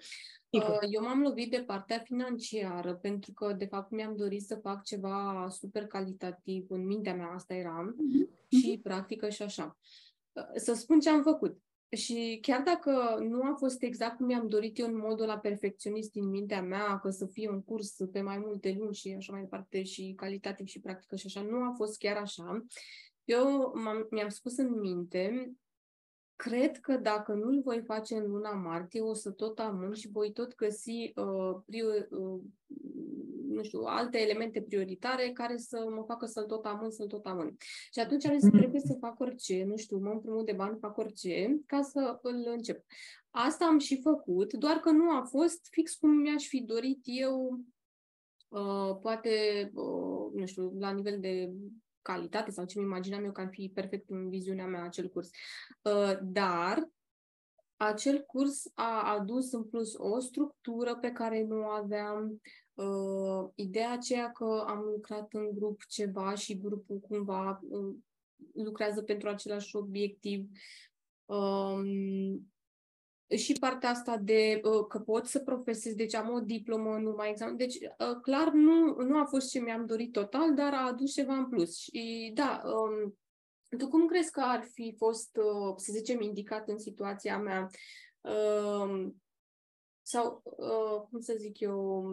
Uh, 0.51 0.79
eu 0.91 1.03
m-am 1.03 1.23
lovit 1.23 1.51
de 1.51 1.63
partea 1.67 1.99
financiară 1.99 2.95
pentru 2.95 3.33
că, 3.33 3.53
de 3.53 3.67
fapt, 3.67 3.91
mi-am 3.91 4.17
dorit 4.17 4.43
să 4.43 4.57
fac 4.57 4.85
ceva 4.85 5.47
super 5.51 5.87
calitativ. 5.87 6.67
În 6.69 6.87
mintea 6.87 7.15
mea 7.15 7.33
asta 7.35 7.55
era 7.55 7.95
mm-hmm. 7.95 8.49
și 8.49 8.81
practică 8.83 9.29
și 9.29 9.43
așa. 9.43 9.79
Să 10.55 10.75
spun 10.75 11.01
ce 11.01 11.11
am 11.11 11.23
făcut. 11.23 11.64
Și 11.95 12.39
chiar 12.43 12.63
dacă 12.63 13.19
nu 13.29 13.43
a 13.43 13.55
fost 13.57 13.83
exact 13.83 14.17
cum 14.17 14.27
mi-am 14.27 14.49
dorit 14.49 14.79
eu 14.79 14.87
în 14.87 14.97
modul 14.97 15.27
la 15.27 15.39
perfecționist 15.39 16.13
din 16.13 16.29
mintea 16.29 16.63
mea, 16.63 16.99
că 16.99 17.11
să 17.11 17.27
fie 17.27 17.51
un 17.51 17.63
curs 17.63 17.97
pe 18.13 18.21
mai 18.21 18.39
multe 18.39 18.77
luni 18.79 18.95
și 18.95 19.15
așa 19.17 19.33
mai 19.33 19.41
departe, 19.41 19.83
și 19.83 20.13
calitativ 20.17 20.67
și 20.67 20.81
practică 20.81 21.17
și 21.17 21.27
așa, 21.27 21.43
nu 21.43 21.57
a 21.57 21.73
fost 21.77 21.99
chiar 21.99 22.17
așa. 22.17 22.65
Eu 23.25 23.73
mi-am 24.11 24.29
spus 24.29 24.57
în 24.57 24.79
minte, 24.81 25.53
cred 26.37 26.81
că 26.81 26.97
dacă 26.97 27.33
nu-l 27.33 27.61
voi 27.63 27.83
face 27.83 28.15
în 28.15 28.31
luna 28.31 28.53
martie, 28.53 29.01
o 29.01 29.15
să 29.15 29.31
tot 29.31 29.59
amân 29.59 29.93
și 29.93 30.11
voi 30.11 30.33
tot 30.33 30.55
găsi 30.55 31.13
uh, 31.15 31.57
prior, 31.67 32.09
uh, 32.11 32.41
nu 33.55 33.63
știu, 33.63 33.81
alte 33.81 34.19
elemente 34.19 34.63
prioritare 34.63 35.31
care 35.31 35.57
să 35.57 35.87
mă 35.95 36.03
facă 36.07 36.27
să-l 36.27 36.45
tot 36.45 36.65
amân, 36.65 36.91
să-l 36.91 37.07
tot 37.07 37.27
amân. 37.27 37.57
Și 37.93 38.01
atunci 38.01 38.27
am 38.27 38.39
zis, 38.39 38.51
mm. 38.51 38.59
trebuie 38.59 38.81
să 38.81 38.97
fac 39.01 39.21
orice, 39.21 39.65
nu 39.65 39.77
știu, 39.77 39.99
mă 39.99 40.11
împrumut 40.11 40.47
de 40.47 40.53
bani, 40.53 40.79
fac 40.81 40.97
orice, 40.97 41.61
ca 41.67 41.83
să 41.83 42.19
îl 42.23 42.45
încep. 42.47 42.85
Asta 43.31 43.65
am 43.65 43.79
și 43.79 44.01
făcut, 44.01 44.53
doar 44.53 44.77
că 44.77 44.91
nu 44.91 45.11
a 45.11 45.23
fost 45.23 45.67
fix 45.71 45.95
cum 45.95 46.11
mi-aș 46.11 46.47
fi 46.47 46.63
dorit 46.63 47.01
eu, 47.03 47.61
uh, 48.49 48.97
poate, 49.03 49.31
uh, 49.75 50.33
nu 50.35 50.47
știu, 50.47 50.73
la 50.79 50.91
nivel 50.91 51.21
de 51.21 51.53
calitate 52.03 52.51
sau 52.51 52.65
ce 52.65 52.79
mi 52.79 52.85
imaginam 52.85 53.25
eu 53.25 53.33
că 53.33 53.41
ar 53.41 53.49
fi 53.51 53.71
perfect 53.75 54.11
în 54.11 54.29
viziunea 54.29 54.67
mea 54.67 54.83
acel 54.83 55.09
curs. 55.09 55.31
Uh, 55.83 56.19
dar 56.23 56.89
acel 57.77 58.21
curs 58.21 58.71
a 58.75 59.13
adus 59.13 59.53
în 59.53 59.65
plus 59.65 59.95
o 59.97 60.19
structură 60.19 60.97
pe 60.97 61.11
care 61.11 61.45
nu 61.45 61.67
aveam, 61.67 62.41
uh, 62.75 63.51
ideea 63.55 63.93
aceea 63.93 64.31
că 64.31 64.65
am 64.67 64.79
lucrat 64.79 65.33
în 65.33 65.51
grup 65.55 65.83
ceva 65.89 66.35
și 66.35 66.59
grupul 66.59 66.99
cumva 66.99 67.61
uh, 67.69 67.95
lucrează 68.55 69.03
pentru 69.03 69.29
același 69.29 69.77
obiectiv. 69.77 70.49
Um, 71.25 72.53
și 73.37 73.53
partea 73.61 73.91
asta 73.91 74.17
de 74.17 74.61
uh, 74.65 74.87
că 74.89 74.99
pot 74.99 75.27
să 75.27 75.39
profesez, 75.39 75.95
deci 75.95 76.15
am 76.15 76.33
o 76.33 76.41
diplomă, 76.41 76.99
nu 76.99 77.15
mai 77.17 77.31
examen. 77.31 77.57
Deci, 77.57 77.75
uh, 77.75 78.21
clar, 78.23 78.53
nu, 78.53 79.03
nu 79.03 79.19
a 79.19 79.25
fost 79.25 79.51
ce 79.51 79.61
mi-am 79.61 79.87
dorit 79.87 80.13
total, 80.13 80.55
dar 80.55 80.73
a 80.73 80.87
adus 80.87 81.13
ceva 81.13 81.35
în 81.35 81.49
plus. 81.49 81.77
Și 81.77 82.31
da, 82.35 82.63
um, 82.65 83.19
tu 83.79 83.89
cum 83.89 84.07
crezi 84.07 84.31
că 84.31 84.41
ar 84.41 84.65
fi 84.73 84.95
fost, 84.97 85.37
uh, 85.37 85.75
să 85.77 85.93
zicem, 85.93 86.21
indicat 86.21 86.69
în 86.69 86.79
situația 86.79 87.39
mea? 87.39 87.69
Uh, 88.21 89.09
sau, 90.03 90.43
uh, 90.45 91.09
cum 91.11 91.21
să 91.21 91.35
zic 91.39 91.61
eu, 91.61 92.05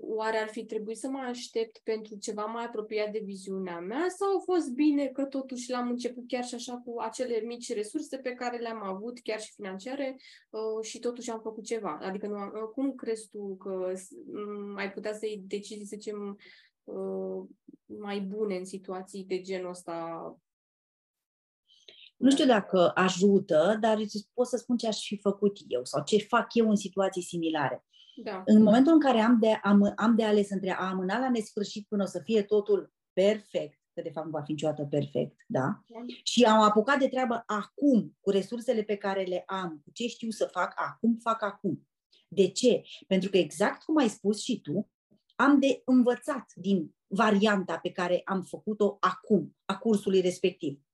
oare 0.00 0.38
ar 0.38 0.48
fi 0.48 0.64
trebuit 0.64 0.96
să 0.96 1.08
mă 1.08 1.18
aștept 1.18 1.80
pentru 1.84 2.16
ceva 2.16 2.44
mai 2.44 2.64
apropiat 2.64 3.10
de 3.10 3.20
viziunea 3.24 3.78
mea 3.78 4.06
sau 4.18 4.36
a 4.36 4.40
fost 4.44 4.70
bine 4.70 5.06
că 5.06 5.24
totuși 5.24 5.70
l-am 5.70 5.88
început 5.88 6.24
chiar 6.26 6.44
și 6.44 6.54
așa 6.54 6.82
cu 6.84 7.00
acele 7.00 7.40
mici 7.40 7.74
resurse 7.74 8.16
pe 8.16 8.32
care 8.32 8.58
le-am 8.58 8.82
avut, 8.82 9.18
chiar 9.18 9.40
și 9.40 9.52
financiare, 9.52 10.16
uh, 10.50 10.84
și 10.84 10.98
totuși 10.98 11.30
am 11.30 11.40
făcut 11.40 11.64
ceva? 11.64 11.98
Adică 12.02 12.26
nu 12.26 12.36
am, 12.36 12.52
uh, 12.54 12.68
cum 12.74 12.94
crezi 12.94 13.28
tu 13.28 13.56
că 13.56 13.92
ai 14.76 14.92
putea 14.92 15.12
să 15.12 15.26
iei 15.26 15.42
decizii, 15.46 15.86
să 15.86 15.96
zicem, 15.98 16.38
uh, 16.84 17.48
mai 17.86 18.20
bune 18.20 18.56
în 18.56 18.64
situații 18.64 19.24
de 19.24 19.40
genul 19.40 19.70
ăsta 19.70 20.20
nu 22.16 22.30
știu 22.30 22.46
dacă 22.46 22.90
ajută, 22.94 23.76
dar 23.80 23.98
pot 24.34 24.46
să 24.46 24.56
spun 24.56 24.76
ce 24.76 24.86
aș 24.86 25.06
fi 25.06 25.18
făcut 25.18 25.56
eu 25.68 25.84
sau 25.84 26.02
ce 26.04 26.18
fac 26.18 26.46
eu 26.54 26.68
în 26.68 26.76
situații 26.76 27.22
similare. 27.22 27.84
Da. 28.16 28.42
În 28.46 28.62
momentul 28.62 28.92
în 28.92 29.00
care 29.00 29.20
am 29.20 29.38
de, 29.40 29.60
am, 29.62 29.92
am 29.96 30.14
de 30.14 30.24
ales 30.24 30.50
între 30.50 30.70
a 30.70 30.88
amâna 30.88 31.18
la 31.18 31.30
nesfârșit 31.30 31.86
până 31.88 32.02
o 32.02 32.06
să 32.06 32.20
fie 32.24 32.42
totul 32.42 32.92
perfect, 33.12 33.80
că 33.94 34.02
de 34.02 34.10
fapt 34.10 34.26
nu 34.26 34.32
va 34.32 34.42
fi 34.42 34.50
niciodată 34.50 34.84
perfect, 34.84 35.36
da? 35.46 35.60
da? 35.60 36.04
Și 36.22 36.44
am 36.44 36.62
apucat 36.62 36.98
de 36.98 37.08
treabă 37.08 37.42
acum, 37.46 38.16
cu 38.20 38.30
resursele 38.30 38.82
pe 38.82 38.96
care 38.96 39.22
le 39.22 39.42
am, 39.46 39.80
cu 39.84 39.90
ce 39.92 40.06
știu 40.06 40.30
să 40.30 40.48
fac 40.52 40.72
acum, 40.76 41.18
fac 41.22 41.42
acum. 41.42 41.88
De 42.28 42.48
ce? 42.48 42.82
Pentru 43.06 43.30
că 43.30 43.36
exact 43.36 43.82
cum 43.82 43.96
ai 43.96 44.08
spus 44.08 44.42
și 44.42 44.60
tu, 44.60 44.90
am 45.34 45.60
de 45.60 45.82
învățat 45.84 46.52
din 46.54 46.94
varianta 47.06 47.78
pe 47.78 47.90
care 47.90 48.22
am 48.24 48.42
făcut-o 48.42 48.96
acum, 49.00 49.56
a 49.64 49.78
cursului 49.78 50.20
respectiv. 50.20 50.85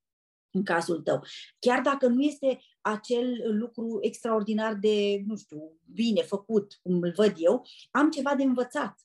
În 0.52 0.62
cazul 0.64 1.00
tău. 1.00 1.24
Chiar 1.58 1.80
dacă 1.80 2.06
nu 2.06 2.22
este 2.22 2.60
acel 2.80 3.56
lucru 3.58 3.98
extraordinar 4.00 4.74
de, 4.74 5.22
nu 5.26 5.36
știu, 5.36 5.78
bine 5.92 6.22
făcut, 6.22 6.78
cum 6.82 7.02
îl 7.02 7.12
văd 7.16 7.34
eu, 7.36 7.66
am 7.90 8.10
ceva 8.10 8.34
de 8.34 8.42
învățat. 8.42 8.96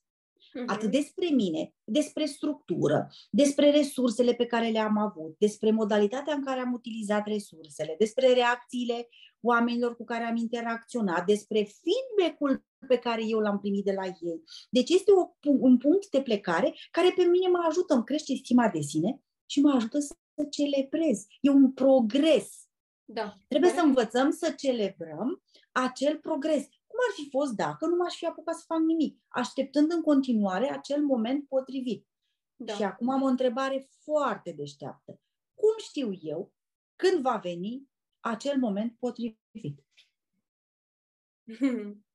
Uh-huh. 0.47 0.65
Atât 0.65 0.91
despre 0.91 1.29
mine, 1.33 1.73
despre 1.83 2.25
structură, 2.25 3.07
despre 3.29 3.71
resursele 3.71 4.33
pe 4.33 4.45
care 4.45 4.69
le-am 4.69 4.97
avut, 4.97 5.35
despre 5.37 5.71
modalitatea 5.71 6.33
în 6.33 6.43
care 6.43 6.59
am 6.59 6.73
utilizat 6.73 7.27
resursele, 7.27 7.95
despre 7.97 8.33
reacțiile 8.33 9.09
oamenilor 9.41 9.95
cu 9.95 10.03
care 10.03 10.23
am 10.23 10.35
interacționat, 10.35 11.25
despre 11.25 11.67
feedback-ul 11.81 12.65
pe 12.87 12.97
care 12.97 13.21
eu 13.27 13.39
l-am 13.39 13.59
primit 13.59 13.85
de 13.85 13.91
la 13.91 14.05
ei. 14.05 14.43
Deci 14.69 14.89
este 14.89 15.11
o, 15.11 15.49
un 15.59 15.77
punct 15.77 16.09
de 16.09 16.21
plecare 16.21 16.75
care 16.91 17.13
pe 17.15 17.23
mine 17.23 17.47
mă 17.47 17.65
ajută, 17.67 17.93
îmi 17.93 18.03
crește 18.03 18.35
stima 18.35 18.69
de 18.69 18.79
sine 18.79 19.21
și 19.49 19.61
mă 19.61 19.71
ajută 19.71 19.99
să 19.99 20.15
celebrez. 20.49 21.25
E 21.41 21.49
un 21.49 21.71
progres. 21.71 22.67
Da. 23.05 23.33
Trebuie 23.47 23.71
să 23.71 23.81
învățăm 23.81 24.31
să 24.31 24.51
celebrăm 24.51 25.43
acel 25.71 26.17
progres. 26.17 26.63
Cum 26.63 26.99
ar 27.09 27.13
fi 27.15 27.29
fost 27.29 27.53
dacă 27.53 27.85
nu 27.85 27.95
m-aș 27.95 28.15
fi 28.15 28.25
apucat 28.25 28.55
să 28.55 28.63
fac 28.67 28.79
nimic, 28.79 29.21
așteptând 29.27 29.91
în 29.91 30.01
continuare 30.01 30.71
acel 30.71 31.03
moment 31.03 31.47
potrivit? 31.47 32.07
Da. 32.55 32.73
Și 32.73 32.83
acum 32.83 33.09
am 33.09 33.21
o 33.21 33.25
întrebare 33.25 33.89
foarte 34.03 34.51
deșteaptă. 34.51 35.19
Cum 35.53 35.73
știu 35.77 36.11
eu 36.21 36.53
când 36.95 37.21
va 37.21 37.35
veni 37.37 37.89
acel 38.19 38.57
moment 38.57 38.95
potrivit? 38.99 39.83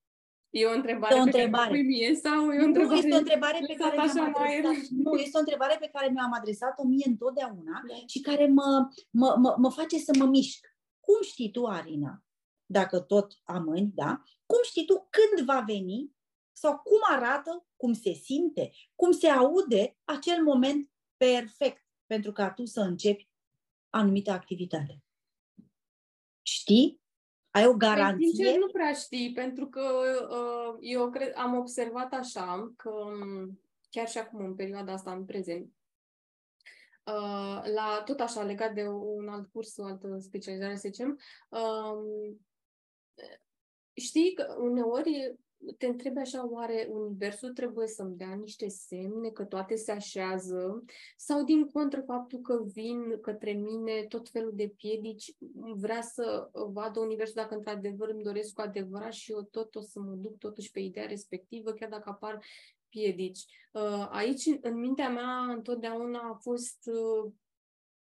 E 0.52 0.66
o 0.66 0.72
întrebare, 0.72 1.14
e 1.14 1.18
o 1.18 1.22
întrebare. 1.22 1.70
pe 1.70 1.72
care 1.72 1.86
mie 1.86 2.14
sau 2.14 2.52
e 2.52 2.60
o 2.60 2.64
întrebare? 2.64 2.94
Nu, 2.94 2.96
este 2.96 3.14
o 3.14 3.18
întrebare 3.18 3.64
pe 3.66 3.74
care 3.74 3.96
mi-am 3.96 4.34
adresat, 4.34 4.88
nu, 4.90 5.14
este 5.14 5.36
o 5.36 5.38
întrebare 5.38 5.76
pe 5.80 5.90
care 5.92 6.08
mi-am 6.08 6.32
adresat-o 6.32 6.84
mie 6.84 7.06
întotdeauna 7.08 7.82
da. 7.88 7.94
și 8.06 8.20
care 8.20 8.46
mă, 8.46 8.88
mă, 9.10 9.36
mă, 9.38 9.54
mă 9.58 9.70
face 9.70 9.98
să 9.98 10.12
mă 10.18 10.24
mișc. 10.24 10.66
Cum 11.00 11.22
știi 11.22 11.50
tu, 11.50 11.66
Arina, 11.66 12.24
dacă 12.66 13.00
tot 13.00 13.40
amâni, 13.44 13.90
da? 13.94 14.22
Cum 14.46 14.58
știi 14.62 14.84
tu 14.84 15.08
când 15.10 15.46
va 15.46 15.60
veni 15.66 16.10
sau 16.52 16.78
cum 16.78 16.98
arată, 17.16 17.66
cum 17.76 17.92
se 17.92 18.12
simte, 18.12 18.70
cum 18.94 19.12
se 19.12 19.28
aude 19.28 19.96
acel 20.04 20.42
moment 20.42 20.90
perfect 21.16 21.86
pentru 22.06 22.32
ca 22.32 22.50
tu 22.50 22.64
să 22.64 22.80
începi 22.80 23.28
anumită 23.90 24.30
activitate? 24.30 25.02
Știi? 26.42 27.01
Ai 27.52 27.66
o 27.66 27.68
păi, 27.68 27.78
garanție? 27.78 28.26
Sincer, 28.26 28.58
nu 28.58 28.66
prea 28.66 28.92
știi, 28.92 29.32
pentru 29.32 29.66
că 29.66 29.80
uh, 30.30 30.76
eu 30.80 31.10
cred, 31.10 31.32
am 31.36 31.56
observat 31.56 32.12
așa 32.12 32.72
că 32.76 32.90
um, 32.90 33.60
chiar 33.90 34.08
și 34.08 34.18
acum, 34.18 34.44
în 34.44 34.54
perioada 34.54 34.92
asta, 34.92 35.12
în 35.12 35.24
prezent, 35.24 35.72
uh, 37.04 37.62
la 37.74 38.02
tot 38.04 38.20
așa, 38.20 38.42
legat 38.42 38.74
de 38.74 38.88
un 38.88 39.28
alt 39.28 39.50
curs, 39.52 39.76
o 39.76 39.84
altă 39.84 40.18
specializare, 40.20 40.74
să 40.74 40.88
zicem, 40.88 41.18
uh, 41.48 42.34
știi 43.92 44.34
că 44.34 44.56
uneori 44.58 45.36
te 45.78 45.86
întrebi 45.86 46.18
așa, 46.18 46.50
oare 46.50 46.88
universul 46.90 47.52
trebuie 47.52 47.86
să-mi 47.86 48.16
dea 48.16 48.34
niște 48.34 48.68
semne 48.68 49.28
că 49.28 49.44
toate 49.44 49.74
se 49.74 49.92
așează 49.92 50.84
sau 51.16 51.44
din 51.44 51.66
contră 51.66 52.00
faptul 52.00 52.40
că 52.40 52.62
vin 52.72 53.20
către 53.20 53.52
mine 53.52 54.04
tot 54.08 54.28
felul 54.28 54.52
de 54.54 54.74
piedici, 54.76 55.34
vrea 55.74 56.00
să 56.00 56.50
vadă 56.52 57.00
universul 57.00 57.34
dacă 57.36 57.54
într-adevăr 57.54 58.08
îmi 58.08 58.22
doresc 58.22 58.52
cu 58.52 58.60
adevărat 58.60 59.12
și 59.12 59.32
eu 59.32 59.42
tot 59.42 59.74
o 59.74 59.80
să 59.80 60.00
mă 60.00 60.12
duc 60.12 60.38
totuși 60.38 60.70
pe 60.70 60.80
ideea 60.80 61.06
respectivă, 61.06 61.72
chiar 61.72 61.88
dacă 61.88 62.08
apar 62.08 62.44
piedici. 62.88 63.44
Uh, 63.72 64.08
aici, 64.10 64.44
în 64.60 64.78
mintea 64.78 65.08
mea, 65.08 65.52
întotdeauna 65.54 66.18
a 66.18 66.34
fost 66.34 66.90
uh, 66.92 67.32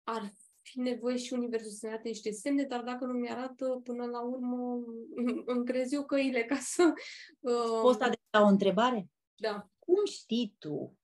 ar 0.03 0.31
fi 0.61 0.79
nevoie 0.79 1.17
și 1.17 1.33
Universul 1.33 1.71
să 1.71 1.85
ne 1.85 1.91
arate 1.91 2.07
niște 2.07 2.31
semne, 2.31 2.63
dar 2.63 2.83
dacă 2.83 3.05
nu 3.05 3.13
mi-arată, 3.13 3.81
până 3.83 4.05
la 4.05 4.21
urmă 4.21 4.83
îmi 5.53 5.65
crez 5.65 5.91
eu 5.91 6.05
căile 6.05 6.43
ca 6.43 6.57
să... 6.59 6.93
Uh... 7.39 7.81
Poți 7.81 8.01
adresa 8.01 8.45
o 8.45 8.47
întrebare? 8.47 9.09
Da. 9.35 9.69
Cum 9.79 10.05
știi 10.05 10.55
tu 10.59 10.97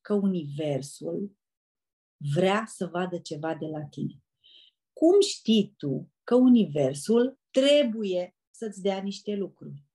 că 0.00 0.14
Universul 0.14 1.36
vrea 2.34 2.64
să 2.66 2.86
vadă 2.86 3.18
ceva 3.18 3.54
de 3.54 3.66
la 3.66 3.84
tine? 3.84 4.22
Cum 4.92 5.20
știi 5.20 5.74
tu 5.76 6.10
că 6.24 6.34
Universul 6.34 7.38
trebuie 7.50 8.36
să-ți 8.50 8.82
dea 8.82 8.98
niște 8.98 9.34
lucruri? 9.34 9.87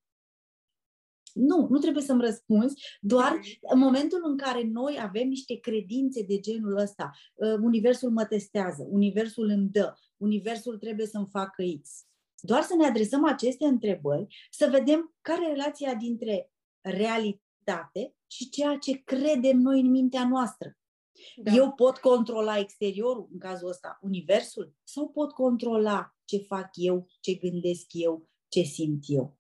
Nu, 1.33 1.67
nu 1.69 1.77
trebuie 1.77 2.03
să-mi 2.03 2.21
răspunzi, 2.21 2.97
doar 3.01 3.39
în 3.61 3.79
momentul 3.79 4.21
în 4.23 4.37
care 4.37 4.63
noi 4.63 4.97
avem 5.01 5.27
niște 5.27 5.59
credințe 5.59 6.23
de 6.23 6.39
genul 6.39 6.77
ăsta, 6.77 7.11
uh, 7.33 7.53
Universul 7.61 8.09
mă 8.09 8.25
testează, 8.25 8.87
Universul 8.89 9.49
îmi 9.49 9.69
dă, 9.69 9.93
Universul 10.17 10.77
trebuie 10.77 11.05
să-mi 11.05 11.27
facă 11.31 11.63
X. 11.81 11.89
Doar 12.39 12.61
să 12.61 12.75
ne 12.75 12.85
adresăm 12.85 13.25
aceste 13.25 13.65
întrebări, 13.65 14.47
să 14.51 14.67
vedem 14.71 15.15
care 15.21 15.45
e 15.45 15.51
relația 15.51 15.95
dintre 15.95 16.51
realitate 16.81 18.15
și 18.27 18.49
ceea 18.49 18.77
ce 18.77 19.01
credem 19.03 19.57
noi 19.57 19.79
în 19.79 19.89
mintea 19.89 20.27
noastră. 20.27 20.77
Da. 21.35 21.51
Eu 21.51 21.71
pot 21.71 21.97
controla 21.97 22.57
exteriorul, 22.57 23.27
în 23.31 23.39
cazul 23.39 23.67
ăsta, 23.67 23.99
universul, 24.01 24.73
sau 24.83 25.09
pot 25.09 25.31
controla 25.31 26.15
ce 26.25 26.37
fac 26.37 26.69
eu, 26.73 27.07
ce 27.19 27.33
gândesc 27.33 27.85
eu, 27.91 28.29
ce 28.47 28.61
simt 28.61 29.03
eu. 29.07 29.37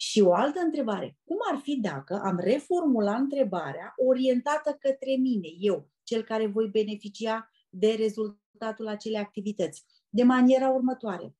Și 0.00 0.20
o 0.20 0.34
altă 0.34 0.58
întrebare, 0.60 1.18
cum 1.24 1.36
ar 1.52 1.58
fi 1.58 1.76
dacă 1.76 2.20
am 2.24 2.38
reformula 2.38 3.16
întrebarea 3.16 3.94
orientată 3.96 4.72
către 4.72 5.16
mine, 5.16 5.48
eu, 5.58 5.90
cel 6.02 6.22
care 6.22 6.46
voi 6.46 6.68
beneficia 6.68 7.50
de 7.68 7.94
rezultatul 7.94 8.88
acelei 8.88 9.18
activități, 9.18 9.84
de 10.08 10.22
maniera 10.22 10.70
următoare. 10.70 11.36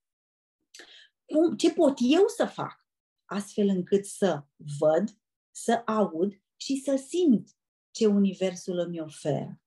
Cum, 1.24 1.56
ce 1.56 1.72
pot 1.72 1.98
eu 2.00 2.26
să 2.26 2.46
fac 2.46 2.86
astfel 3.24 3.68
încât 3.68 4.04
să 4.04 4.44
văd, 4.78 5.08
să 5.50 5.82
aud 5.86 6.42
și 6.56 6.76
să 6.76 6.96
simt 6.96 7.48
ce 7.90 8.06
Universul 8.06 8.78
îmi 8.78 9.00
oferă? 9.00 9.60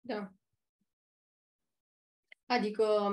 Da. 0.00 0.32
Adică 2.46 3.12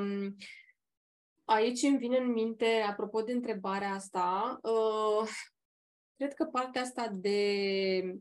aici 1.47 1.81
îmi 1.81 1.97
vine 1.97 2.17
în 2.17 2.31
minte, 2.31 2.65
apropo 2.65 3.21
de 3.21 3.31
întrebarea 3.31 3.91
asta, 3.93 4.59
uh, 4.61 5.29
cred 6.15 6.33
că 6.33 6.45
partea 6.45 6.81
asta 6.81 7.07
de 7.07 8.19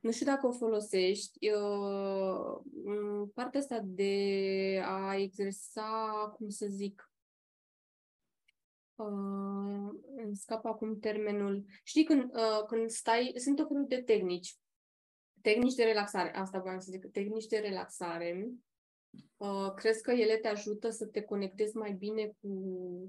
nu 0.00 0.12
știu 0.12 0.26
dacă 0.26 0.46
o 0.46 0.52
folosești, 0.52 1.50
uh, 1.50 3.28
partea 3.34 3.60
asta 3.60 3.80
de 3.84 4.82
a 4.84 5.16
exersa, 5.16 6.32
cum 6.36 6.48
să 6.48 6.66
zic, 6.68 7.12
uh, 8.94 9.90
îmi 10.16 10.36
scap 10.36 10.64
acum 10.64 10.98
termenul. 10.98 11.64
Știi, 11.82 12.04
când, 12.04 12.34
uh, 12.34 12.64
când 12.66 12.90
stai, 12.90 13.32
sunt 13.36 13.58
o 13.58 13.66
felul 13.66 13.86
de 13.86 14.02
tehnici. 14.02 14.58
Tehnici 15.40 15.74
de 15.74 15.84
relaxare, 15.84 16.36
asta 16.36 16.60
vreau 16.60 16.80
să 16.80 16.90
zic, 16.90 17.10
tehnici 17.10 17.46
de 17.46 17.58
relaxare 17.58 18.48
Uh, 19.36 19.72
crezi 19.74 20.02
că 20.02 20.10
ele 20.10 20.36
te 20.36 20.48
ajută 20.48 20.90
să 20.90 21.06
te 21.06 21.20
conectezi 21.20 21.76
mai 21.76 21.92
bine 21.92 22.36
cu 22.40 22.50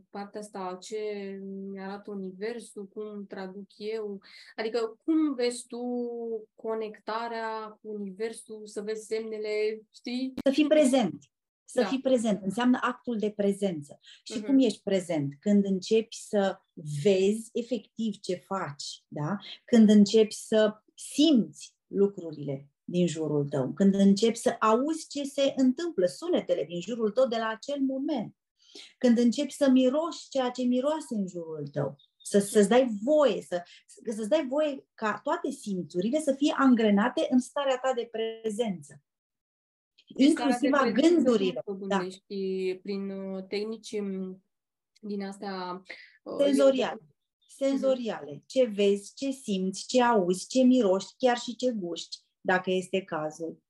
partea 0.10 0.40
asta, 0.40 0.78
ce 0.82 0.98
mi-arată 1.72 2.12
Universul, 2.12 2.88
cum 2.88 3.26
traduc 3.26 3.68
eu? 3.78 4.22
Adică 4.56 5.00
cum 5.04 5.34
vezi 5.34 5.68
tu 5.68 5.80
conectarea 6.56 7.80
cu 7.82 7.92
Universul, 7.92 8.62
să 8.68 8.82
vezi 8.82 9.06
semnele, 9.06 9.82
știi? 9.94 10.34
Să 10.44 10.52
fii 10.52 10.68
prezent. 10.68 11.20
Să 11.66 11.82
da. 11.82 11.88
fii 11.88 12.02
prezent. 12.02 12.44
Înseamnă 12.44 12.80
actul 12.82 13.18
de 13.18 13.32
prezență. 13.32 14.00
Și 14.24 14.42
uh-huh. 14.42 14.46
cum 14.46 14.60
ești 14.60 14.82
prezent? 14.84 15.34
Când 15.40 15.66
începi 15.66 16.16
să 16.16 16.58
vezi 17.04 17.50
efectiv 17.54 18.20
ce 18.20 18.36
faci, 18.36 19.04
da? 19.08 19.38
Când 19.66 19.90
începi 19.90 20.34
să 20.34 20.82
simți 20.94 21.76
lucrurile 21.88 22.70
din 22.86 23.08
jurul 23.08 23.46
tău, 23.46 23.72
când 23.74 23.94
începi 23.94 24.38
să 24.38 24.56
auzi 24.60 25.08
ce 25.08 25.24
se 25.24 25.54
întâmplă, 25.56 26.06
sunetele 26.06 26.64
din 26.64 26.82
jurul 26.82 27.12
tău 27.12 27.28
de 27.28 27.38
la 27.38 27.48
acel 27.48 27.80
moment, 27.80 28.36
când 28.98 29.18
începi 29.18 29.54
să 29.54 29.70
miroși 29.70 30.30
ceea 30.30 30.50
ce 30.50 30.64
miroase 30.64 31.16
în 31.16 31.28
jurul 31.28 31.68
tău, 31.72 31.96
să, 32.18 32.40
să-ți 32.40 32.70
dai 32.70 32.98
voie, 33.04 33.42
să, 33.42 33.64
să-ți 34.16 34.30
dai 34.30 34.46
voie 34.48 34.86
ca 34.94 35.20
toate 35.24 35.50
simțurile 35.52 36.20
să 36.20 36.34
fie 36.34 36.54
angrenate 36.58 37.28
în 37.30 37.40
starea 37.40 37.78
ta 37.78 37.94
de 37.94 38.10
prezență. 38.12 39.02
Deci 40.08 40.28
inclusiv 40.28 40.74
a 40.74 40.92
gândurilor. 40.92 41.64
Da. 41.88 42.08
Și 42.10 42.80
prin 42.84 43.10
uh, 43.10 43.44
tehnici 43.48 43.92
um, 43.92 44.44
din 45.00 45.24
astea 45.24 45.84
uh, 46.24 46.36
senzoriale. 46.38 47.02
Senzoriale. 47.48 48.44
Ce 48.46 48.66
vezi, 48.66 49.14
ce 49.16 49.32
simți, 49.32 49.86
ce 49.88 50.04
auzi, 50.04 50.48
ce 50.48 50.64
miroși, 50.64 51.08
chiar 51.18 51.38
și 51.38 51.56
ce 51.56 51.72
guști 51.72 52.25
dacă 52.46 52.72
este 52.72 53.04
cazul. 53.04 53.64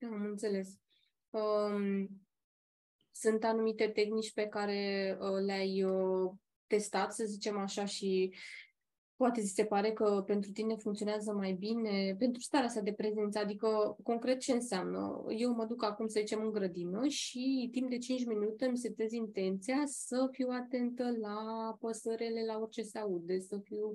Am 0.00 0.24
înțeles. 0.24 0.78
Um, 1.30 2.08
sunt 3.12 3.44
anumite 3.44 3.88
tehnici 3.88 4.32
pe 4.32 4.46
care 4.46 5.16
uh, 5.20 5.44
le-ai 5.44 5.84
uh, 5.84 6.32
testat, 6.66 7.12
să 7.12 7.24
zicem 7.24 7.58
așa, 7.58 7.84
și 7.84 8.34
poate 9.16 9.40
ți 9.40 9.52
se 9.54 9.64
pare 9.64 9.92
că 9.92 10.22
pentru 10.26 10.50
tine 10.50 10.76
funcționează 10.76 11.32
mai 11.32 11.52
bine, 11.52 12.14
pentru 12.18 12.40
starea 12.40 12.66
asta 12.66 12.80
de 12.80 12.92
prezență, 12.92 13.38
adică 13.38 13.96
concret 14.02 14.40
ce 14.40 14.52
înseamnă? 14.52 15.24
Eu 15.28 15.52
mă 15.54 15.64
duc 15.64 15.84
acum, 15.84 16.06
să 16.06 16.18
zicem, 16.20 16.40
în 16.40 16.50
grădină 16.50 17.06
și 17.06 17.68
timp 17.72 17.90
de 17.90 17.98
5 17.98 18.24
minute 18.24 18.66
îmi 18.66 18.78
setez 18.78 19.12
intenția 19.12 19.82
să 19.86 20.28
fiu 20.30 20.48
atentă 20.50 21.16
la 21.20 21.36
păsărele, 21.80 22.44
la 22.44 22.58
orice 22.58 22.82
se 22.82 22.98
aude, 22.98 23.40
să 23.40 23.58
fiu, 23.62 23.94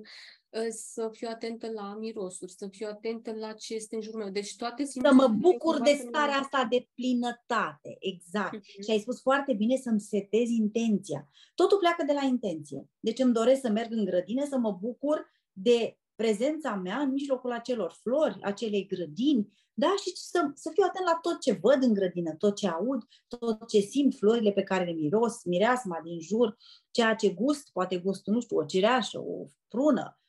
să 0.70 1.08
fiu 1.12 1.28
atentă 1.30 1.70
la 1.70 1.96
mirosuri, 2.00 2.52
să 2.52 2.68
fiu 2.70 2.86
atentă 2.90 3.32
la 3.32 3.52
ce 3.52 3.74
este 3.74 3.94
în 3.94 4.00
jurul 4.02 4.20
meu. 4.20 4.30
Deci 4.30 4.56
toate 4.56 4.84
Să 4.84 5.12
mă 5.12 5.26
bucur 5.26 5.80
de 5.80 6.04
starea 6.08 6.34
asta 6.34 6.66
de 6.70 6.88
plinătate, 6.94 7.96
exact. 7.98 8.56
Uh-huh. 8.56 8.84
Și 8.84 8.90
ai 8.90 8.98
spus 8.98 9.20
foarte 9.20 9.52
bine 9.52 9.76
să-mi 9.76 10.00
setez 10.00 10.48
intenția. 10.48 11.28
Totul 11.54 11.78
pleacă 11.78 12.04
de 12.06 12.12
la 12.12 12.24
intenție. 12.24 12.88
Deci 13.00 13.18
îmi 13.18 13.32
doresc 13.32 13.60
să 13.60 13.70
merg 13.70 13.92
în 13.92 14.04
grădină, 14.04 14.46
să 14.48 14.58
mă 14.58 14.72
bucur 14.80 15.30
de 15.52 15.98
prezența 16.14 16.74
mea 16.74 16.98
în 16.98 17.10
mijlocul 17.10 17.52
acelor 17.52 17.92
flori, 18.02 18.38
acelei 18.42 18.86
grădini, 18.86 19.52
da? 19.74 19.94
Și 20.02 20.12
să, 20.14 20.50
să 20.54 20.70
fiu 20.74 20.84
atent 20.86 21.04
la 21.04 21.18
tot 21.22 21.40
ce 21.40 21.58
văd 21.62 21.82
în 21.82 21.94
grădină, 21.94 22.34
tot 22.34 22.56
ce 22.56 22.68
aud, 22.68 23.02
tot 23.28 23.68
ce 23.68 23.80
simt, 23.80 24.14
florile 24.14 24.52
pe 24.52 24.62
care 24.62 24.84
le 24.84 24.92
miros, 24.92 25.44
mireasma 25.44 26.00
din 26.04 26.20
jur, 26.20 26.56
ceea 26.90 27.14
ce 27.14 27.30
gust, 27.30 27.70
poate 27.72 27.98
gustul, 27.98 28.32
nu 28.32 28.40
știu, 28.40 28.56
o 28.56 28.64
cireașă, 28.64 29.18
o 29.18 29.44
prună, 29.68 30.19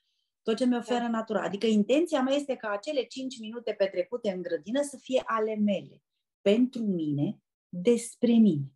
tot 0.42 0.56
ce 0.56 0.66
mi 0.66 0.78
oferă 0.78 1.00
da. 1.00 1.10
natura. 1.10 1.44
Adică 1.44 1.66
intenția 1.66 2.22
mea 2.22 2.36
este 2.36 2.56
ca 2.56 2.70
acele 2.70 3.04
5 3.04 3.40
minute 3.40 3.74
petrecute 3.74 4.32
în 4.32 4.42
grădină 4.42 4.82
să 4.82 4.98
fie 4.98 5.22
ale 5.26 5.56
mele, 5.56 6.02
pentru 6.42 6.84
mine, 6.84 7.40
despre 7.70 8.32
mine. 8.32 8.72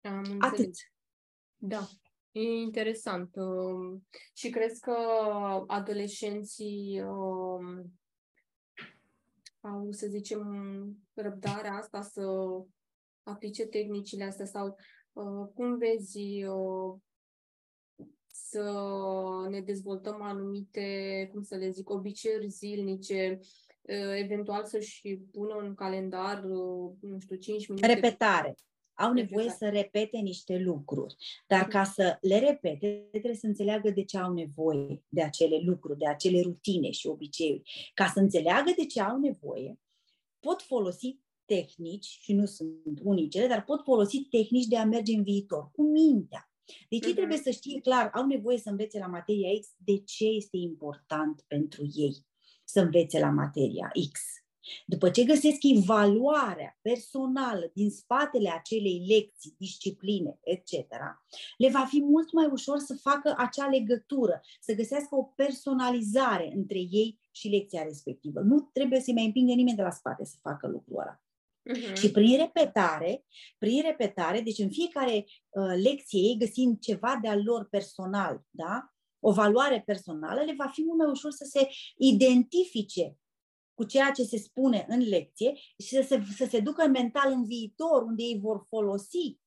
Am 0.00 0.36
Atât. 0.38 0.74
Da. 1.56 1.88
E 2.32 2.40
interesant. 2.40 3.36
Um, 3.36 4.06
și 4.34 4.50
crezi 4.50 4.80
că 4.80 4.96
adolescenții 5.66 7.02
um, 7.02 7.92
au, 9.60 9.90
să 9.90 10.06
zicem, 10.06 10.42
răbdarea 11.14 11.72
asta 11.72 12.02
să 12.02 12.22
aplice 13.22 13.66
tehnicile 13.66 14.24
astea 14.24 14.44
sau 14.44 14.76
uh, 15.12 15.48
cum 15.54 15.78
vezi 15.78 16.44
uh, 16.44 16.94
să 18.56 19.48
ne 19.50 19.60
dezvoltăm 19.60 20.22
anumite, 20.22 21.28
cum 21.32 21.42
să 21.42 21.56
le 21.56 21.70
zic, 21.70 21.90
obiceiuri 21.90 22.48
zilnice, 22.48 23.38
uh, 23.82 24.20
eventual 24.22 24.64
să-și 24.64 25.16
pună 25.32 25.54
un 25.54 25.74
calendar, 25.74 26.42
nu 27.00 27.18
știu, 27.18 27.36
5 27.36 27.68
minute. 27.68 27.86
Repetare 27.86 28.54
au 28.94 29.12
nevoie 29.12 29.50
să 29.50 29.68
repete 29.68 30.18
niște 30.18 30.58
lucruri. 30.58 31.16
Dar 31.46 31.66
ca 31.66 31.84
să 31.84 32.18
le 32.20 32.38
repete, 32.38 33.06
trebuie 33.10 33.34
să 33.34 33.46
înțeleagă 33.46 33.90
de 33.90 34.04
ce 34.04 34.18
au 34.18 34.32
nevoie 34.32 35.02
de 35.08 35.22
acele 35.22 35.58
lucruri, 35.64 35.98
de 35.98 36.08
acele 36.08 36.40
rutine 36.40 36.90
și 36.90 37.06
obiceiuri. 37.06 37.90
Ca 37.94 38.06
să 38.06 38.20
înțeleagă 38.20 38.72
de 38.76 38.86
ce 38.86 39.00
au 39.00 39.18
nevoie, 39.18 39.78
pot 40.40 40.62
folosi 40.62 41.18
tehnici, 41.44 42.18
și 42.20 42.32
nu 42.32 42.46
sunt 42.46 43.00
unice, 43.02 43.46
dar 43.46 43.64
pot 43.64 43.82
folosi 43.82 44.18
tehnici 44.18 44.66
de 44.66 44.76
a 44.76 44.84
merge 44.84 45.14
în 45.14 45.22
viitor, 45.22 45.70
cu 45.72 45.82
mintea. 45.82 46.50
Deci 46.88 47.04
ei 47.04 47.12
uh-huh. 47.12 47.14
trebuie 47.14 47.38
să 47.38 47.50
știe 47.50 47.80
clar, 47.80 48.10
au 48.14 48.26
nevoie 48.26 48.58
să 48.58 48.70
învețe 48.70 48.98
la 48.98 49.06
materia 49.06 49.48
X 49.60 49.68
de 49.76 49.98
ce 49.98 50.24
este 50.24 50.56
important 50.56 51.44
pentru 51.46 51.82
ei 51.94 52.26
să 52.64 52.80
învețe 52.80 53.18
la 53.18 53.30
materia 53.30 53.90
X. 54.12 54.20
După 54.86 55.10
ce 55.10 55.24
găsesc 55.24 55.58
evaluarea 55.60 56.78
personală 56.82 57.70
din 57.74 57.90
spatele 57.90 58.50
acelei 58.50 59.04
lecții, 59.08 59.54
discipline, 59.58 60.38
etc., 60.42 60.72
le 61.56 61.70
va 61.70 61.84
fi 61.88 62.02
mult 62.02 62.32
mai 62.32 62.48
ușor 62.52 62.78
să 62.78 62.94
facă 62.94 63.34
acea 63.36 63.66
legătură, 63.66 64.40
să 64.60 64.74
găsească 64.74 65.16
o 65.16 65.22
personalizare 65.22 66.52
între 66.54 66.78
ei 66.78 67.18
și 67.30 67.48
lecția 67.48 67.82
respectivă. 67.82 68.40
Nu 68.40 68.70
trebuie 68.72 69.00
să-i 69.00 69.14
mai 69.14 69.24
împingă 69.24 69.52
nimeni 69.52 69.76
de 69.76 69.82
la 69.82 69.90
spate 69.90 70.24
să 70.24 70.36
facă 70.40 70.66
lucrul 70.66 71.00
ăla. 71.00 71.20
Uh-huh. 71.66 71.94
Și 71.94 72.10
prin 72.10 72.36
repetare, 72.36 73.24
prin 73.58 73.82
repetare, 73.82 74.40
deci 74.40 74.58
în 74.58 74.70
fiecare 74.70 75.24
uh, 75.48 75.74
lecție 75.82 76.20
ei 76.20 76.36
găsind 76.38 76.80
ceva 76.80 77.18
de-al 77.22 77.42
lor 77.44 77.68
personal, 77.70 78.42
da? 78.50 78.90
o 79.20 79.32
valoare 79.32 79.82
personală, 79.86 80.40
le 80.40 80.54
va 80.56 80.66
fi 80.66 80.82
mult 80.84 80.98
mai 80.98 81.10
ușor 81.10 81.30
să 81.30 81.44
se 81.50 81.68
identifice 81.96 83.16
cu 83.74 83.84
ceea 83.84 84.10
ce 84.10 84.22
se 84.22 84.38
spune 84.38 84.86
în 84.88 84.98
lecție 85.08 85.54
și 85.54 85.88
să 85.88 86.04
se, 86.08 86.22
să 86.36 86.46
se 86.50 86.60
ducă 86.60 86.86
mental 86.86 87.32
în 87.32 87.44
viitor, 87.44 88.02
unde 88.02 88.22
ei 88.22 88.38
vor 88.40 88.64
folosi 88.68 89.38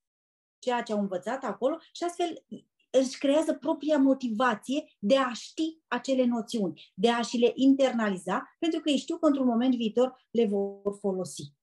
ceea 0.59 0.81
ce 0.81 0.93
au 0.93 0.99
învățat 0.99 1.43
acolo 1.43 1.77
și 1.91 2.03
astfel 2.03 2.43
își 2.89 3.17
creează 3.17 3.53
propria 3.53 3.97
motivație 3.97 4.95
de 4.99 5.17
a 5.17 5.33
ști 5.33 5.79
acele 5.87 6.25
noțiuni, 6.25 6.91
de 6.93 7.09
a 7.09 7.21
și 7.21 7.37
le 7.37 7.51
internaliza, 7.55 8.55
pentru 8.59 8.79
că 8.79 8.89
ei 8.89 8.97
știu 8.97 9.17
că 9.17 9.25
într-un 9.27 9.47
moment 9.47 9.75
viitor 9.75 10.27
le 10.31 10.45
vor 10.45 10.97
folosi 10.99 11.53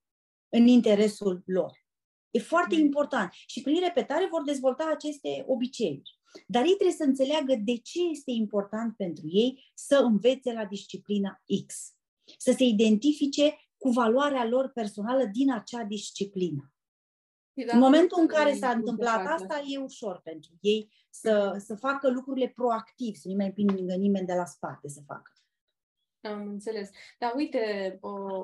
în 0.49 0.67
interesul 0.67 1.43
lor. 1.47 1.85
E 2.31 2.39
foarte 2.39 2.77
mm. 2.77 2.81
important. 2.81 3.33
Și 3.47 3.61
prin 3.63 3.81
repetare 3.81 4.27
vor 4.31 4.43
dezvolta 4.43 4.91
aceste 4.93 5.45
obiceiuri. 5.47 6.19
Dar 6.47 6.63
ei 6.63 6.75
trebuie 6.75 6.97
să 6.97 7.05
înțeleagă 7.05 7.55
de 7.65 7.77
ce 7.77 7.99
este 8.11 8.31
important 8.31 8.97
pentru 8.97 9.25
ei 9.29 9.71
să 9.75 9.97
învețe 9.97 10.53
la 10.53 10.65
disciplina 10.65 11.43
X 11.67 11.97
să 12.39 12.55
se 12.57 12.65
identifice 12.65 13.57
cu 13.77 13.89
valoarea 13.89 14.45
lor 14.45 14.69
personală 14.69 15.25
din 15.25 15.53
acea 15.53 15.83
disciplină. 15.85 16.71
Da, 17.67 17.73
în 17.73 17.79
momentul 17.79 18.21
în 18.21 18.27
care 18.27 18.55
s-a 18.55 18.71
întâmplat 18.71 19.27
asta, 19.27 19.63
e 19.67 19.79
ușor 19.79 20.21
pentru 20.25 20.51
ei 20.61 20.93
să, 21.11 21.63
să 21.65 21.75
facă 21.75 22.11
lucrurile 22.11 22.49
proactiv, 22.49 23.15
să 23.15 23.29
nu 23.29 23.35
mai 23.35 23.47
împingă 23.47 23.95
nimeni 23.95 24.27
de 24.27 24.35
la 24.35 24.45
spate 24.45 24.89
să 24.89 25.01
facă. 25.07 25.31
Am 26.27 26.47
înțeles. 26.49 26.91
Dar 27.19 27.33
uite, 27.37 27.99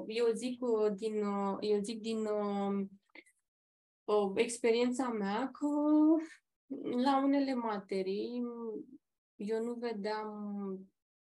eu 0.07 0.33
zic 0.33 0.59
din, 0.95 1.22
eu 1.61 1.80
zic 1.80 2.01
din 2.01 2.28
experiența 4.35 5.09
mea 5.09 5.51
că 5.53 5.66
la 7.03 7.22
unele 7.24 7.55
materii 7.55 8.43
eu 9.37 9.64
nu 9.64 9.74
vedeam 9.74 10.78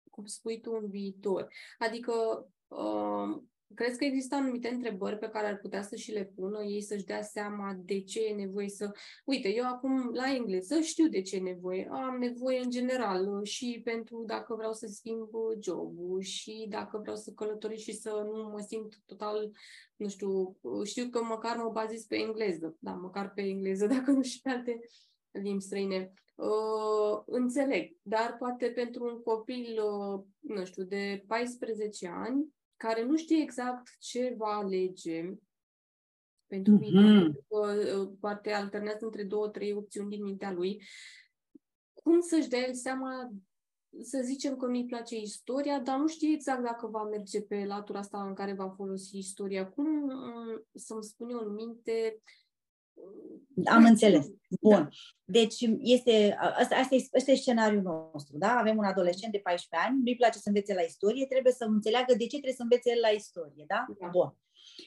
cum 0.10 0.26
spui 0.26 0.62
tu, 0.62 0.72
în 0.72 0.89
viitor. 0.89 1.48
Adică, 1.78 2.48
uh, 2.68 3.41
crezi 3.76 3.97
că 3.97 4.05
există 4.05 4.36
anumite 4.36 4.68
întrebări 4.68 5.18
pe 5.18 5.30
care 5.30 5.47
ar 5.47 5.57
putea 5.57 5.82
să 5.82 5.95
și 5.95 6.11
le 6.11 6.32
pună 6.36 6.63
ei, 6.63 6.82
să-și 6.82 7.05
dea 7.05 7.22
seama 7.22 7.80
de 7.86 8.01
ce 8.01 8.26
e 8.26 8.34
nevoie 8.34 8.70
să... 8.70 8.91
Uite, 9.26 9.53
eu 9.53 9.65
acum 9.65 10.11
la 10.13 10.34
engleză 10.34 10.80
știu 10.80 11.07
de 11.07 11.22
ce 11.22 11.36
e 11.36 11.39
nevoie. 11.39 11.88
Am 11.91 12.18
nevoie 12.20 12.59
în 12.59 12.70
general 12.70 13.43
și 13.43 13.82
pentru 13.84 14.24
dacă 14.28 14.55
vreau 14.55 14.74
să 14.74 14.88
schimb 14.88 15.30
jobul 15.59 16.22
și 16.22 16.65
dacă 16.70 16.97
vreau 16.97 17.15
să 17.15 17.32
călătoresc 17.32 17.84
și 17.84 17.93
să 17.93 18.09
nu 18.34 18.49
mă 18.49 18.59
simt 18.68 19.01
total, 19.05 19.51
nu 19.95 20.07
știu, 20.07 20.57
știu 20.84 21.09
că 21.09 21.24
măcar 21.24 21.57
mă 21.57 21.70
bazez 21.70 22.03
pe 22.03 22.15
engleză. 22.15 22.76
Da, 22.80 22.91
măcar 22.91 23.32
pe 23.34 23.41
engleză, 23.41 23.88
dacă 23.95 24.11
nu 24.11 24.22
și 24.22 24.41
pe 24.41 24.49
alte 24.49 24.80
limbi 25.32 25.63
străine. 25.63 26.13
Uh, 26.36 27.22
înțeleg, 27.26 27.97
dar 28.01 28.36
poate 28.39 28.68
pentru 28.68 29.05
un 29.05 29.22
copil, 29.22 29.82
uh, 29.84 30.24
nu 30.39 30.65
știu, 30.65 30.84
de 30.84 31.24
14 31.28 32.07
ani, 32.07 32.55
care 32.78 33.06
nu 33.06 33.16
știe 33.16 33.42
exact 33.42 33.90
ce 34.00 34.34
va 34.38 34.56
alege 34.56 35.32
pentru 36.48 36.76
mm-hmm. 36.76 36.80
viitor, 36.80 38.00
uh, 38.00 38.10
poate 38.20 38.52
alternează 38.52 39.06
între 39.06 39.24
două, 39.24 39.50
trei 39.50 39.74
opțiuni 39.74 40.10
din 40.10 40.24
mintea 40.24 40.52
lui, 40.52 40.84
cum 41.94 42.20
să-și 42.20 42.48
dea 42.48 42.60
el 42.60 42.74
seama 42.74 43.32
să 44.02 44.22
zicem 44.24 44.58
că 44.58 44.66
nu-i 44.66 44.86
place 44.86 45.16
istoria, 45.16 45.80
dar 45.80 45.98
nu 45.98 46.08
știe 46.08 46.34
exact 46.34 46.64
dacă 46.64 46.88
va 46.88 47.04
merge 47.04 47.42
pe 47.42 47.66
latura 47.66 48.00
asta 48.00 48.28
în 48.28 48.34
care 48.34 48.54
va 48.54 48.70
folosi 48.70 49.18
istoria. 49.18 49.70
Cum 49.70 50.04
uh, 50.04 50.62
să-mi 50.74 51.04
spun 51.04 51.30
eu 51.30 51.40
în 51.40 51.54
minte 51.54 52.22
am 53.66 53.86
înțeles. 53.86 54.26
Bun. 54.62 54.72
Da. 54.72 54.88
Deci 55.26 55.56
este, 55.80 56.38
asta, 56.39 56.76
asta, 56.76 56.95
e, 56.95 57.08
asta 57.18 57.32
e 57.32 57.36
scenariul 57.36 57.82
nostru. 58.14 58.38
Da? 58.38 58.58
Avem 58.60 58.78
un 58.78 58.84
adolescent 58.84 59.32
de 59.32 59.39
14 59.43 59.89
ani, 59.89 60.02
nu-i 60.04 60.16
place 60.16 60.38
să 60.38 60.48
învețe 60.48 60.74
la 60.74 60.82
istorie, 60.82 61.26
trebuie 61.26 61.54
să 61.54 61.64
înțeleagă 61.64 62.14
de 62.14 62.24
ce 62.24 62.38
trebuie 62.38 62.54
să 62.54 62.62
învețe 62.62 62.89
el 62.89 63.00
la 63.02 63.08
istorie. 63.08 63.64
Da? 63.68 63.86
da. 64.00 64.08
Bun. 64.08 64.36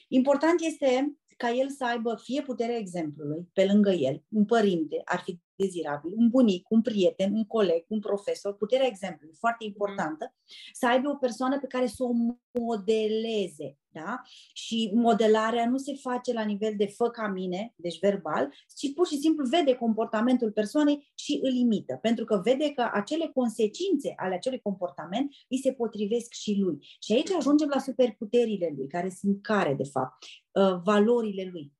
Important 0.07 0.61
este 0.61 1.15
ca 1.37 1.49
el 1.51 1.69
să 1.69 1.85
aibă 1.85 2.19
fie 2.23 2.41
puterea 2.41 2.77
exemplului 2.77 3.49
pe 3.53 3.65
lângă 3.65 3.89
el, 3.89 4.23
un 4.29 4.45
părinte 4.45 5.01
ar 5.03 5.19
fi 5.19 5.39
dezirabil, 5.63 6.11
un 6.15 6.27
bunic, 6.29 6.69
un 6.69 6.81
prieten, 6.81 7.33
un 7.33 7.45
coleg, 7.45 7.85
un 7.87 7.99
profesor, 7.99 8.55
puterea 8.55 8.87
exemplului, 8.87 9.35
foarte 9.39 9.63
mm. 9.63 9.67
importantă, 9.67 10.33
să 10.73 10.87
aibă 10.87 11.09
o 11.09 11.15
persoană 11.15 11.59
pe 11.59 11.67
care 11.67 11.87
să 11.87 12.03
o 12.03 12.11
modeleze. 12.51 13.75
Da? 13.93 14.21
Și 14.53 14.91
modelarea 14.93 15.69
nu 15.69 15.77
se 15.77 15.93
face 15.93 16.33
la 16.33 16.43
nivel 16.43 16.73
de 16.77 16.85
fă 16.85 17.09
ca 17.09 17.27
mine, 17.27 17.73
deci 17.75 17.99
verbal, 17.99 18.53
ci 18.75 18.93
pur 18.93 19.07
și 19.07 19.17
simplu 19.17 19.45
vede 19.45 19.75
comportamentul 19.75 20.51
persoanei 20.51 21.11
și 21.15 21.39
îl 21.41 21.53
imită, 21.53 21.99
pentru 22.01 22.25
că 22.25 22.41
vede 22.43 22.71
că 22.71 22.89
acele 22.93 23.31
consecințe 23.33 24.13
ale 24.15 24.33
acelui 24.35 24.59
comportament 24.59 25.31
îi 25.49 25.57
se 25.57 25.71
potrivesc 25.73 26.33
și 26.33 26.57
lui. 26.59 26.77
Și 26.99 27.13
aici 27.13 27.31
ajungem 27.31 27.69
la 27.73 27.79
superputerile 27.79 28.73
lui, 28.75 28.87
care 28.87 29.09
sunt 29.09 29.41
care, 29.41 29.73
de 29.73 29.83
fapt, 29.83 30.25
uh, 30.51 30.81
valorile 30.83 31.49
lui. 31.51 31.71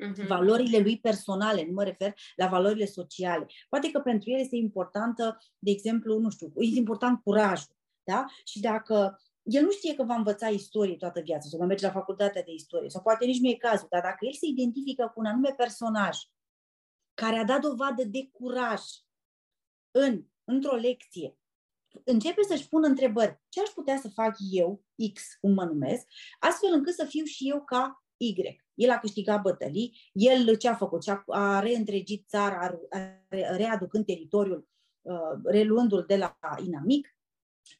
Uh-huh. 0.00 0.26
valorile 0.26 0.78
lui 0.78 0.98
personale, 0.98 1.64
nu 1.66 1.72
mă 1.72 1.84
refer 1.84 2.14
la 2.36 2.46
valorile 2.46 2.86
sociale. 2.86 3.46
Poate 3.68 3.90
că 3.90 4.00
pentru 4.00 4.30
el 4.30 4.38
este 4.40 4.56
importantă, 4.56 5.38
de 5.58 5.70
exemplu, 5.70 6.18
nu 6.18 6.30
știu, 6.30 6.52
este 6.54 6.78
important 6.78 7.22
curajul, 7.22 7.76
da? 8.02 8.24
Și 8.44 8.60
dacă 8.60 9.20
el 9.42 9.62
nu 9.62 9.70
știe 9.70 9.94
că 9.94 10.02
va 10.02 10.14
învăța 10.14 10.48
istorie 10.48 10.96
toată 10.96 11.20
viața 11.20 11.48
sau 11.48 11.58
va 11.58 11.64
merge 11.64 11.86
la 11.86 11.92
facultatea 11.92 12.42
de 12.42 12.52
istorie, 12.52 12.88
sau 12.88 13.02
poate 13.02 13.24
nici 13.24 13.40
nu 13.40 13.48
e 13.48 13.54
cazul, 13.54 13.86
dar 13.90 14.00
dacă 14.00 14.18
el 14.20 14.32
se 14.32 14.46
identifică 14.46 15.10
cu 15.14 15.20
un 15.20 15.26
anume 15.26 15.54
personaj 15.56 16.16
care 17.14 17.36
a 17.36 17.44
dat 17.44 17.60
dovadă 17.60 18.04
de 18.04 18.28
curaj 18.32 18.80
în, 19.90 20.24
într-o 20.44 20.74
lecție, 20.74 21.38
începe 22.04 22.42
să-și 22.42 22.68
pună 22.68 22.86
întrebări. 22.86 23.40
Ce 23.48 23.60
aș 23.60 23.68
putea 23.68 23.98
să 23.98 24.08
fac 24.08 24.36
eu, 24.50 24.84
X, 25.12 25.22
cum 25.40 25.52
mă 25.52 25.64
numesc, 25.64 26.06
astfel 26.38 26.72
încât 26.72 26.94
să 26.94 27.04
fiu 27.04 27.24
și 27.24 27.48
eu 27.48 27.64
ca 27.64 28.04
Y. 28.16 28.59
El 28.74 28.90
a 28.90 28.98
câștigat 28.98 29.42
bătălii, 29.42 30.10
el 30.12 30.56
ce 30.56 30.68
a 30.68 30.74
făcut? 30.74 31.08
A, 31.08 31.22
a 31.26 31.60
reîntregit 31.60 32.28
țara, 32.28 32.80
a, 32.90 32.98
readucând 33.56 34.04
teritoriul, 34.04 34.68
uh, 35.00 35.40
reluându-l 35.44 36.04
de 36.06 36.16
la 36.16 36.38
inamic, 36.64 37.14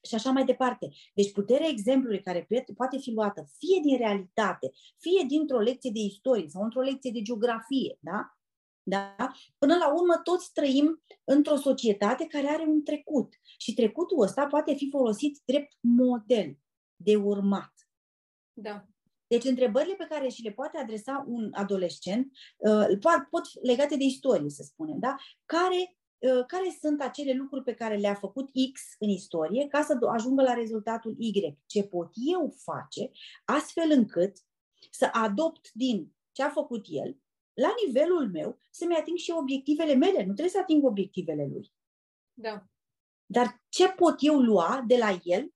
și 0.09 0.14
așa 0.14 0.30
mai 0.30 0.45
departe. 0.45 0.91
Deci 1.14 1.32
puterea 1.32 1.68
exemplului 1.68 2.22
care 2.22 2.49
poate 2.76 2.99
fi 2.99 3.11
luată 3.11 3.45
fie 3.59 3.80
din 3.82 3.97
realitate, 3.97 4.70
fie 4.99 5.24
dintr-o 5.26 5.59
lecție 5.59 5.91
de 5.91 6.01
istorie 6.01 6.49
sau 6.49 6.62
într-o 6.62 6.80
lecție 6.80 7.11
de 7.11 7.22
geografie, 7.22 7.99
da? 8.01 8.34
Da? 8.82 9.16
Până 9.59 9.76
la 9.76 9.93
urmă, 9.93 10.20
toți 10.24 10.53
trăim 10.53 11.03
într-o 11.24 11.57
societate 11.57 12.26
care 12.26 12.47
are 12.47 12.62
un 12.62 12.82
trecut 12.84 13.34
și 13.59 13.74
trecutul 13.74 14.22
ăsta 14.22 14.47
poate 14.47 14.74
fi 14.74 14.88
folosit 14.91 15.41
drept 15.45 15.76
model 15.80 16.59
de 16.97 17.16
urmat. 17.16 17.72
Da. 18.53 18.89
Deci 19.31 19.45
întrebările 19.45 19.95
pe 19.95 20.07
care 20.09 20.28
și 20.28 20.43
le 20.43 20.51
poate 20.51 20.78
adresa 20.78 21.24
un 21.28 21.51
adolescent 21.53 22.33
uh, 22.57 22.87
pot 23.31 23.62
legate 23.62 23.97
de 23.97 24.05
istorie, 24.05 24.51
să 24.51 24.62
spunem, 24.62 24.99
da? 24.99 25.16
care 25.45 25.95
Uh, 26.20 26.45
care 26.47 26.76
sunt 26.81 27.03
acele 27.03 27.33
lucruri 27.33 27.64
pe 27.64 27.74
care 27.74 27.97
le-a 27.97 28.14
făcut 28.14 28.51
X 28.72 28.81
în 28.99 29.09
istorie 29.09 29.66
ca 29.66 29.83
să 29.83 29.99
ajungă 30.12 30.43
la 30.43 30.55
rezultatul 30.55 31.14
Y. 31.18 31.59
Ce 31.66 31.83
pot 31.83 32.11
eu 32.33 32.55
face 32.62 33.11
astfel 33.45 33.91
încât 33.91 34.37
să 34.91 35.09
adopt 35.12 35.70
din 35.72 36.12
ce 36.33 36.43
a 36.43 36.51
făcut 36.51 36.87
el, 36.89 37.18
la 37.53 37.74
nivelul 37.87 38.31
meu, 38.31 38.59
să-mi 38.70 38.97
ating 38.97 39.16
și 39.16 39.31
obiectivele 39.31 39.95
mele. 39.95 40.18
Nu 40.18 40.33
trebuie 40.33 40.49
să 40.49 40.59
ating 40.59 40.85
obiectivele 40.85 41.47
lui. 41.47 41.72
Da. 42.33 42.64
Dar 43.26 43.62
ce 43.68 43.89
pot 43.89 44.14
eu 44.18 44.39
lua 44.39 44.85
de 44.87 44.97
la 44.97 45.20
el 45.24 45.53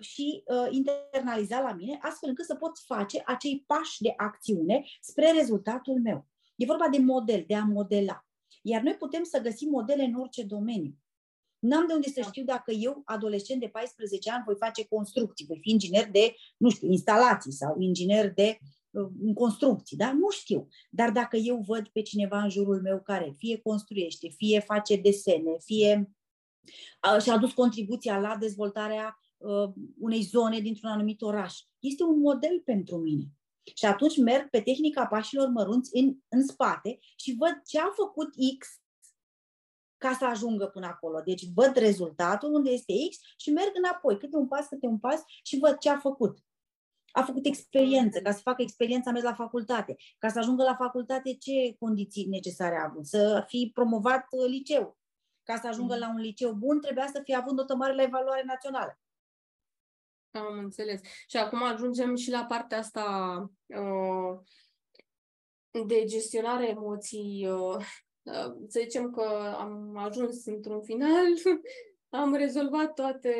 și 0.00 0.42
uh, 0.46 0.68
internaliza 0.70 1.60
la 1.60 1.72
mine, 1.72 1.98
astfel 2.02 2.28
încât 2.28 2.44
să 2.44 2.54
pot 2.54 2.78
face 2.78 3.22
acei 3.26 3.64
pași 3.66 4.02
de 4.02 4.14
acțiune 4.16 4.84
spre 5.00 5.30
rezultatul 5.30 6.00
meu. 6.00 6.26
E 6.56 6.64
vorba 6.64 6.88
de 6.88 6.98
model, 6.98 7.44
de 7.46 7.54
a 7.54 7.64
modela. 7.64 8.26
Iar 8.62 8.82
noi 8.82 8.94
putem 8.94 9.24
să 9.24 9.40
găsim 9.40 9.68
modele 9.68 10.02
în 10.02 10.14
orice 10.14 10.42
domeniu. 10.42 10.96
N-am 11.58 11.86
de 11.86 11.92
unde 11.92 12.08
să 12.08 12.20
da. 12.20 12.26
știu 12.26 12.44
dacă 12.44 12.70
eu, 12.70 13.02
adolescent 13.04 13.60
de 13.60 13.68
14 13.68 14.30
ani, 14.30 14.42
voi 14.46 14.54
face 14.58 14.86
construcții, 14.86 15.46
voi 15.46 15.58
fi 15.60 15.70
inginer 15.70 16.10
de, 16.10 16.34
nu 16.56 16.70
știu, 16.70 16.90
instalații 16.90 17.52
sau 17.52 17.76
inginer 17.78 18.32
de 18.32 18.58
uh, 18.90 19.08
în 19.22 19.34
construcții, 19.34 19.96
da? 19.96 20.12
Nu 20.12 20.30
știu. 20.30 20.68
Dar 20.90 21.10
dacă 21.10 21.36
eu 21.36 21.64
văd 21.66 21.88
pe 21.88 22.02
cineva 22.02 22.42
în 22.42 22.50
jurul 22.50 22.80
meu 22.80 23.00
care 23.00 23.34
fie 23.36 23.58
construiește, 23.58 24.28
fie 24.28 24.60
face 24.60 24.96
desene, 24.96 25.56
fie 25.64 26.10
uh, 27.14 27.22
și-a 27.22 27.32
adus 27.32 27.52
contribuția 27.52 28.18
la 28.18 28.36
dezvoltarea 28.36 29.06
uh, 29.06 29.25
unei 29.98 30.22
zone 30.22 30.60
dintr-un 30.60 30.90
anumit 30.90 31.22
oraș, 31.22 31.58
este 31.78 32.02
un 32.02 32.18
model 32.18 32.60
pentru 32.64 32.96
mine. 32.96 33.24
Și 33.74 33.84
atunci 33.84 34.16
merg 34.16 34.48
pe 34.50 34.60
tehnica 34.60 35.06
pașilor 35.06 35.48
mărunți 35.48 35.96
în, 35.96 36.16
în 36.28 36.46
spate 36.46 36.98
și 37.16 37.36
văd 37.38 37.62
ce 37.64 37.80
a 37.80 37.90
făcut 37.94 38.34
X 38.58 38.68
ca 39.96 40.12
să 40.18 40.24
ajungă 40.24 40.66
până 40.66 40.86
acolo. 40.86 41.20
Deci 41.20 41.42
văd 41.54 41.76
rezultatul 41.76 42.54
unde 42.54 42.70
este 42.70 42.92
X 43.10 43.16
și 43.36 43.50
merg 43.50 43.70
înapoi, 43.74 44.18
câte 44.18 44.36
un 44.36 44.48
pas, 44.48 44.66
câte 44.66 44.86
un 44.86 44.98
pas 44.98 45.22
și 45.42 45.58
văd 45.58 45.78
ce 45.78 45.90
a 45.90 45.98
făcut. 45.98 46.38
A 47.12 47.22
făcut 47.22 47.46
experiență, 47.46 48.20
ca 48.20 48.32
să 48.32 48.40
facă 48.40 48.62
experiența, 48.62 49.10
a 49.10 49.12
mers 49.12 49.24
la 49.24 49.34
facultate. 49.34 49.96
Ca 50.18 50.28
să 50.28 50.38
ajungă 50.38 50.62
la 50.62 50.74
facultate, 50.74 51.34
ce 51.34 51.74
condiții 51.78 52.26
necesare 52.26 52.76
a 52.76 52.84
avut? 52.90 53.06
Să 53.06 53.44
fi 53.46 53.70
promovat 53.74 54.26
uh, 54.30 54.48
liceu. 54.48 54.98
Ca 55.42 55.56
să 55.56 55.66
ajungă 55.66 55.94
mm. 55.94 56.00
la 56.00 56.08
un 56.08 56.20
liceu 56.20 56.52
bun, 56.52 56.80
trebuia 56.80 57.06
să 57.12 57.20
fie 57.24 57.34
avut 57.34 57.52
notă 57.52 57.74
mare 57.74 57.94
la 57.94 58.02
evaluare 58.02 58.42
națională. 58.46 59.00
Am 60.36 60.58
înțeles. 60.58 61.00
Și 61.26 61.36
acum 61.36 61.62
ajungem 61.62 62.14
și 62.14 62.30
la 62.30 62.44
partea 62.44 62.78
asta 62.78 63.04
uh, 63.66 64.38
de 65.86 66.04
gestionare 66.04 66.68
emoții. 66.68 67.46
Uh, 67.48 67.76
uh, 68.22 68.54
să 68.68 68.80
zicem 68.80 69.10
că 69.10 69.54
am 69.58 69.96
ajuns 69.96 70.46
într-un 70.46 70.82
final, 70.82 71.26
am 72.22 72.34
rezolvat 72.34 72.94
toate, 72.94 73.34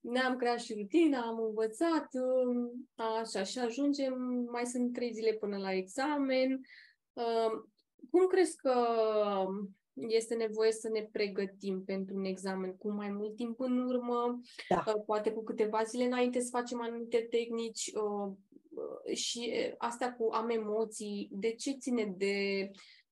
ne-am 0.00 0.36
creat 0.36 0.60
și 0.60 0.74
rutina, 0.74 1.20
am 1.20 1.38
învățat, 1.38 2.08
uh, 2.12 2.70
așa, 3.20 3.42
și 3.42 3.58
ajungem, 3.58 4.14
mai 4.50 4.66
sunt 4.66 4.92
trei 4.92 5.12
zile 5.12 5.32
până 5.32 5.56
la 5.56 5.72
examen. 5.72 6.60
Uh, 7.12 7.50
cum 8.10 8.26
crezi 8.26 8.56
că 8.56 8.74
este 10.08 10.34
nevoie 10.34 10.72
să 10.72 10.88
ne 10.88 11.08
pregătim 11.12 11.84
pentru 11.84 12.16
un 12.16 12.24
examen 12.24 12.76
cu 12.76 12.90
mai 12.90 13.10
mult 13.10 13.36
timp 13.36 13.60
în 13.60 13.78
urmă, 13.78 14.40
da. 14.68 14.84
Uh, 14.86 15.02
poate 15.06 15.30
cu 15.30 15.42
câteva 15.42 15.82
zile 15.82 16.04
înainte 16.04 16.40
să 16.40 16.48
facem 16.50 16.80
anumite 16.80 17.26
tehnici 17.30 17.92
uh, 17.94 18.32
uh, 18.74 19.16
și 19.16 19.52
astea 19.78 20.14
cu 20.14 20.28
am 20.32 20.48
emoții, 20.50 21.28
de 21.32 21.52
ce 21.52 21.70
ține 21.70 22.14
de 22.16 22.70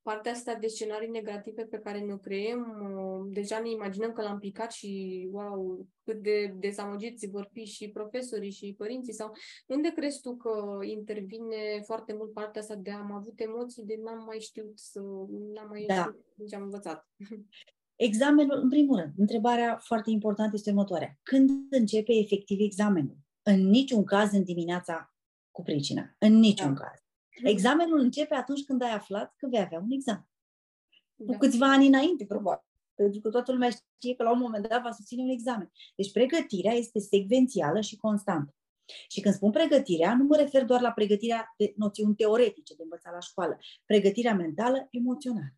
partea 0.09 0.31
asta 0.31 0.53
de 0.55 0.67
scenarii 0.67 1.09
negative 1.09 1.63
pe 1.63 1.79
care 1.79 1.99
ne 1.99 2.17
creăm, 2.17 2.61
uh, 2.61 3.29
deja 3.33 3.59
ne 3.59 3.69
imaginăm 3.69 4.11
că 4.11 4.21
l-am 4.21 4.39
picat 4.39 4.71
și, 4.71 4.91
wow, 5.31 5.85
cât 6.03 6.21
de 6.21 6.55
dezamăgiți 6.59 7.29
vor 7.29 7.49
fi 7.53 7.65
și 7.65 7.89
profesorii 7.89 8.51
și 8.51 8.75
părinții 8.77 9.13
sau 9.13 9.31
unde 9.67 9.89
crezi 9.95 10.21
tu 10.21 10.35
că 10.35 10.79
intervine 10.81 11.81
foarte 11.85 12.13
mult 12.13 12.33
partea 12.33 12.61
asta 12.61 12.75
de 12.75 12.91
am 12.91 13.11
avut 13.11 13.39
emoții 13.39 13.83
de 13.83 13.99
n-am 14.03 14.23
mai 14.25 14.39
știut 14.39 14.79
să, 14.79 14.99
n-am 15.53 15.67
mai 15.69 15.83
da. 15.87 15.93
știut 15.93 16.49
ce 16.49 16.55
am 16.55 16.63
învățat? 16.63 17.07
Examenul, 18.09 18.57
în 18.57 18.69
primul 18.69 18.99
rând, 18.99 19.13
întrebarea 19.17 19.77
foarte 19.77 20.09
importantă 20.09 20.51
este 20.55 20.69
următoarea. 20.69 21.19
Când 21.23 21.49
începe 21.69 22.13
efectiv 22.13 22.57
examenul? 22.59 23.17
În 23.41 23.59
niciun 23.69 24.03
caz 24.03 24.31
în 24.31 24.43
dimineața 24.43 25.13
cu 25.51 25.61
pricina. 25.63 26.15
În 26.17 26.33
niciun 26.33 26.73
da. 26.73 26.79
caz. 26.79 27.06
Examenul 27.43 27.99
începe 27.99 28.35
atunci 28.35 28.63
când 28.63 28.81
ai 28.81 28.91
aflat 28.91 29.33
că 29.37 29.47
vei 29.47 29.59
avea 29.59 29.79
un 29.79 29.91
examen. 29.91 30.27
Da. 31.15 31.31
Cu 31.31 31.37
câțiva 31.37 31.71
ani 31.71 31.87
înainte, 31.87 32.25
probabil. 32.25 32.65
Pentru 32.95 33.21
că 33.21 33.29
toată 33.29 33.51
lumea 33.51 33.69
știe 33.69 34.15
că 34.15 34.23
la 34.23 34.31
un 34.31 34.39
moment 34.39 34.67
dat 34.67 34.81
va 34.81 34.91
susține 34.91 35.21
un 35.21 35.29
examen. 35.29 35.71
Deci 35.95 36.11
pregătirea 36.11 36.73
este 36.73 36.99
secvențială 36.99 37.81
și 37.81 37.97
constantă. 37.97 38.55
Și 39.07 39.21
când 39.21 39.33
spun 39.33 39.51
pregătirea, 39.51 40.15
nu 40.15 40.23
mă 40.23 40.35
refer 40.35 40.65
doar 40.65 40.81
la 40.81 40.91
pregătirea 40.91 41.53
de 41.57 41.73
noțiuni 41.75 42.15
teoretice 42.15 42.75
de 42.75 42.83
învățat 42.83 43.13
la 43.13 43.19
școală, 43.19 43.57
pregătirea 43.85 44.33
mentală, 44.33 44.87
emoțională. 44.91 45.53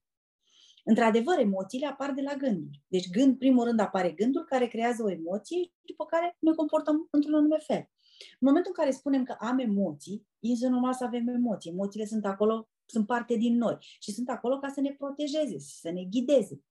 Într-adevăr, 0.83 1.39
emoțiile 1.39 1.85
apar 1.85 2.11
de 2.11 2.21
la 2.21 2.33
gânduri. 2.33 2.83
Deci, 2.87 3.09
gând, 3.09 3.37
primul 3.37 3.65
rând, 3.65 3.79
apare 3.79 4.11
gândul 4.11 4.43
care 4.43 4.67
creează 4.67 5.03
o 5.03 5.11
emoție, 5.11 5.71
după 5.81 6.05
care 6.05 6.37
ne 6.39 6.51
comportăm 6.51 7.07
într-un 7.11 7.33
anume 7.33 7.57
fel. 7.57 7.89
În 8.19 8.47
momentul 8.47 8.71
în 8.75 8.83
care 8.83 8.95
spunem 8.95 9.23
că 9.23 9.35
am 9.39 9.59
emoții, 9.59 10.27
este 10.39 10.67
normal 10.67 10.93
să 10.93 11.03
avem 11.03 11.27
emoții. 11.27 11.71
Emoțiile 11.71 12.05
sunt 12.05 12.25
acolo, 12.25 12.69
sunt 12.85 13.05
parte 13.05 13.35
din 13.35 13.57
noi 13.57 13.77
și 13.79 14.11
sunt 14.11 14.29
acolo 14.29 14.59
ca 14.59 14.69
să 14.69 14.81
ne 14.81 14.91
protejeze, 14.91 15.59
să 15.59 15.89
ne 15.89 16.03
ghideze. 16.03 16.61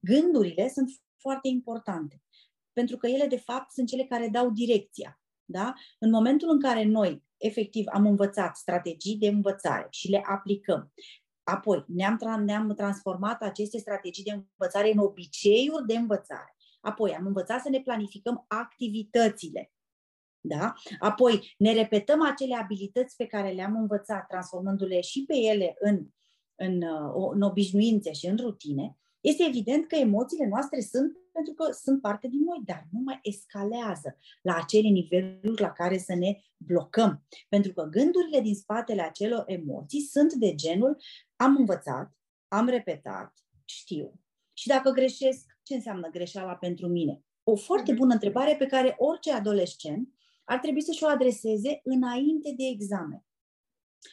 Gândurile 0.00 0.68
sunt 0.68 0.90
foarte 1.16 1.48
importante, 1.48 2.22
pentru 2.72 2.96
că 2.96 3.06
ele, 3.06 3.26
de 3.26 3.38
fapt, 3.38 3.70
sunt 3.70 3.88
cele 3.88 4.04
care 4.04 4.28
dau 4.28 4.50
direcția. 4.50 5.20
Da? 5.44 5.74
În 5.98 6.10
momentul 6.10 6.48
în 6.50 6.60
care 6.60 6.84
noi, 6.84 7.22
efectiv, 7.36 7.84
am 7.92 8.06
învățat 8.06 8.56
strategii 8.56 9.16
de 9.16 9.26
învățare 9.26 9.86
și 9.90 10.10
le 10.10 10.22
aplicăm, 10.24 10.92
apoi 11.42 11.84
ne-am, 11.86 12.16
tra- 12.16 12.44
ne-am 12.44 12.74
transformat 12.74 13.42
aceste 13.42 13.78
strategii 13.78 14.24
de 14.24 14.32
învățare 14.32 14.92
în 14.92 14.98
obiceiuri 14.98 15.86
de 15.86 15.96
învățare, 15.96 16.56
apoi 16.80 17.14
am 17.14 17.26
învățat 17.26 17.60
să 17.60 17.68
ne 17.68 17.80
planificăm 17.80 18.44
activitățile, 18.48 19.72
da? 20.40 20.74
Apoi 20.98 21.54
ne 21.58 21.72
repetăm 21.72 22.22
acele 22.22 22.56
abilități 22.56 23.16
pe 23.16 23.26
care 23.26 23.50
le-am 23.50 23.76
învățat, 23.76 24.26
transformându-le 24.26 25.00
și 25.00 25.24
pe 25.26 25.36
ele 25.36 25.76
în, 25.78 26.06
în, 26.54 26.82
uh, 26.82 27.30
în 27.32 27.42
obișnuințe 27.42 28.12
și 28.12 28.26
în 28.26 28.36
rutine, 28.36 28.96
este 29.20 29.44
evident 29.48 29.86
că 29.86 29.96
emoțiile 29.96 30.46
noastre 30.46 30.80
sunt 30.80 31.16
pentru 31.32 31.56
că 31.56 31.72
sunt 31.72 32.00
parte 32.00 32.28
din 32.28 32.42
noi, 32.44 32.60
dar 32.64 32.86
nu 32.90 33.00
mai 33.04 33.18
escalează 33.22 34.18
la 34.42 34.56
acele 34.56 34.88
niveluri 34.88 35.60
la 35.60 35.72
care 35.72 35.98
să 35.98 36.14
ne 36.14 36.40
blocăm. 36.56 37.26
Pentru 37.48 37.72
că 37.72 37.82
gândurile 37.82 38.40
din 38.40 38.54
spatele 38.54 39.02
acelor 39.02 39.44
emoții 39.46 40.00
sunt 40.00 40.32
de 40.32 40.54
genul 40.54 40.96
am 41.36 41.56
învățat, 41.56 42.16
am 42.48 42.68
repetat, 42.68 43.32
știu. 43.64 44.20
Și 44.52 44.66
dacă 44.66 44.90
greșesc, 44.90 45.46
ce 45.62 45.74
înseamnă 45.74 46.08
greșeala 46.08 46.54
pentru 46.54 46.88
mine? 46.88 47.22
O 47.42 47.56
foarte 47.56 47.90
mhm. 47.90 48.00
bună 48.00 48.12
întrebare 48.12 48.56
pe 48.56 48.66
care 48.66 48.94
orice 48.98 49.32
adolescent 49.32 50.08
ar 50.48 50.58
trebui 50.58 50.82
să-și 50.82 51.04
o 51.04 51.06
adreseze 51.06 51.80
înainte 51.82 52.54
de 52.56 52.64
examen. 52.64 53.24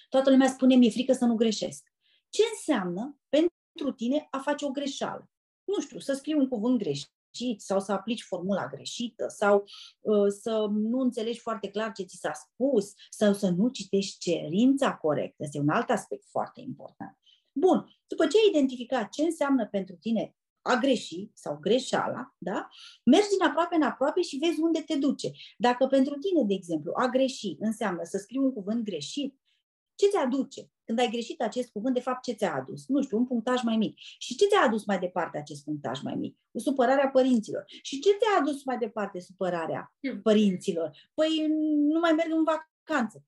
Toată 0.10 0.30
lumea 0.30 0.48
spune, 0.48 0.76
mi-e 0.76 0.90
frică 0.90 1.14
să 1.14 1.26
nu 1.26 1.36
greșesc. 1.36 1.94
Ce 2.30 2.42
înseamnă 2.54 3.18
pentru 3.30 3.92
tine 3.96 4.28
a 4.32 4.38
face 4.38 4.66
o 4.66 4.70
greșeală? 4.70 5.30
Nu 5.64 5.82
știu, 5.82 6.00
să 6.00 6.14
scrii 6.14 6.34
un 6.34 6.48
cuvânt 6.48 6.78
greșit 6.78 7.62
sau 7.62 7.80
să 7.80 7.92
aplici 7.92 8.24
formula 8.24 8.68
greșită 8.68 9.28
sau 9.28 9.64
uh, 10.02 10.28
să 10.42 10.68
nu 10.72 11.00
înțelegi 11.00 11.40
foarte 11.40 11.70
clar 11.70 11.92
ce 11.92 12.04
ți 12.04 12.18
s-a 12.18 12.34
spus 12.34 12.94
sau 13.10 13.34
să 13.34 13.50
nu 13.50 13.70
citești 13.70 14.18
cerința 14.18 14.96
corectă. 14.96 15.44
Este 15.44 15.60
un 15.60 15.70
alt 15.70 15.90
aspect 15.90 16.26
foarte 16.30 16.62
important. 16.62 17.18
Bun, 17.52 17.86
după 18.08 18.28
ce 18.28 18.38
ai 18.38 18.50
identificat 18.50 19.10
ce 19.10 19.24
înseamnă 19.24 19.68
pentru 19.68 19.96
tine 19.96 20.36
a 20.66 20.76
greși 20.76 21.30
sau 21.34 21.58
greșeala, 21.62 22.36
da? 22.38 22.70
mergi 23.04 23.30
din 23.30 23.42
aproape 23.48 23.76
în 23.76 23.82
aproape 23.82 24.22
și 24.22 24.38
vezi 24.38 24.60
unde 24.60 24.82
te 24.82 24.96
duce. 24.96 25.32
Dacă 25.58 25.86
pentru 25.88 26.14
tine, 26.14 26.44
de 26.44 26.54
exemplu, 26.54 26.92
a 26.96 27.08
greși 27.08 27.56
înseamnă 27.60 28.04
să 28.04 28.18
scrii 28.18 28.40
un 28.40 28.54
cuvânt 28.54 28.84
greșit, 28.84 29.40
ce 29.96 30.08
ți 30.08 30.18
aduce? 30.18 30.72
Când 30.86 31.00
ai 31.00 31.10
greșit 31.10 31.42
acest 31.42 31.72
cuvânt, 31.72 31.94
de 31.94 32.00
fapt, 32.00 32.24
ce 32.24 32.32
ți-a 32.32 32.54
adus? 32.54 32.88
Nu 32.88 33.02
știu, 33.02 33.18
un 33.18 33.26
punctaj 33.26 33.64
mai 33.64 33.78
mic. 33.78 33.98
Și 33.98 34.36
ce 34.36 34.46
ți-a 34.46 34.62
adus 34.66 34.86
mai 34.86 35.00
departe 35.00 35.38
acest 35.38 35.64
punctaj 35.64 36.02
mai 36.02 36.16
mic? 36.16 36.38
Supărarea 36.54 37.10
părinților. 37.10 37.64
Și 37.82 38.00
ce 38.00 38.10
ți-a 38.10 38.40
adus 38.42 38.64
mai 38.64 38.78
departe 38.78 39.20
supărarea 39.20 39.94
hmm. 40.00 40.22
părinților? 40.22 40.92
Păi 41.14 41.46
nu 41.94 42.00
mai 42.00 42.12
merg 42.12 42.32
în 42.32 42.44
vacanță. 42.44 42.70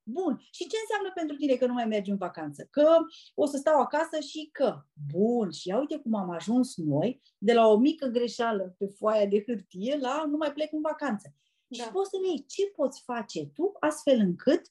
Bun. 0.04 0.38
Și 0.52 0.68
ce 0.68 0.78
înseamnă 0.82 1.12
pentru 1.14 1.36
tine 1.36 1.56
că 1.56 1.66
nu 1.66 1.74
mai 1.74 1.86
mergi 1.86 2.10
în 2.10 2.18
vacanță? 2.18 2.68
Că 2.72 2.98
o 3.34 3.46
să 3.46 3.58
stau 3.58 3.80
acasă 3.80 4.20
și 4.20 4.50
că. 4.52 4.82
Bun. 5.12 5.52
Și 5.52 5.68
ia 5.68 5.80
uite 5.80 5.98
cum 5.98 6.16
am 6.16 6.30
ajuns 6.30 6.76
noi 6.76 7.22
de 7.38 7.54
la 7.54 7.68
o 7.68 7.78
mică 7.78 8.08
greșeală 8.08 8.76
pe 8.78 8.88
foaia 8.88 9.26
de 9.26 9.44
hârtie 9.44 9.98
la 9.98 10.26
nu 10.26 10.38
mai 10.38 10.54
plec 10.54 10.74
în 10.74 10.82
vacanță. 10.82 11.34
Da. 11.68 11.84
Și 11.84 11.90
poți 11.90 12.10
să 12.10 12.18
ne 12.22 12.28
iei 12.28 12.46
ce 12.46 12.68
poți 12.76 13.02
face 13.04 13.46
tu 13.46 13.76
astfel 13.80 14.20
încât 14.20 14.62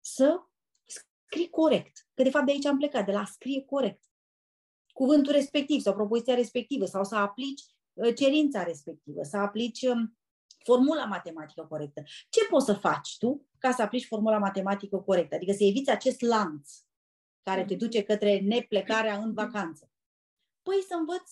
să 0.00 0.40
scrii 1.32 1.50
corect. 1.50 2.08
Că 2.14 2.22
de 2.22 2.30
fapt 2.30 2.46
de 2.46 2.52
aici 2.52 2.66
am 2.66 2.78
plecat, 2.78 3.06
de 3.06 3.12
la 3.12 3.24
scrie 3.24 3.64
corect. 3.64 4.04
Cuvântul 4.92 5.32
respectiv 5.32 5.80
sau 5.80 5.94
propoziția 5.94 6.34
respectivă 6.34 6.84
sau 6.84 7.04
să 7.04 7.16
aplici 7.16 7.62
uh, 7.92 8.14
cerința 8.14 8.62
respectivă, 8.62 9.22
să 9.22 9.36
aplici 9.36 9.82
um, 9.82 10.18
formula 10.64 11.04
matematică 11.04 11.66
corectă. 11.68 12.02
Ce 12.28 12.46
poți 12.50 12.64
să 12.64 12.72
faci 12.72 13.16
tu 13.18 13.46
ca 13.58 13.70
să 13.70 13.82
aplici 13.82 14.06
formula 14.06 14.38
matematică 14.38 14.98
corectă? 14.98 15.34
Adică 15.34 15.52
să 15.52 15.64
eviți 15.64 15.90
acest 15.90 16.20
lanț 16.20 16.70
care 17.42 17.64
te 17.64 17.74
duce 17.74 18.02
către 18.02 18.38
neplecarea 18.38 19.16
în 19.16 19.32
vacanță. 19.32 19.90
Păi 20.62 20.84
să 20.88 20.94
învăț 20.98 21.30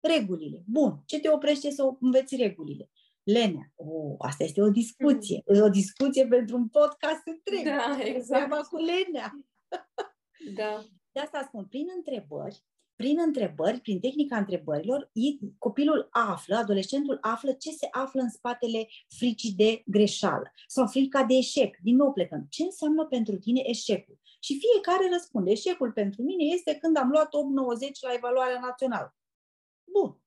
regulile. 0.00 0.62
Bun. 0.66 1.02
Ce 1.06 1.20
te 1.20 1.30
oprește 1.30 1.70
să 1.70 1.96
înveți 2.00 2.36
regulile? 2.36 2.90
Lenea. 3.22 3.72
Oh, 3.74 4.14
asta 4.18 4.44
este 4.44 4.62
o 4.62 4.68
discuție. 4.68 5.42
Mm. 5.46 5.62
O 5.62 5.68
discuție 5.68 6.26
pentru 6.26 6.56
un 6.56 6.68
podcast 6.68 7.22
întreg. 7.24 7.64
Da, 7.64 7.98
exact. 8.00 8.68
cu 8.68 8.76
Lenea. 8.76 9.32
Da. 10.54 10.84
De 11.12 11.20
asta 11.20 11.42
spun, 11.46 11.66
prin 11.66 11.86
întrebări, 11.96 12.64
prin 12.98 13.18
întrebări, 13.26 13.80
prin 13.80 14.00
tehnica 14.00 14.36
întrebărilor, 14.36 15.10
copilul 15.58 16.08
află, 16.10 16.56
adolescentul 16.56 17.18
află 17.20 17.52
ce 17.52 17.70
se 17.70 17.88
află 17.90 18.20
în 18.20 18.30
spatele 18.30 18.88
fricii 19.08 19.52
de 19.52 19.82
greșeală 19.86 20.52
sau 20.66 20.86
frica 20.86 21.24
de 21.24 21.34
eșec. 21.34 21.76
Din 21.82 21.96
nou 21.96 22.12
plecăm. 22.12 22.46
Ce 22.48 22.62
înseamnă 22.62 23.06
pentru 23.06 23.36
tine 23.36 23.60
eșecul? 23.64 24.18
Și 24.40 24.60
fiecare 24.60 25.08
răspunde. 25.12 25.50
Eșecul 25.50 25.92
pentru 25.92 26.22
mine 26.22 26.44
este 26.44 26.74
când 26.74 26.96
am 26.96 27.10
luat 27.10 27.26
8-90 27.26 27.30
la 28.00 28.12
evaluarea 28.14 28.60
națională. 28.60 29.16
Bun 29.92 30.20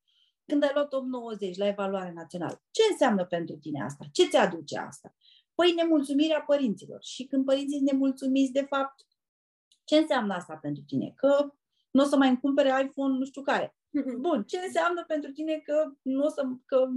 când 0.45 0.63
ai 0.63 0.71
luat 0.73 0.93
890 0.93 1.57
la 1.57 1.67
evaluare 1.67 2.11
națională. 2.11 2.63
Ce 2.71 2.81
înseamnă 2.91 3.25
pentru 3.25 3.55
tine 3.55 3.83
asta? 3.83 4.05
Ce 4.11 4.27
ți 4.27 4.37
aduce 4.37 4.77
asta? 4.77 5.15
Păi 5.55 5.73
nemulțumirea 5.75 6.41
părinților. 6.41 7.03
Și 7.03 7.25
când 7.25 7.45
părinții 7.45 7.77
sunt 7.77 7.91
nemulțumiți, 7.91 8.51
de 8.51 8.65
fapt, 8.69 9.07
ce 9.83 9.97
înseamnă 9.97 10.33
asta 10.33 10.55
pentru 10.55 10.83
tine? 10.83 11.13
Că 11.15 11.53
nu 11.91 12.03
o 12.03 12.05
să 12.05 12.17
mai 12.17 12.29
îmi 12.29 12.39
cumpere 12.39 12.83
iPhone 12.85 13.17
nu 13.17 13.25
știu 13.25 13.41
care. 13.41 13.75
Bun, 14.25 14.43
ce 14.43 14.57
înseamnă 14.65 15.03
pentru 15.07 15.31
tine 15.31 15.57
că 15.57 15.91
nu 16.01 16.23
o 16.23 16.29
să, 16.29 16.43
că 16.65 16.87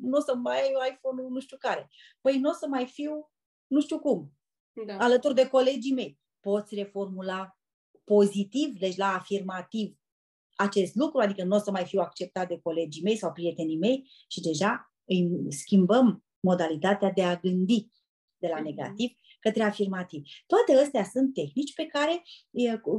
nu 0.00 0.16
o 0.16 0.20
să 0.20 0.34
mai 0.34 0.58
ai 0.58 0.90
iPhone 0.92 1.22
nu 1.28 1.40
știu 1.40 1.56
care? 1.56 1.90
Păi 2.20 2.38
nu 2.38 2.48
o 2.48 2.52
să 2.52 2.66
mai 2.68 2.86
fiu 2.86 3.30
nu 3.66 3.80
știu 3.80 3.98
cum, 3.98 4.32
da. 4.86 4.96
alături 4.96 5.34
de 5.34 5.48
colegii 5.48 5.94
mei. 5.94 6.18
Poți 6.40 6.74
reformula 6.74 7.58
pozitiv, 8.04 8.78
deci 8.78 8.96
la 8.96 9.14
afirmativ, 9.14 9.98
acest 10.54 10.94
lucru, 10.94 11.18
adică 11.18 11.44
nu 11.44 11.56
o 11.56 11.58
să 11.58 11.70
mai 11.70 11.84
fiu 11.84 12.00
acceptat 12.00 12.48
de 12.48 12.60
colegii 12.62 13.02
mei 13.02 13.16
sau 13.16 13.32
prietenii 13.32 13.78
mei 13.78 14.10
și 14.28 14.40
deja 14.40 14.92
îi 15.04 15.46
schimbăm 15.48 16.24
modalitatea 16.40 17.10
de 17.10 17.22
a 17.22 17.36
gândi 17.36 17.88
de 18.36 18.48
la 18.48 18.56
mhm. 18.56 18.64
negativ 18.64 19.10
către 19.40 19.62
afirmativ. 19.62 20.22
Toate 20.46 20.82
astea 20.82 21.04
sunt 21.04 21.34
tehnici 21.34 21.74
pe 21.74 21.86
care 21.86 22.22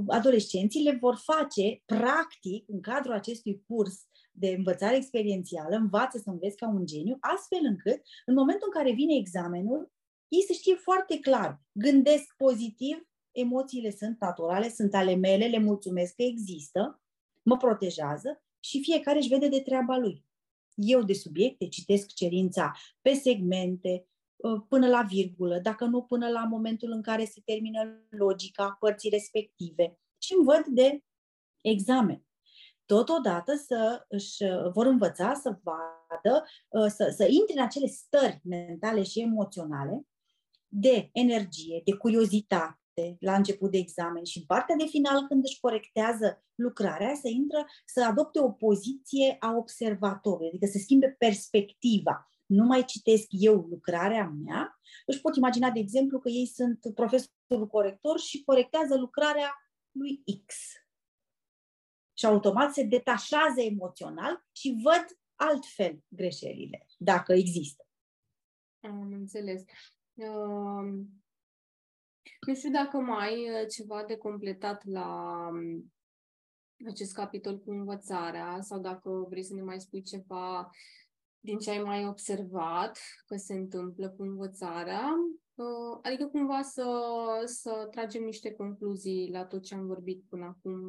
adolescenții 0.07 0.83
le 0.83 0.97
vor 1.01 1.15
face 1.15 1.81
practic 1.85 2.69
în 2.69 2.81
cadrul 2.81 3.13
acestui 3.13 3.63
curs 3.67 4.05
de 4.31 4.47
învățare 4.57 4.95
experiențială, 4.95 5.75
învață 5.75 6.17
să 6.17 6.29
înveți 6.29 6.57
ca 6.57 6.67
un 6.67 6.85
geniu, 6.85 7.17
astfel 7.19 7.59
încât 7.63 8.01
în 8.25 8.33
momentul 8.33 8.69
în 8.73 8.81
care 8.81 8.93
vine 8.93 9.15
examenul, 9.15 9.91
ei 10.27 10.43
să 10.47 10.53
știe 10.53 10.75
foarte 10.75 11.19
clar, 11.19 11.61
gândesc 11.71 12.35
pozitiv, 12.37 13.09
emoțiile 13.31 13.91
sunt 13.91 14.17
naturale, 14.19 14.69
sunt 14.69 14.93
ale 14.93 15.15
mele, 15.15 15.45
le 15.45 15.59
mulțumesc 15.59 16.15
că 16.15 16.23
există, 16.23 17.01
mă 17.41 17.57
protejează 17.57 18.43
și 18.59 18.81
fiecare 18.81 19.17
își 19.17 19.27
vede 19.27 19.47
de 19.47 19.61
treaba 19.61 19.97
lui. 19.97 20.25
Eu 20.75 21.03
de 21.03 21.13
subiecte 21.13 21.67
citesc 21.67 22.13
cerința 22.13 22.71
pe 23.01 23.13
segmente, 23.13 23.89
ă, 23.89 24.11
până 24.67 24.87
la 24.87 25.01
virgulă, 25.01 25.59
dacă 25.59 25.85
nu 25.85 26.03
până 26.03 26.29
la 26.29 26.43
momentul 26.43 26.91
în 26.91 27.01
care 27.01 27.25
se 27.25 27.41
termină 27.45 28.05
logica 28.09 28.77
părții 28.79 29.09
respective 29.09 29.99
și 30.17 30.33
îmi 30.33 30.45
văd 30.45 30.65
de 30.65 31.03
examen. 31.61 32.25
Totodată 32.85 33.55
să 33.55 34.05
își 34.07 34.37
vor 34.73 34.85
învăța 34.85 35.33
să 35.33 35.59
vadă, 35.63 36.45
ă, 36.73 36.87
să, 36.87 37.13
să 37.17 37.27
intre 37.29 37.53
în 37.55 37.63
acele 37.63 37.87
stări 37.87 38.41
mentale 38.43 39.03
și 39.03 39.19
emoționale 39.19 40.05
de 40.67 41.09
energie, 41.13 41.81
de 41.85 41.93
curiozitate, 41.93 43.17
la 43.19 43.35
început 43.35 43.71
de 43.71 43.77
examen 43.77 44.23
și 44.23 44.37
în 44.37 44.43
partea 44.45 44.75
de 44.75 44.85
final, 44.85 45.27
când 45.27 45.43
își 45.43 45.59
corectează 45.59 46.43
lucrarea, 46.55 47.13
să 47.21 47.27
intră, 47.27 47.65
să 47.85 48.05
adopte 48.05 48.39
o 48.39 48.51
poziție 48.51 49.35
a 49.39 49.55
observatorului, 49.55 50.47
adică 50.47 50.65
să 50.65 50.77
schimbe 50.77 51.15
perspectiva. 51.17 52.30
Nu 52.52 52.66
mai 52.66 52.86
citesc 52.86 53.26
eu 53.30 53.56
lucrarea 53.56 54.28
mea, 54.45 54.80
își 55.06 55.22
pot 55.22 55.36
imagina, 55.36 55.70
de 55.70 55.80
exemplu, 55.80 56.20
că 56.20 56.30
ei 56.30 56.45
sunt 56.45 56.80
profesorul 56.95 57.68
corector 57.68 58.20
și 58.20 58.43
corectează 58.43 58.97
lucrarea 58.97 59.56
lui 59.91 60.24
X. 60.45 60.56
Și 62.18 62.26
automat 62.26 62.74
se 62.74 62.84
detașează 62.84 63.62
emoțional 63.62 64.45
și 64.52 64.80
văd 64.84 65.06
altfel 65.36 66.04
greșelile, 66.08 66.88
dacă 66.97 67.34
există. 67.34 67.86
Am 68.80 69.12
înțeles. 69.12 69.62
Uh, 70.14 71.06
nu 72.47 72.56
știu 72.56 72.72
dacă 72.72 72.97
mai 72.97 73.28
ai 73.28 73.62
uh, 73.62 73.68
ceva 73.70 74.04
de 74.04 74.18
completat 74.18 74.86
la 74.86 75.38
um, 75.52 75.93
acest 76.88 77.14
capitol 77.14 77.60
cu 77.60 77.72
învățarea 77.72 78.62
sau 78.62 78.80
dacă 78.80 79.10
vrei 79.10 79.43
să 79.43 79.54
ne 79.54 79.62
mai 79.62 79.80
spui 79.80 80.02
ceva 80.02 80.70
din 81.41 81.57
ce 81.57 81.69
ai 81.69 81.81
mai 81.83 82.05
observat 82.05 82.99
că 83.25 83.35
se 83.35 83.53
întâmplă 83.53 84.09
cu 84.09 84.23
învățarea, 84.23 85.09
uh, 85.55 85.99
adică 86.01 86.25
cumva 86.25 86.61
să, 86.61 86.85
să 87.45 87.87
tragem 87.91 88.23
niște 88.23 88.51
concluzii 88.51 89.29
la 89.31 89.45
tot 89.45 89.63
ce 89.63 89.75
am 89.75 89.85
vorbit 89.85 90.23
până 90.29 90.45
acum. 90.45 90.81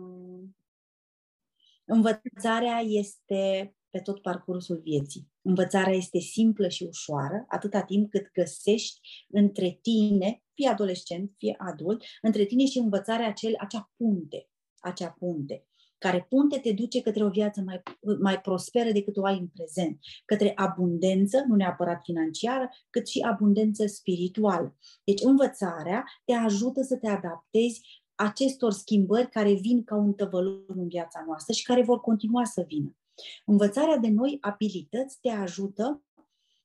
Învățarea 1.85 2.79
este 2.79 3.75
pe 3.91 4.01
tot 4.01 4.23
parcursul 4.23 4.81
vieții. 4.85 5.29
Învățarea 5.43 5.95
este 5.95 6.19
simplă 6.19 6.69
și 6.69 6.85
ușoară, 6.85 7.45
atâta 7.49 7.83
timp 7.83 8.11
cât 8.11 8.31
găsești 8.33 9.01
între 9.29 9.79
tine, 9.83 10.43
fie 10.55 10.69
adolescent, 10.69 11.33
fie 11.37 11.55
adult, 11.59 12.05
între 12.23 12.45
tine 12.45 12.65
și 12.65 12.79
învățarea 12.79 13.29
acel, 13.29 13.55
acea 13.59 13.91
punte, 13.97 14.49
acea 14.81 15.11
punte 15.11 15.67
care 16.03 16.27
punte 16.29 16.59
te 16.59 16.73
duce 16.73 17.01
către 17.01 17.25
o 17.25 17.29
viață 17.29 17.63
mai, 17.65 17.83
mai 18.21 18.41
prosperă 18.41 18.91
decât 18.93 19.17
o 19.17 19.25
ai 19.25 19.39
în 19.39 19.47
prezent, 19.47 19.99
către 20.25 20.53
abundență, 20.55 21.45
nu 21.49 21.55
neapărat 21.55 22.01
financiară, 22.05 22.69
cât 22.91 23.09
și 23.09 23.21
abundență 23.21 23.87
spirituală. 23.87 24.77
Deci 25.05 25.23
învățarea 25.23 26.05
te 26.25 26.33
ajută 26.33 26.83
să 26.83 26.97
te 26.97 27.09
adaptezi 27.09 28.03
acestor 28.15 28.73
schimbări 28.73 29.29
care 29.29 29.53
vin 29.53 29.85
ca 29.85 29.97
un 29.97 30.13
tăvălug 30.13 30.77
în 30.77 30.89
viața 30.89 31.23
noastră 31.27 31.53
și 31.53 31.65
care 31.65 31.83
vor 31.83 32.01
continua 32.01 32.45
să 32.45 32.65
vină. 32.67 32.97
Învățarea 33.45 33.97
de 33.97 34.09
noi 34.09 34.39
abilități 34.41 35.19
te 35.21 35.29
ajută 35.29 36.03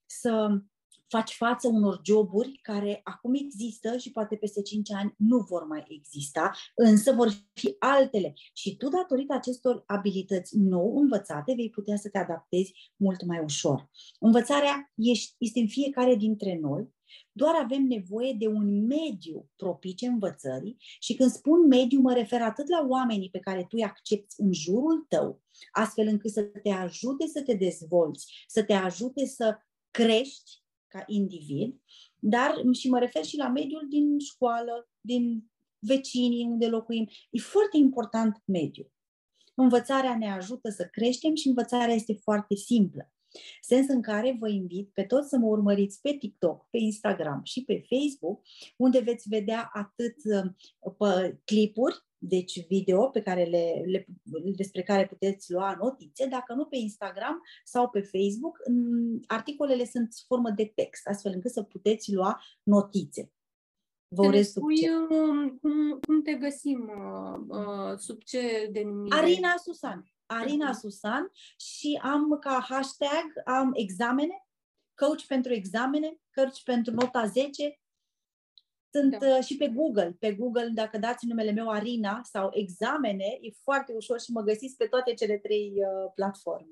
să 0.05 0.61
faci 1.07 1.33
față 1.33 1.67
unor 1.67 2.01
joburi 2.05 2.59
care 2.61 3.01
acum 3.03 3.33
există 3.33 3.97
și 3.97 4.11
poate 4.11 4.35
peste 4.35 4.61
5 4.61 4.91
ani 4.91 5.13
nu 5.17 5.37
vor 5.37 5.63
mai 5.63 5.85
exista, 5.89 6.51
însă 6.75 7.11
vor 7.11 7.29
fi 7.53 7.75
altele. 7.79 8.33
Și 8.53 8.75
tu, 8.75 8.89
datorită 8.89 9.33
acestor 9.33 9.83
abilități 9.85 10.57
nou 10.57 10.97
învățate, 10.97 11.53
vei 11.55 11.69
putea 11.69 11.95
să 11.95 12.09
te 12.09 12.17
adaptezi 12.17 12.73
mult 12.95 13.25
mai 13.25 13.39
ușor. 13.43 13.89
Învățarea 14.19 14.91
este 15.37 15.59
în 15.59 15.67
fiecare 15.67 16.15
dintre 16.15 16.59
noi 16.61 16.95
doar 17.31 17.55
avem 17.63 17.83
nevoie 17.83 18.33
de 18.33 18.47
un 18.47 18.85
mediu 18.85 19.49
propice 19.55 20.07
învățării 20.07 20.75
și 20.99 21.15
când 21.15 21.31
spun 21.31 21.67
mediu 21.67 21.99
mă 21.99 22.13
refer 22.13 22.41
atât 22.41 22.69
la 22.69 22.85
oamenii 22.89 23.29
pe 23.29 23.39
care 23.39 23.61
tu 23.61 23.67
îi 23.71 23.83
accepti 23.83 24.35
în 24.37 24.53
jurul 24.53 25.05
tău, 25.09 25.41
astfel 25.71 26.07
încât 26.07 26.31
să 26.31 26.43
te 26.43 26.69
ajute 26.69 27.27
să 27.27 27.41
te 27.41 27.53
dezvolți, 27.53 28.45
să 28.47 28.63
te 28.63 28.73
ajute 28.73 29.25
să 29.25 29.57
crești 29.91 30.65
ca 30.87 31.03
individ, 31.07 31.81
dar 32.19 32.53
și 32.71 32.89
mă 32.89 32.99
refer 32.99 33.25
și 33.25 33.37
la 33.37 33.47
mediul 33.47 33.85
din 33.89 34.19
școală, 34.19 34.89
din 35.01 35.51
vecinii 35.79 36.45
unde 36.45 36.67
locuim. 36.67 37.07
E 37.29 37.39
foarte 37.39 37.77
important 37.77 38.41
mediul. 38.45 38.91
Învățarea 39.55 40.17
ne 40.17 40.31
ajută 40.31 40.69
să 40.69 40.87
creștem 40.91 41.35
și 41.35 41.47
învățarea 41.47 41.93
este 41.93 42.13
foarte 42.13 42.55
simplă. 42.55 43.11
Sens 43.61 43.87
în 43.87 44.01
care 44.01 44.37
vă 44.39 44.49
invit 44.49 44.89
pe 44.93 45.03
toți 45.03 45.29
să 45.29 45.37
mă 45.37 45.47
urmăriți 45.47 46.01
pe 46.01 46.11
TikTok, 46.11 46.67
pe 46.69 46.77
Instagram 46.77 47.41
și 47.43 47.63
pe 47.63 47.85
Facebook, 47.89 48.41
unde 48.77 48.99
veți 48.99 49.29
vedea 49.29 49.69
atât 49.73 50.15
uh, 50.25 51.29
clipuri, 51.43 52.06
deci 52.17 52.65
video 52.67 53.09
pe 53.09 53.21
care 53.21 53.43
le, 53.43 53.83
le, 53.85 54.05
despre 54.55 54.83
care 54.83 55.05
puteți 55.05 55.51
lua 55.51 55.77
notițe, 55.79 56.25
dacă 56.25 56.53
nu 56.53 56.65
pe 56.65 56.77
Instagram 56.77 57.41
sau 57.63 57.89
pe 57.89 58.01
Facebook, 58.01 58.57
articolele 59.27 59.85
sunt 59.85 60.13
formă 60.27 60.49
de 60.49 60.71
text, 60.75 61.07
astfel 61.07 61.31
încât 61.33 61.51
să 61.51 61.63
puteți 61.63 62.13
lua 62.13 62.41
notițe. 62.63 63.31
Vă 64.07 64.25
urez 64.25 64.51
succes. 64.51 64.89
Um, 64.89 65.57
cum, 65.61 65.99
cum 65.99 66.21
te 66.21 66.33
găsim? 66.33 66.91
Uh, 66.97 67.57
uh, 67.59 67.97
sub 67.97 68.23
ce 68.23 68.69
denumire? 68.71 69.15
Arina 69.15 69.53
Susan. 69.63 70.11
Arina 70.25 70.73
Susan 70.73 71.31
și 71.57 71.99
am 72.01 72.37
ca 72.39 72.65
hashtag 72.69 73.25
am 73.45 73.71
examene, 73.73 74.47
coach 74.95 75.21
pentru 75.27 75.53
examene, 75.53 76.19
coach 76.35 76.61
pentru 76.63 76.93
nota 76.93 77.25
10. 77.25 77.79
Sunt 78.91 79.17
da. 79.17 79.27
uh, 79.27 79.43
și 79.43 79.57
pe 79.57 79.67
Google. 79.67 80.15
Pe 80.19 80.33
Google, 80.33 80.69
dacă 80.73 80.97
dați 80.97 81.25
numele 81.25 81.51
meu 81.51 81.69
Arina 81.69 82.21
sau 82.23 82.49
examene, 82.53 83.37
e 83.41 83.51
foarte 83.63 83.93
ușor 83.93 84.19
și 84.19 84.31
mă 84.31 84.41
găsiți 84.41 84.75
pe 84.75 84.85
toate 84.85 85.13
cele 85.13 85.37
trei 85.37 85.73
uh, 85.75 86.11
platforme. 86.15 86.71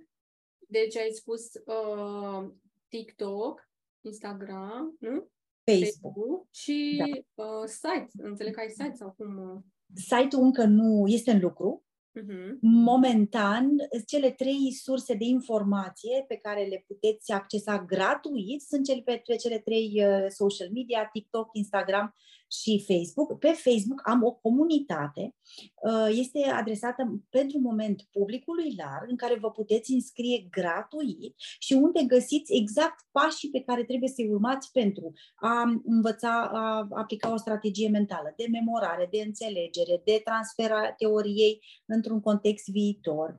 Deci 0.68 0.97
ai 0.97 1.09
spus 1.11 1.53
uh, 1.53 2.51
TikTok, 2.88 3.70
Instagram, 4.01 4.97
nu? 4.99 5.30
Facebook. 5.63 6.13
Facebook 6.13 6.47
și 6.51 7.03
da. 7.36 7.43
uh, 7.43 7.66
site. 7.66 8.09
Înțeleg 8.18 8.53
că 8.53 8.59
ai 8.59 8.70
site 8.70 8.95
sau 8.95 9.11
cum? 9.18 9.38
Uh? 9.38 9.61
Site-ul 9.95 10.43
încă 10.43 10.63
nu 10.63 11.07
este 11.07 11.32
în 11.32 11.39
lucru. 11.39 11.84
Uh-huh. 12.16 12.57
Momentan, 12.61 13.70
cele 14.05 14.32
trei 14.32 14.72
surse 14.72 15.13
de 15.13 15.26
informație 15.26 16.26
pe 16.28 16.36
care 16.36 16.63
le 16.63 16.84
puteți 16.88 17.32
accesa 17.32 17.84
gratuit 17.84 18.61
sunt 18.61 18.86
cele 18.86 19.01
pe, 19.05 19.22
pe 19.26 19.36
cele 19.36 19.59
trei 19.59 20.03
uh, 20.05 20.26
social 20.30 20.70
media, 20.74 21.09
TikTok, 21.13 21.49
Instagram 21.53 22.16
și 22.62 22.86
Facebook. 22.88 23.39
Pe 23.39 23.47
Facebook 23.47 24.01
am 24.03 24.24
o 24.24 24.32
comunitate, 24.32 25.36
uh, 25.76 26.08
este 26.10 26.43
adresată 26.43 27.24
pentru 27.30 27.60
moment 27.60 28.08
publicului 28.12 28.74
larg, 28.78 29.10
în 29.10 29.16
care 29.16 29.38
vă 29.39 29.51
puteți 29.51 29.91
înscrie 29.91 30.47
gratuit 30.49 31.34
și 31.60 31.74
unde 31.74 32.03
găsiți 32.03 32.53
exact 32.53 32.99
pașii 33.12 33.49
pe 33.49 33.62
care 33.62 33.84
trebuie 33.84 34.10
să-i 34.10 34.30
urmați 34.30 34.72
pentru 34.72 35.14
a 35.36 35.82
învăța, 35.86 36.49
a 36.53 36.88
aplica 36.89 37.34
o 37.34 37.38
strategie 37.38 37.89
mentală 37.89 38.34
de 38.38 38.45
memorare, 38.51 39.08
de 39.12 39.24
înțelegere, 39.26 40.01
de 40.03 40.22
transfera 40.24 40.91
teoriei 40.91 41.62
într-un 41.86 42.20
context 42.20 42.70
viitor. 42.70 43.38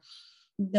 De, 0.54 0.78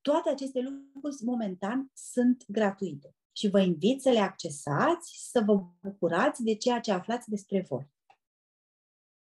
toate 0.00 0.30
aceste 0.30 0.60
lucruri 0.60 1.16
momentan 1.24 1.90
sunt 1.94 2.44
gratuite 2.48 3.14
și 3.32 3.48
vă 3.48 3.60
invit 3.60 4.00
să 4.00 4.10
le 4.10 4.18
accesați, 4.18 5.28
să 5.30 5.42
vă 5.46 5.62
bucurați 5.80 6.42
de 6.42 6.54
ceea 6.54 6.80
ce 6.80 6.92
aflați 6.92 7.28
despre 7.28 7.64
voi. 7.68 7.90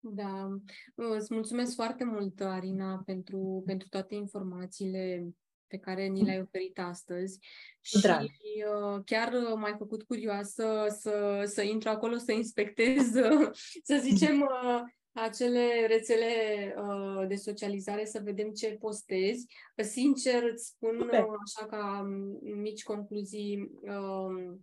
Da, 0.02 0.48
îți 0.94 1.34
mulțumesc 1.34 1.74
foarte 1.74 2.04
mult, 2.04 2.40
Arina, 2.40 3.02
pentru, 3.06 3.62
pentru 3.66 3.88
toate 3.88 4.14
informațiile 4.14 5.34
pe 5.66 5.78
care 5.78 6.06
ni 6.06 6.24
le-ai 6.24 6.40
oferit 6.40 6.78
astăzi. 6.78 7.38
Și 7.80 8.00
Drag. 8.00 8.22
Uh, 8.22 9.02
chiar 9.04 9.32
m-ai 9.56 9.74
făcut 9.78 10.02
curioasă 10.02 10.86
să, 10.88 11.42
să 11.46 11.62
intru 11.62 11.88
acolo, 11.88 12.16
să 12.16 12.32
inspectez, 12.32 13.12
să 13.88 13.98
zicem, 14.00 14.40
uh, 14.40 14.82
acele 15.12 15.86
rețele 15.86 16.34
uh, 16.76 17.26
de 17.28 17.34
socializare 17.34 18.04
să 18.04 18.20
vedem 18.24 18.50
ce 18.50 18.76
postezi. 18.80 19.46
Sincer, 19.76 20.42
îți 20.42 20.66
spun 20.66 21.00
okay. 21.00 21.20
uh, 21.20 21.26
așa 21.46 21.66
ca 21.66 22.08
mici 22.40 22.82
concluzii, 22.82 23.70
uh, 23.82 24.54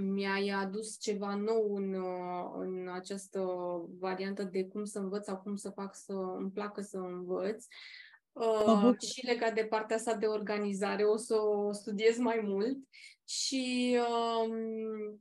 mi-ai 0.00 0.48
adus 0.48 1.00
ceva 1.00 1.34
nou 1.34 1.74
în, 1.74 1.94
uh, 1.94 2.50
în 2.54 2.88
această 2.92 3.46
variantă 3.98 4.42
de 4.42 4.64
cum 4.64 4.84
să 4.84 4.98
învăț 4.98 5.24
sau 5.24 5.36
cum 5.36 5.56
să 5.56 5.70
fac 5.70 5.94
să 5.94 6.12
îmi 6.12 6.50
placă 6.50 6.80
să 6.80 6.96
învăț. 6.96 7.64
Uh, 8.32 8.98
și 8.98 9.26
legat 9.26 9.54
de 9.54 9.64
partea 9.64 9.96
asta 9.96 10.14
de 10.14 10.26
organizare, 10.26 11.04
o 11.04 11.16
să 11.16 11.34
o 11.34 11.72
studiez 11.72 12.18
mai 12.18 12.40
mult 12.42 12.76
și 13.24 13.96
uh, 14.00 15.14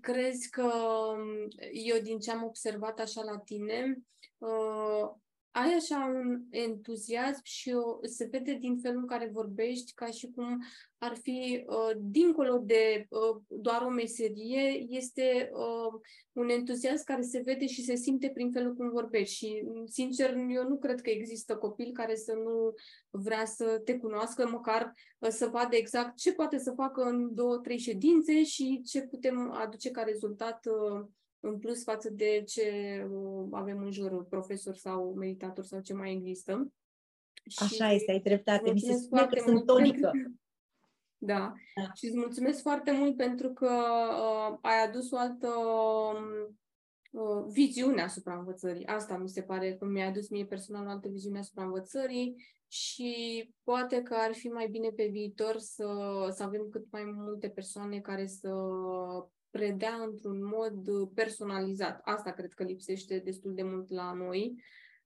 crezi 0.00 0.50
că 0.50 0.62
um, 0.62 1.48
eu, 1.72 1.98
din 2.02 2.18
ce 2.18 2.30
am 2.30 2.44
observat 2.44 2.98
așa 2.98 3.22
la 3.22 3.38
tine, 3.38 3.98
uh, 4.38 5.10
ai 5.56 5.74
așa 5.74 6.12
un 6.14 6.40
entuziasm 6.50 7.40
și 7.42 7.70
o, 7.70 8.06
se 8.06 8.28
vede 8.30 8.52
din 8.60 8.78
felul 8.78 9.00
în 9.00 9.06
care 9.06 9.30
vorbești 9.32 9.92
ca 9.94 10.06
și 10.06 10.30
cum 10.34 10.62
ar 10.98 11.16
fi 11.16 11.64
uh, 11.66 11.96
dincolo 12.00 12.58
de 12.58 13.06
uh, 13.08 13.42
doar 13.48 13.82
o 13.82 13.88
meserie, 13.88 14.86
este 14.88 15.50
uh, 15.52 16.00
un 16.32 16.48
entuziasm 16.48 17.04
care 17.04 17.22
se 17.22 17.40
vede 17.44 17.66
și 17.66 17.82
se 17.82 17.94
simte 17.94 18.30
prin 18.30 18.50
felul 18.52 18.74
cum 18.74 18.90
vorbești. 18.90 19.34
Și, 19.34 19.64
sincer, 19.86 20.34
eu 20.34 20.68
nu 20.68 20.76
cred 20.76 21.00
că 21.00 21.10
există 21.10 21.56
copil 21.56 21.92
care 21.92 22.14
să 22.14 22.32
nu 22.32 22.74
vrea 23.10 23.44
să 23.44 23.80
te 23.84 23.98
cunoască, 23.98 24.48
măcar 24.48 24.92
uh, 25.18 25.28
să 25.30 25.46
vadă 25.46 25.76
exact 25.76 26.16
ce 26.16 26.32
poate 26.32 26.58
să 26.58 26.72
facă 26.72 27.02
în 27.02 27.34
două, 27.34 27.56
trei 27.56 27.78
ședințe 27.78 28.44
și 28.44 28.82
ce 28.86 29.02
putem 29.02 29.50
aduce 29.50 29.90
ca 29.90 30.02
rezultat 30.02 30.66
uh, 30.66 31.06
în 31.40 31.58
plus 31.58 31.82
față 31.82 32.10
de 32.10 32.42
ce 32.46 32.68
uh, 33.10 33.48
avem 33.50 33.78
în 33.78 33.90
jur, 33.90 34.24
profesor 34.24 34.74
sau 34.74 35.14
meditator 35.14 35.64
sau 35.64 35.80
ce 35.80 35.94
mai 35.94 36.12
există. 36.12 36.72
Așa 37.60 37.86
și 37.86 37.94
este, 37.94 38.10
ai 38.10 38.20
dreptate. 38.20 38.72
Mi 38.72 38.80
se 38.80 38.92
spune 38.92 39.26
că 39.26 39.42
sunt 39.44 39.66
tonică. 39.66 40.10
Pentru... 40.12 40.34
Da. 41.18 41.54
da. 41.74 41.92
Și 41.94 42.06
îți 42.06 42.16
mulțumesc 42.16 42.62
foarte 42.62 42.92
mult 42.92 43.16
pentru 43.16 43.52
că 43.52 43.70
uh, 44.10 44.58
ai 44.60 44.84
adus 44.86 45.10
o 45.10 45.16
altă 45.16 45.48
uh, 47.10 47.44
viziune 47.48 48.02
asupra 48.02 48.38
învățării. 48.38 48.86
Asta 48.86 49.16
mi 49.16 49.28
se 49.28 49.42
pare 49.42 49.74
că 49.74 49.84
mi-a 49.84 50.06
adus 50.06 50.28
mie 50.28 50.44
personal 50.44 50.86
o 50.86 50.90
altă 50.90 51.08
viziune 51.08 51.38
asupra 51.38 51.64
învățării 51.64 52.36
și 52.68 53.14
poate 53.62 54.02
că 54.02 54.14
ar 54.14 54.34
fi 54.34 54.48
mai 54.48 54.68
bine 54.68 54.88
pe 54.88 55.06
viitor 55.06 55.58
să, 55.58 55.88
să 56.34 56.42
avem 56.42 56.68
cât 56.70 56.86
mai 56.90 57.04
multe 57.04 57.48
persoane 57.48 58.00
care 58.00 58.26
să 58.26 58.50
predea 59.56 59.94
într-un 60.10 60.44
mod 60.44 61.08
personalizat. 61.14 62.00
Asta 62.04 62.30
cred 62.30 62.52
că 62.52 62.62
lipsește 62.62 63.18
destul 63.24 63.54
de 63.54 63.62
mult 63.62 63.90
la 63.90 64.12
noi. 64.12 64.62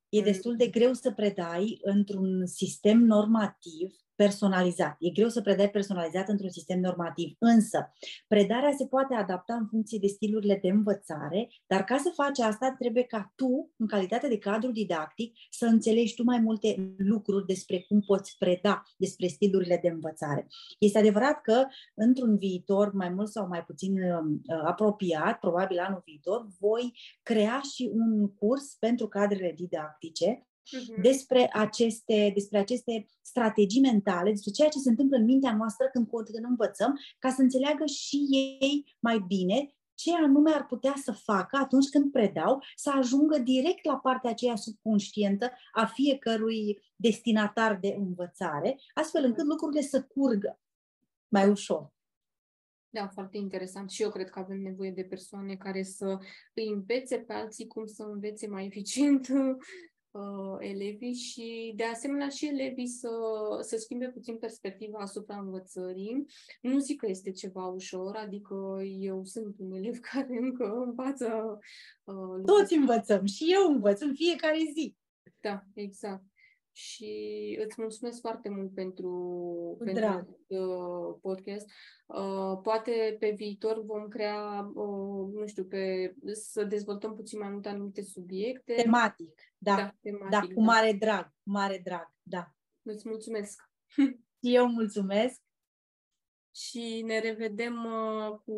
E 0.09 0.21
destul 0.23 0.57
de 0.57 0.67
greu 0.67 0.93
să 0.93 1.13
predai 1.13 1.79
într-un 1.83 2.47
sistem 2.47 2.99
normativ 2.99 3.95
personalizat. 4.23 4.97
E 4.99 5.11
greu 5.11 5.29
să 5.29 5.41
predai 5.41 5.71
personalizat 5.71 6.29
într-un 6.29 6.51
sistem 6.51 6.81
normativ, 6.81 7.37
însă 7.39 7.93
predarea 8.27 8.75
se 8.79 8.87
poate 8.87 9.15
adapta 9.15 9.55
în 9.55 9.67
funcție 9.67 9.99
de 9.99 10.07
stilurile 10.07 10.59
de 10.63 10.69
învățare, 10.69 11.49
dar 11.67 11.85
ca 11.85 11.97
să 11.97 12.11
faci 12.15 12.39
asta 12.39 12.75
trebuie 12.79 13.03
ca 13.03 13.33
tu, 13.35 13.71
în 13.77 13.87
calitate 13.87 14.29
de 14.29 14.39
cadru 14.39 14.71
didactic, 14.71 15.37
să 15.51 15.67
înțelegi 15.67 16.15
tu 16.15 16.23
mai 16.23 16.39
multe 16.39 16.95
lucruri 16.97 17.47
despre 17.47 17.85
cum 17.89 18.01
poți 18.01 18.37
preda, 18.39 18.83
despre 18.97 19.27
stilurile 19.27 19.79
de 19.83 19.89
învățare. 19.89 20.47
Este 20.79 20.99
adevărat 20.99 21.41
că 21.41 21.65
într-un 21.95 22.37
viitor 22.37 22.93
mai 22.93 23.09
mult 23.09 23.29
sau 23.29 23.49
mai 23.49 23.65
puțin 23.65 24.03
uh, 24.03 24.63
apropiat, 24.65 25.39
probabil 25.39 25.79
anul 25.79 26.03
viitor, 26.05 26.47
voi 26.59 26.93
crea 27.23 27.61
și 27.75 27.91
un 27.93 28.35
curs 28.35 28.77
pentru 28.79 29.09
cadrele 29.09 29.53
didactice 29.57 30.35
uh-huh. 30.35 30.50
Despre, 31.03 31.51
aceste, 31.53 32.31
despre 32.35 32.59
aceste 32.59 33.07
strategii 33.23 33.81
mentale, 33.81 34.31
despre 34.31 34.51
ceea 34.51 34.69
ce 34.69 34.79
se 34.79 34.89
întâmplă 34.89 35.17
în 35.17 35.25
mintea 35.25 35.57
noastră 35.57 35.89
când, 35.93 36.09
când 36.09 36.45
învățăm, 36.49 36.99
ca 37.19 37.31
să 37.31 37.43
înțeleagă 37.43 37.87
și 37.87 38.27
ei 38.61 38.97
mai 38.99 39.25
bine 39.27 39.75
ce 39.95 40.15
anume 40.15 40.51
ar 40.51 40.67
putea 40.67 40.95
să 41.03 41.13
facă 41.13 41.57
atunci 41.57 41.89
când 41.89 42.13
predau, 42.13 42.63
să 42.75 42.91
ajungă 42.95 43.39
direct 43.39 43.85
la 43.85 43.97
partea 43.97 44.31
aceea 44.31 44.57
subconștientă 44.57 45.53
a 45.73 45.87
fiecărui 45.87 46.79
destinatar 46.97 47.79
de 47.81 47.95
învățare, 47.99 48.77
astfel 48.95 49.25
încât 49.25 49.47
lucrurile 49.47 49.81
să 49.81 50.03
curgă 50.03 50.61
mai 51.29 51.49
ușor. 51.49 51.93
Da, 52.93 53.09
foarte 53.09 53.37
interesant. 53.37 53.91
Și 53.91 54.03
eu 54.03 54.11
cred 54.11 54.31
că 54.31 54.39
avem 54.39 54.61
nevoie 54.61 54.91
de 54.91 55.03
persoane 55.03 55.57
care 55.57 55.83
să 55.83 56.19
îi 56.55 56.69
învețe 56.69 57.19
pe 57.19 57.33
alții 57.33 57.67
cum 57.67 57.87
să 57.87 58.03
învețe 58.03 58.47
mai 58.47 58.67
eficient 58.67 59.29
uh, 60.11 60.57
elevii 60.59 61.15
și 61.15 61.73
de 61.77 61.85
asemenea 61.85 62.29
și 62.29 62.47
elevii 62.47 62.87
să, 62.87 63.09
să 63.61 63.77
schimbe 63.77 64.09
puțin 64.09 64.37
perspectiva 64.37 64.99
asupra 64.99 65.39
învățării. 65.39 66.27
Nu 66.61 66.79
zic 66.79 67.01
că 67.01 67.07
este 67.09 67.31
ceva 67.31 67.67
ușor, 67.67 68.17
adică 68.17 68.81
eu 68.99 69.25
sunt 69.25 69.55
un 69.59 69.73
elev 69.73 69.99
care 70.13 70.39
încă 70.41 70.83
învață. 70.87 71.59
Uh, 72.05 72.45
Toți 72.45 72.75
învățăm 72.75 73.25
și 73.25 73.45
eu 73.53 73.73
învăț 73.73 74.01
în 74.01 74.15
fiecare 74.15 74.59
zi. 74.75 74.97
Da, 75.41 75.65
exact 75.75 76.30
și 76.73 77.59
îți 77.65 77.81
mulțumesc 77.81 78.21
foarte 78.21 78.49
mult 78.49 78.75
pentru, 78.75 79.77
pentru 79.85 80.39
uh, 80.47 81.19
podcast. 81.21 81.67
Uh, 82.07 82.59
poate 82.63 83.17
pe 83.19 83.31
viitor 83.37 83.85
vom 83.85 84.09
crea, 84.09 84.71
uh, 84.75 85.33
nu 85.33 85.47
știu, 85.47 85.65
pe, 85.65 86.15
să 86.33 86.65
dezvoltăm 86.65 87.15
puțin 87.15 87.39
mai 87.39 87.49
mult 87.49 87.67
anumite 87.67 88.03
subiecte. 88.03 88.75
Tematic, 88.75 89.35
da. 89.59 89.77
Da, 89.77 89.95
tematic, 90.01 90.31
da 90.31 90.41
cu 90.41 90.61
da. 90.61 90.61
mare 90.61 90.93
drag, 90.93 91.33
mare 91.43 91.81
drag, 91.85 92.13
da. 92.23 92.55
Îți 92.83 93.09
mulțumesc. 93.09 93.71
Eu 94.41 94.67
mulțumesc 94.67 95.41
și 96.55 97.03
ne 97.07 97.19
revedem 97.19 97.85
uh, 97.85 98.39
cu, 98.45 98.55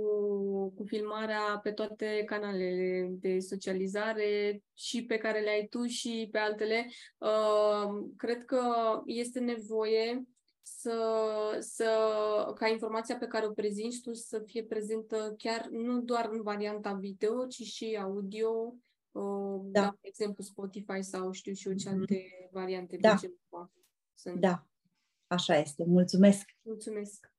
cu 0.70 0.84
filmarea 0.84 1.60
pe 1.62 1.72
toate 1.72 2.22
canalele 2.26 3.08
de 3.10 3.38
socializare 3.38 4.62
și 4.74 5.04
pe 5.04 5.16
care 5.16 5.40
le 5.40 5.50
ai 5.50 5.66
tu 5.70 5.86
și 5.86 6.28
pe 6.30 6.38
altele. 6.38 6.86
Uh, 7.18 8.10
cred 8.16 8.44
că 8.44 8.62
este 9.06 9.40
nevoie 9.40 10.26
să, 10.62 10.98
să, 11.60 11.90
ca 12.54 12.68
informația 12.68 13.16
pe 13.16 13.26
care 13.26 13.46
o 13.46 13.50
prezinți 13.50 14.00
tu 14.00 14.12
să 14.12 14.42
fie 14.46 14.64
prezentă 14.64 15.34
chiar 15.38 15.68
nu 15.70 16.00
doar 16.00 16.28
în 16.32 16.42
varianta 16.42 16.92
video, 16.92 17.46
ci 17.46 17.62
și 17.62 17.98
audio, 18.00 18.74
uh, 19.10 19.60
da. 19.64 19.80
da 19.80 19.96
de 20.00 20.08
exemplu 20.08 20.44
Spotify 20.44 21.02
sau 21.02 21.32
știu 21.32 21.52
și 21.52 21.68
eu 21.68 21.74
ce 21.74 21.88
mhm. 21.88 21.98
alte 21.98 22.48
variante 22.50 22.96
da. 22.96 23.14
de 23.20 23.34
Sunt. 24.14 24.40
Da, 24.40 24.66
așa 25.26 25.56
este. 25.56 25.84
Mulțumesc! 25.86 26.44
Mulțumesc! 26.62 27.31